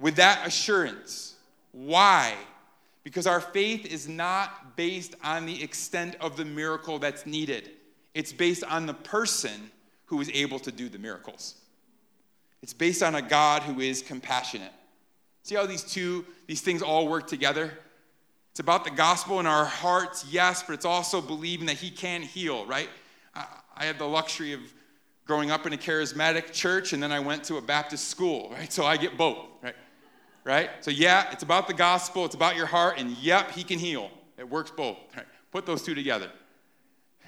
with 0.00 0.16
that 0.16 0.46
assurance. 0.46 1.35
Why? 1.76 2.34
Because 3.04 3.26
our 3.26 3.40
faith 3.40 3.84
is 3.84 4.08
not 4.08 4.76
based 4.76 5.14
on 5.22 5.44
the 5.44 5.62
extent 5.62 6.16
of 6.22 6.38
the 6.38 6.44
miracle 6.46 6.98
that's 6.98 7.26
needed, 7.26 7.70
it's 8.14 8.32
based 8.32 8.64
on 8.64 8.86
the 8.86 8.94
person 8.94 9.70
who 10.06 10.18
is 10.22 10.30
able 10.32 10.58
to 10.60 10.72
do 10.72 10.88
the 10.88 10.98
miracles. 10.98 11.56
It's 12.62 12.72
based 12.72 13.02
on 13.02 13.14
a 13.14 13.20
God 13.20 13.62
who 13.62 13.80
is 13.80 14.00
compassionate. 14.00 14.72
See 15.42 15.54
how 15.54 15.66
these 15.66 15.82
two, 15.82 16.24
these 16.46 16.62
things 16.62 16.80
all 16.80 17.08
work 17.08 17.26
together? 17.26 17.70
It's 18.52 18.60
about 18.60 18.84
the 18.84 18.90
gospel 18.90 19.38
in 19.38 19.46
our 19.46 19.66
hearts, 19.66 20.24
yes, 20.30 20.62
but 20.62 20.72
it's 20.72 20.86
also 20.86 21.20
believing 21.20 21.66
that 21.66 21.76
He 21.76 21.90
can 21.90 22.22
heal, 22.22 22.64
right? 22.64 22.88
I 23.34 23.84
had 23.84 23.98
the 23.98 24.06
luxury 24.06 24.54
of 24.54 24.60
growing 25.26 25.50
up 25.50 25.66
in 25.66 25.74
a 25.74 25.76
charismatic 25.76 26.52
church, 26.54 26.94
and 26.94 27.02
then 27.02 27.12
I 27.12 27.20
went 27.20 27.44
to 27.44 27.58
a 27.58 27.60
Baptist 27.60 28.08
school, 28.08 28.48
right? 28.50 28.72
So 28.72 28.86
I 28.86 28.96
get 28.96 29.18
both, 29.18 29.44
right? 29.60 29.74
Right? 30.46 30.70
So, 30.80 30.92
yeah, 30.92 31.30
it's 31.32 31.42
about 31.42 31.66
the 31.66 31.74
gospel, 31.74 32.24
it's 32.24 32.36
about 32.36 32.56
your 32.56 32.66
heart, 32.66 32.94
and 32.98 33.10
yep, 33.18 33.50
he 33.50 33.64
can 33.64 33.78
heal. 33.78 34.10
It 34.38 34.48
works 34.48 34.70
both. 34.70 34.96
Right? 35.16 35.26
Put 35.50 35.66
those 35.66 35.82
two 35.82 35.94
together. 35.94 36.30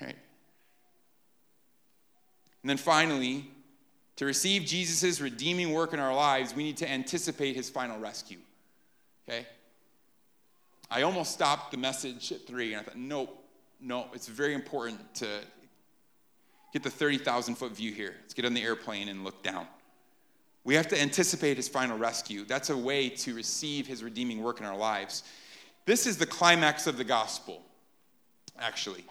Right? 0.01 0.17
And 2.63 2.71
then 2.71 2.77
finally, 2.77 3.51
to 4.17 4.27
receive 4.27 4.65
Jesus' 4.65 5.21
redeeming 5.21 5.73
work 5.73 5.93
in 5.93 6.01
our 6.01 6.15
lives, 6.15 6.55
we 6.55 6.63
need 6.63 6.77
to 6.79 6.91
anticipate 6.91 7.57
his 7.57 7.71
final 7.71 7.99
rescue. 7.99 8.39
Okay? 9.29 9.47
I 10.91 11.03
almost 11.03 11.33
stopped 11.33 11.71
the 11.71 11.77
message 11.77 12.33
at 12.33 12.47
three, 12.47 12.75
and 12.75 12.81
I 12.81 12.85
thought, 12.85 12.99
nope, 12.99 13.45
no, 13.81 14.09
it's 14.13 14.29
very 14.29 14.55
important 14.55 15.15
to 15.17 15.27
get 16.73 16.83
the 16.83 16.91
30,000 16.91 17.55
foot 17.55 17.73
view 17.73 17.93
here. 17.93 18.15
Let's 18.21 18.35
get 18.35 18.45
on 18.45 18.55
the 18.55 18.63
airplane 18.63 19.09
and 19.09 19.25
look 19.25 19.43
down. 19.43 19.67
We 20.69 20.75
have 20.75 20.89
to 20.89 21.01
anticipate 21.01 21.57
his 21.57 21.67
final 21.67 21.97
rescue. 21.97 22.45
That's 22.45 22.69
a 22.69 22.77
way 22.77 23.09
to 23.09 23.35
receive 23.35 23.87
his 23.87 24.05
redeeming 24.05 24.43
work 24.43 24.61
in 24.61 24.67
our 24.67 24.77
lives. 24.77 25.23
This 25.87 26.07
is 26.07 26.19
the 26.19 26.27
climax 26.27 26.87
of 26.87 26.99
the 26.99 27.05
gospel, 27.05 27.63
actually. 28.59 29.07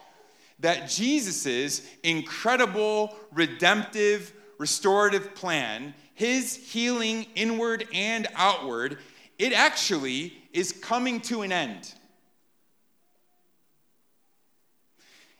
That 0.60 0.88
Jesus' 0.88 1.82
incredible, 2.04 3.18
redemptive, 3.34 4.34
restorative 4.60 5.34
plan, 5.34 5.96
his 6.14 6.56
healing 6.56 7.26
inward 7.34 7.88
and 7.92 8.28
outward, 8.36 9.00
it 9.40 9.52
actually 9.52 10.38
is 10.54 10.72
coming 10.72 11.20
to 11.22 11.42
an 11.42 11.52
end. 11.52 11.92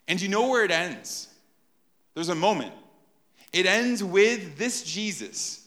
And 0.08 0.20
you 0.20 0.30
know 0.30 0.50
where 0.50 0.66
it 0.66 0.72
ends? 0.72 1.28
There's 2.16 2.30
a 2.30 2.34
moment. 2.36 2.74
It 3.54 3.68
ends 3.68 4.04
with 4.04 4.58
this 4.58 4.82
Jesus 4.82 5.66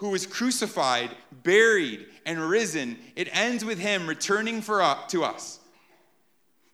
who 0.00 0.08
was 0.08 0.26
crucified, 0.26 1.10
buried, 1.42 2.06
and 2.24 2.40
risen. 2.40 2.98
It 3.16 3.28
ends 3.36 3.66
with 3.66 3.78
him 3.78 4.06
returning 4.06 4.62
for 4.62 4.96
to 5.08 5.24
us 5.24 5.60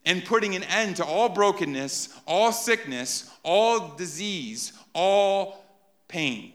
and 0.04 0.24
putting 0.24 0.54
an 0.54 0.62
end 0.62 0.96
to 0.96 1.04
all 1.04 1.28
brokenness, 1.28 2.08
all 2.24 2.52
sickness, 2.52 3.28
all 3.42 3.96
disease, 3.96 4.72
all 4.94 5.64
pain. 6.06 6.52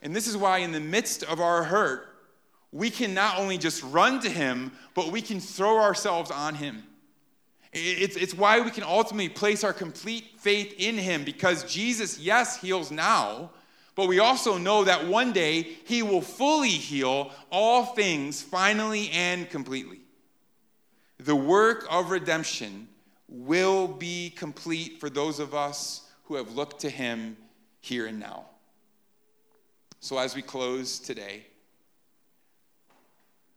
And 0.00 0.16
this 0.16 0.26
is 0.26 0.34
why, 0.34 0.58
in 0.58 0.72
the 0.72 0.80
midst 0.80 1.24
of 1.24 1.40
our 1.40 1.62
hurt, 1.62 2.08
we 2.72 2.88
can 2.88 3.12
not 3.12 3.38
only 3.38 3.58
just 3.58 3.82
run 3.82 4.18
to 4.20 4.30
him, 4.30 4.72
but 4.94 5.12
we 5.12 5.20
can 5.20 5.40
throw 5.40 5.78
ourselves 5.78 6.30
on 6.30 6.54
him. 6.54 6.82
It's, 7.74 8.16
it's 8.16 8.32
why 8.32 8.60
we 8.60 8.70
can 8.70 8.82
ultimately 8.82 9.28
place 9.28 9.62
our 9.62 9.74
complete 9.74 10.24
faith 10.38 10.74
in 10.78 10.96
him 10.96 11.22
because 11.22 11.70
Jesus, 11.70 12.18
yes, 12.18 12.58
heals 12.58 12.90
now, 12.90 13.50
but 13.94 14.08
we 14.08 14.18
also 14.18 14.56
know 14.56 14.84
that 14.84 15.06
one 15.06 15.32
day 15.32 15.62
he 15.84 16.02
will 16.02 16.22
fully 16.22 16.70
heal 16.70 17.30
all 17.50 17.84
things 17.84 18.42
finally 18.42 19.10
and 19.10 19.48
completely. 19.50 20.00
The 21.18 21.36
work 21.36 21.86
of 21.90 22.10
redemption 22.10 22.88
will 23.28 23.86
be 23.86 24.30
complete 24.30 24.98
for 24.98 25.08
those 25.08 25.40
of 25.40 25.54
us 25.54 26.08
who 26.24 26.36
have 26.36 26.52
looked 26.52 26.80
to 26.80 26.90
him 26.90 27.36
here 27.80 28.06
and 28.06 28.18
now. 28.18 28.46
So, 30.00 30.18
as 30.18 30.34
we 30.34 30.42
close 30.42 30.98
today, 30.98 31.46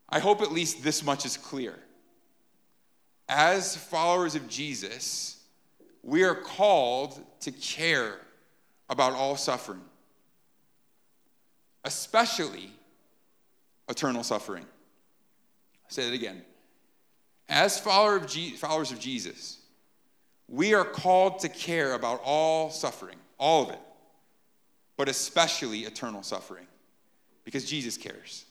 I 0.10 0.20
hope 0.20 0.42
at 0.42 0.52
least 0.52 0.84
this 0.84 1.04
much 1.04 1.26
is 1.26 1.38
clear. 1.38 1.76
As 3.28 3.76
followers 3.76 4.36
of 4.36 4.48
Jesus, 4.48 5.42
we 6.04 6.24
are 6.24 6.36
called 6.36 7.20
to 7.42 7.52
care 7.52 8.20
about 8.90 9.14
all 9.14 9.36
suffering, 9.36 9.82
especially 11.86 12.72
eternal 13.88 14.24
suffering. 14.24 14.64
I'll 14.64 15.92
say 15.92 16.08
it 16.08 16.14
again. 16.14 16.42
As 17.48 17.80
followers 17.80 18.92
of 18.92 19.00
Jesus, 19.00 19.60
we 20.50 20.74
are 20.74 20.84
called 20.84 21.40
to 21.40 21.50
care 21.50 21.94
about 21.94 22.20
all 22.24 22.70
suffering, 22.72 23.18
all 23.38 23.64
of 23.64 23.70
it, 23.70 23.80
but 24.98 25.08
especially 25.08 25.82
eternal 25.82 26.24
suffering, 26.24 26.66
because 27.44 27.66
Jesus 27.66 27.98
cares. 27.98 28.46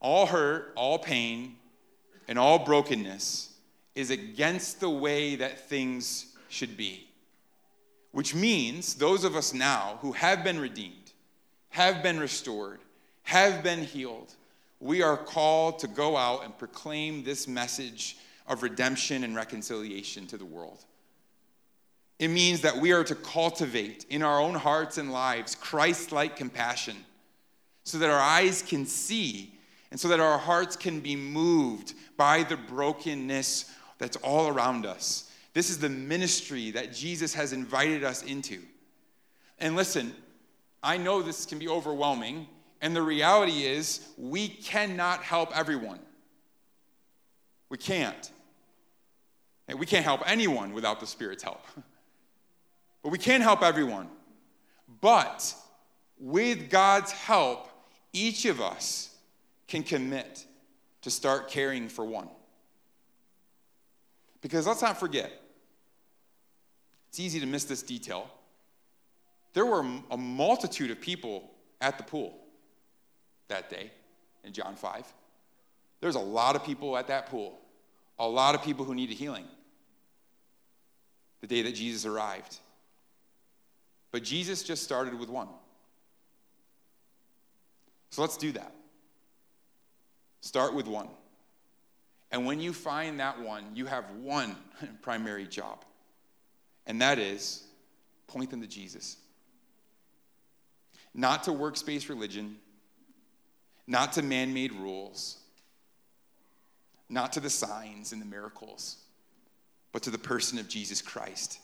All 0.00 0.26
hurt, 0.26 0.72
all 0.76 0.98
pain, 0.98 1.56
and 2.26 2.38
all 2.38 2.58
brokenness 2.58 3.52
is 3.94 4.10
against 4.10 4.80
the 4.80 4.88
way 4.88 5.36
that 5.36 5.68
things 5.68 6.36
should 6.48 6.76
be. 6.76 7.06
Which 8.12 8.34
means 8.34 8.94
those 8.94 9.24
of 9.24 9.36
us 9.36 9.52
now 9.52 9.98
who 10.00 10.12
have 10.12 10.42
been 10.42 10.58
redeemed, 10.58 10.94
have 11.70 12.02
been 12.02 12.20
restored, 12.20 12.80
have 13.22 13.62
been 13.62 13.82
healed, 13.82 14.34
we 14.80 15.02
are 15.02 15.16
called 15.16 15.78
to 15.80 15.86
go 15.86 16.16
out 16.16 16.44
and 16.44 16.56
proclaim 16.56 17.22
this 17.22 17.46
message 17.46 18.16
of 18.46 18.62
redemption 18.62 19.24
and 19.24 19.36
reconciliation 19.36 20.26
to 20.26 20.38
the 20.38 20.44
world. 20.44 20.84
It 22.18 22.28
means 22.28 22.62
that 22.62 22.76
we 22.76 22.92
are 22.92 23.04
to 23.04 23.14
cultivate 23.14 24.04
in 24.10 24.22
our 24.22 24.40
own 24.40 24.54
hearts 24.54 24.98
and 24.98 25.12
lives 25.12 25.54
Christ 25.54 26.12
like 26.12 26.36
compassion 26.36 26.96
so 27.84 27.98
that 27.98 28.10
our 28.10 28.20
eyes 28.20 28.62
can 28.62 28.84
see 28.84 29.54
and 29.90 29.98
so 29.98 30.08
that 30.08 30.20
our 30.20 30.38
hearts 30.38 30.76
can 30.76 31.00
be 31.00 31.16
moved 31.16 31.94
by 32.16 32.42
the 32.42 32.56
brokenness 32.56 33.72
that's 33.98 34.16
all 34.18 34.48
around 34.48 34.86
us. 34.86 35.30
This 35.52 35.70
is 35.70 35.78
the 35.78 35.88
ministry 35.88 36.70
that 36.72 36.92
Jesus 36.92 37.34
has 37.34 37.52
invited 37.52 38.04
us 38.04 38.22
into. 38.22 38.60
And 39.58 39.76
listen, 39.76 40.14
I 40.82 40.96
know 40.96 41.22
this 41.22 41.46
can 41.46 41.58
be 41.58 41.68
overwhelming, 41.68 42.46
and 42.80 42.96
the 42.96 43.02
reality 43.02 43.64
is 43.64 44.06
we 44.16 44.48
cannot 44.48 45.22
help 45.22 45.56
everyone. 45.56 46.00
We 47.68 47.78
can't. 47.78 48.30
And 49.68 49.78
we 49.78 49.86
can't 49.86 50.04
help 50.04 50.22
anyone 50.26 50.72
without 50.72 51.00
the 51.00 51.06
Spirit's 51.06 51.42
help. 51.42 51.64
But 53.02 53.12
we 53.12 53.18
can 53.18 53.40
help 53.40 53.62
everyone. 53.62 54.08
But 55.00 55.54
with 56.18 56.68
God's 56.68 57.12
help, 57.12 57.68
each 58.12 58.44
of 58.44 58.60
us 58.60 59.14
can 59.68 59.82
commit 59.82 60.44
to 61.00 61.10
start 61.10 61.48
caring 61.48 61.88
for 61.88 62.04
one. 62.04 62.28
Because 64.42 64.66
let's 64.66 64.82
not 64.82 64.98
forget, 64.98 65.32
it's 67.08 67.20
easy 67.20 67.40
to 67.40 67.46
miss 67.46 67.64
this 67.64 67.82
detail. 67.82 68.30
There 69.52 69.66
were 69.66 69.84
a 70.10 70.16
multitude 70.16 70.90
of 70.90 71.00
people 71.00 71.50
at 71.80 71.98
the 71.98 72.04
pool 72.04 72.38
that 73.48 73.68
day 73.68 73.90
in 74.44 74.52
John 74.52 74.76
5. 74.76 75.04
There's 76.00 76.14
a 76.14 76.20
lot 76.20 76.56
of 76.56 76.64
people 76.64 76.96
at 76.96 77.08
that 77.08 77.26
pool, 77.26 77.58
a 78.18 78.28
lot 78.28 78.54
of 78.54 78.62
people 78.62 78.84
who 78.84 78.94
needed 78.94 79.16
healing 79.16 79.44
the 81.40 81.46
day 81.46 81.62
that 81.62 81.74
Jesus 81.74 82.06
arrived. 82.06 82.56
But 84.12 84.22
Jesus 84.22 84.62
just 84.62 84.82
started 84.82 85.18
with 85.18 85.28
one. 85.28 85.48
So 88.10 88.22
let's 88.22 88.36
do 88.36 88.52
that. 88.52 88.72
Start 90.40 90.74
with 90.74 90.86
one. 90.86 91.08
And 92.32 92.46
when 92.46 92.60
you 92.60 92.72
find 92.72 93.20
that 93.20 93.40
one, 93.40 93.64
you 93.74 93.86
have 93.86 94.04
one 94.22 94.56
primary 95.02 95.46
job, 95.46 95.84
and 96.86 97.02
that 97.02 97.18
is 97.18 97.64
point 98.26 98.50
them 98.50 98.60
to 98.60 98.66
Jesus. 98.66 99.16
Not 101.14 101.44
to 101.44 101.52
works-based 101.52 102.08
religion, 102.08 102.56
not 103.86 104.12
to 104.14 104.22
man 104.22 104.54
made 104.54 104.72
rules, 104.72 105.38
not 107.08 107.32
to 107.32 107.40
the 107.40 107.50
signs 107.50 108.12
and 108.12 108.22
the 108.22 108.26
miracles, 108.26 108.98
but 109.92 110.02
to 110.02 110.10
the 110.10 110.18
person 110.18 110.58
of 110.58 110.68
Jesus 110.68 111.02
Christ. 111.02 111.58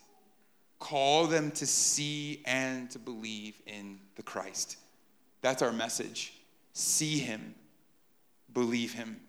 Call 0.79 1.27
them 1.27 1.51
to 1.53 1.67
see 1.67 2.43
and 2.45 2.91
to 2.91 2.99
believe 2.99 3.55
in 3.67 3.99
the 4.17 4.23
Christ. 4.23 4.77
That's 5.43 5.63
our 5.63 5.73
message. 5.73 6.33
See 6.73 7.19
him 7.19 7.55
believe 8.57 8.95
him. 8.95 9.21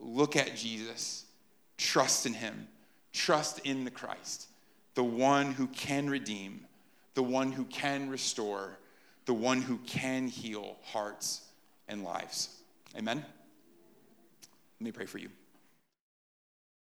Look 0.00 0.34
at 0.34 0.56
Jesus. 0.56 1.24
Trust 1.78 2.26
in 2.26 2.34
him. 2.34 2.66
Trust 3.12 3.60
in 3.60 3.84
the 3.84 3.92
Christ, 3.92 4.48
the 4.94 5.04
one 5.04 5.52
who 5.52 5.68
can 5.68 6.10
redeem, 6.10 6.66
the 7.14 7.22
one 7.22 7.52
who 7.52 7.64
can 7.64 8.10
restore, 8.10 8.76
the 9.26 9.34
one 9.34 9.62
who 9.62 9.78
can 9.78 10.26
heal 10.28 10.76
hearts 10.84 11.42
and 11.88 12.02
lives. 12.04 12.56
Amen? 12.96 13.24
Let 14.80 14.84
me 14.84 14.92
pray 14.92 15.06
for 15.06 15.18
you. 15.18 15.28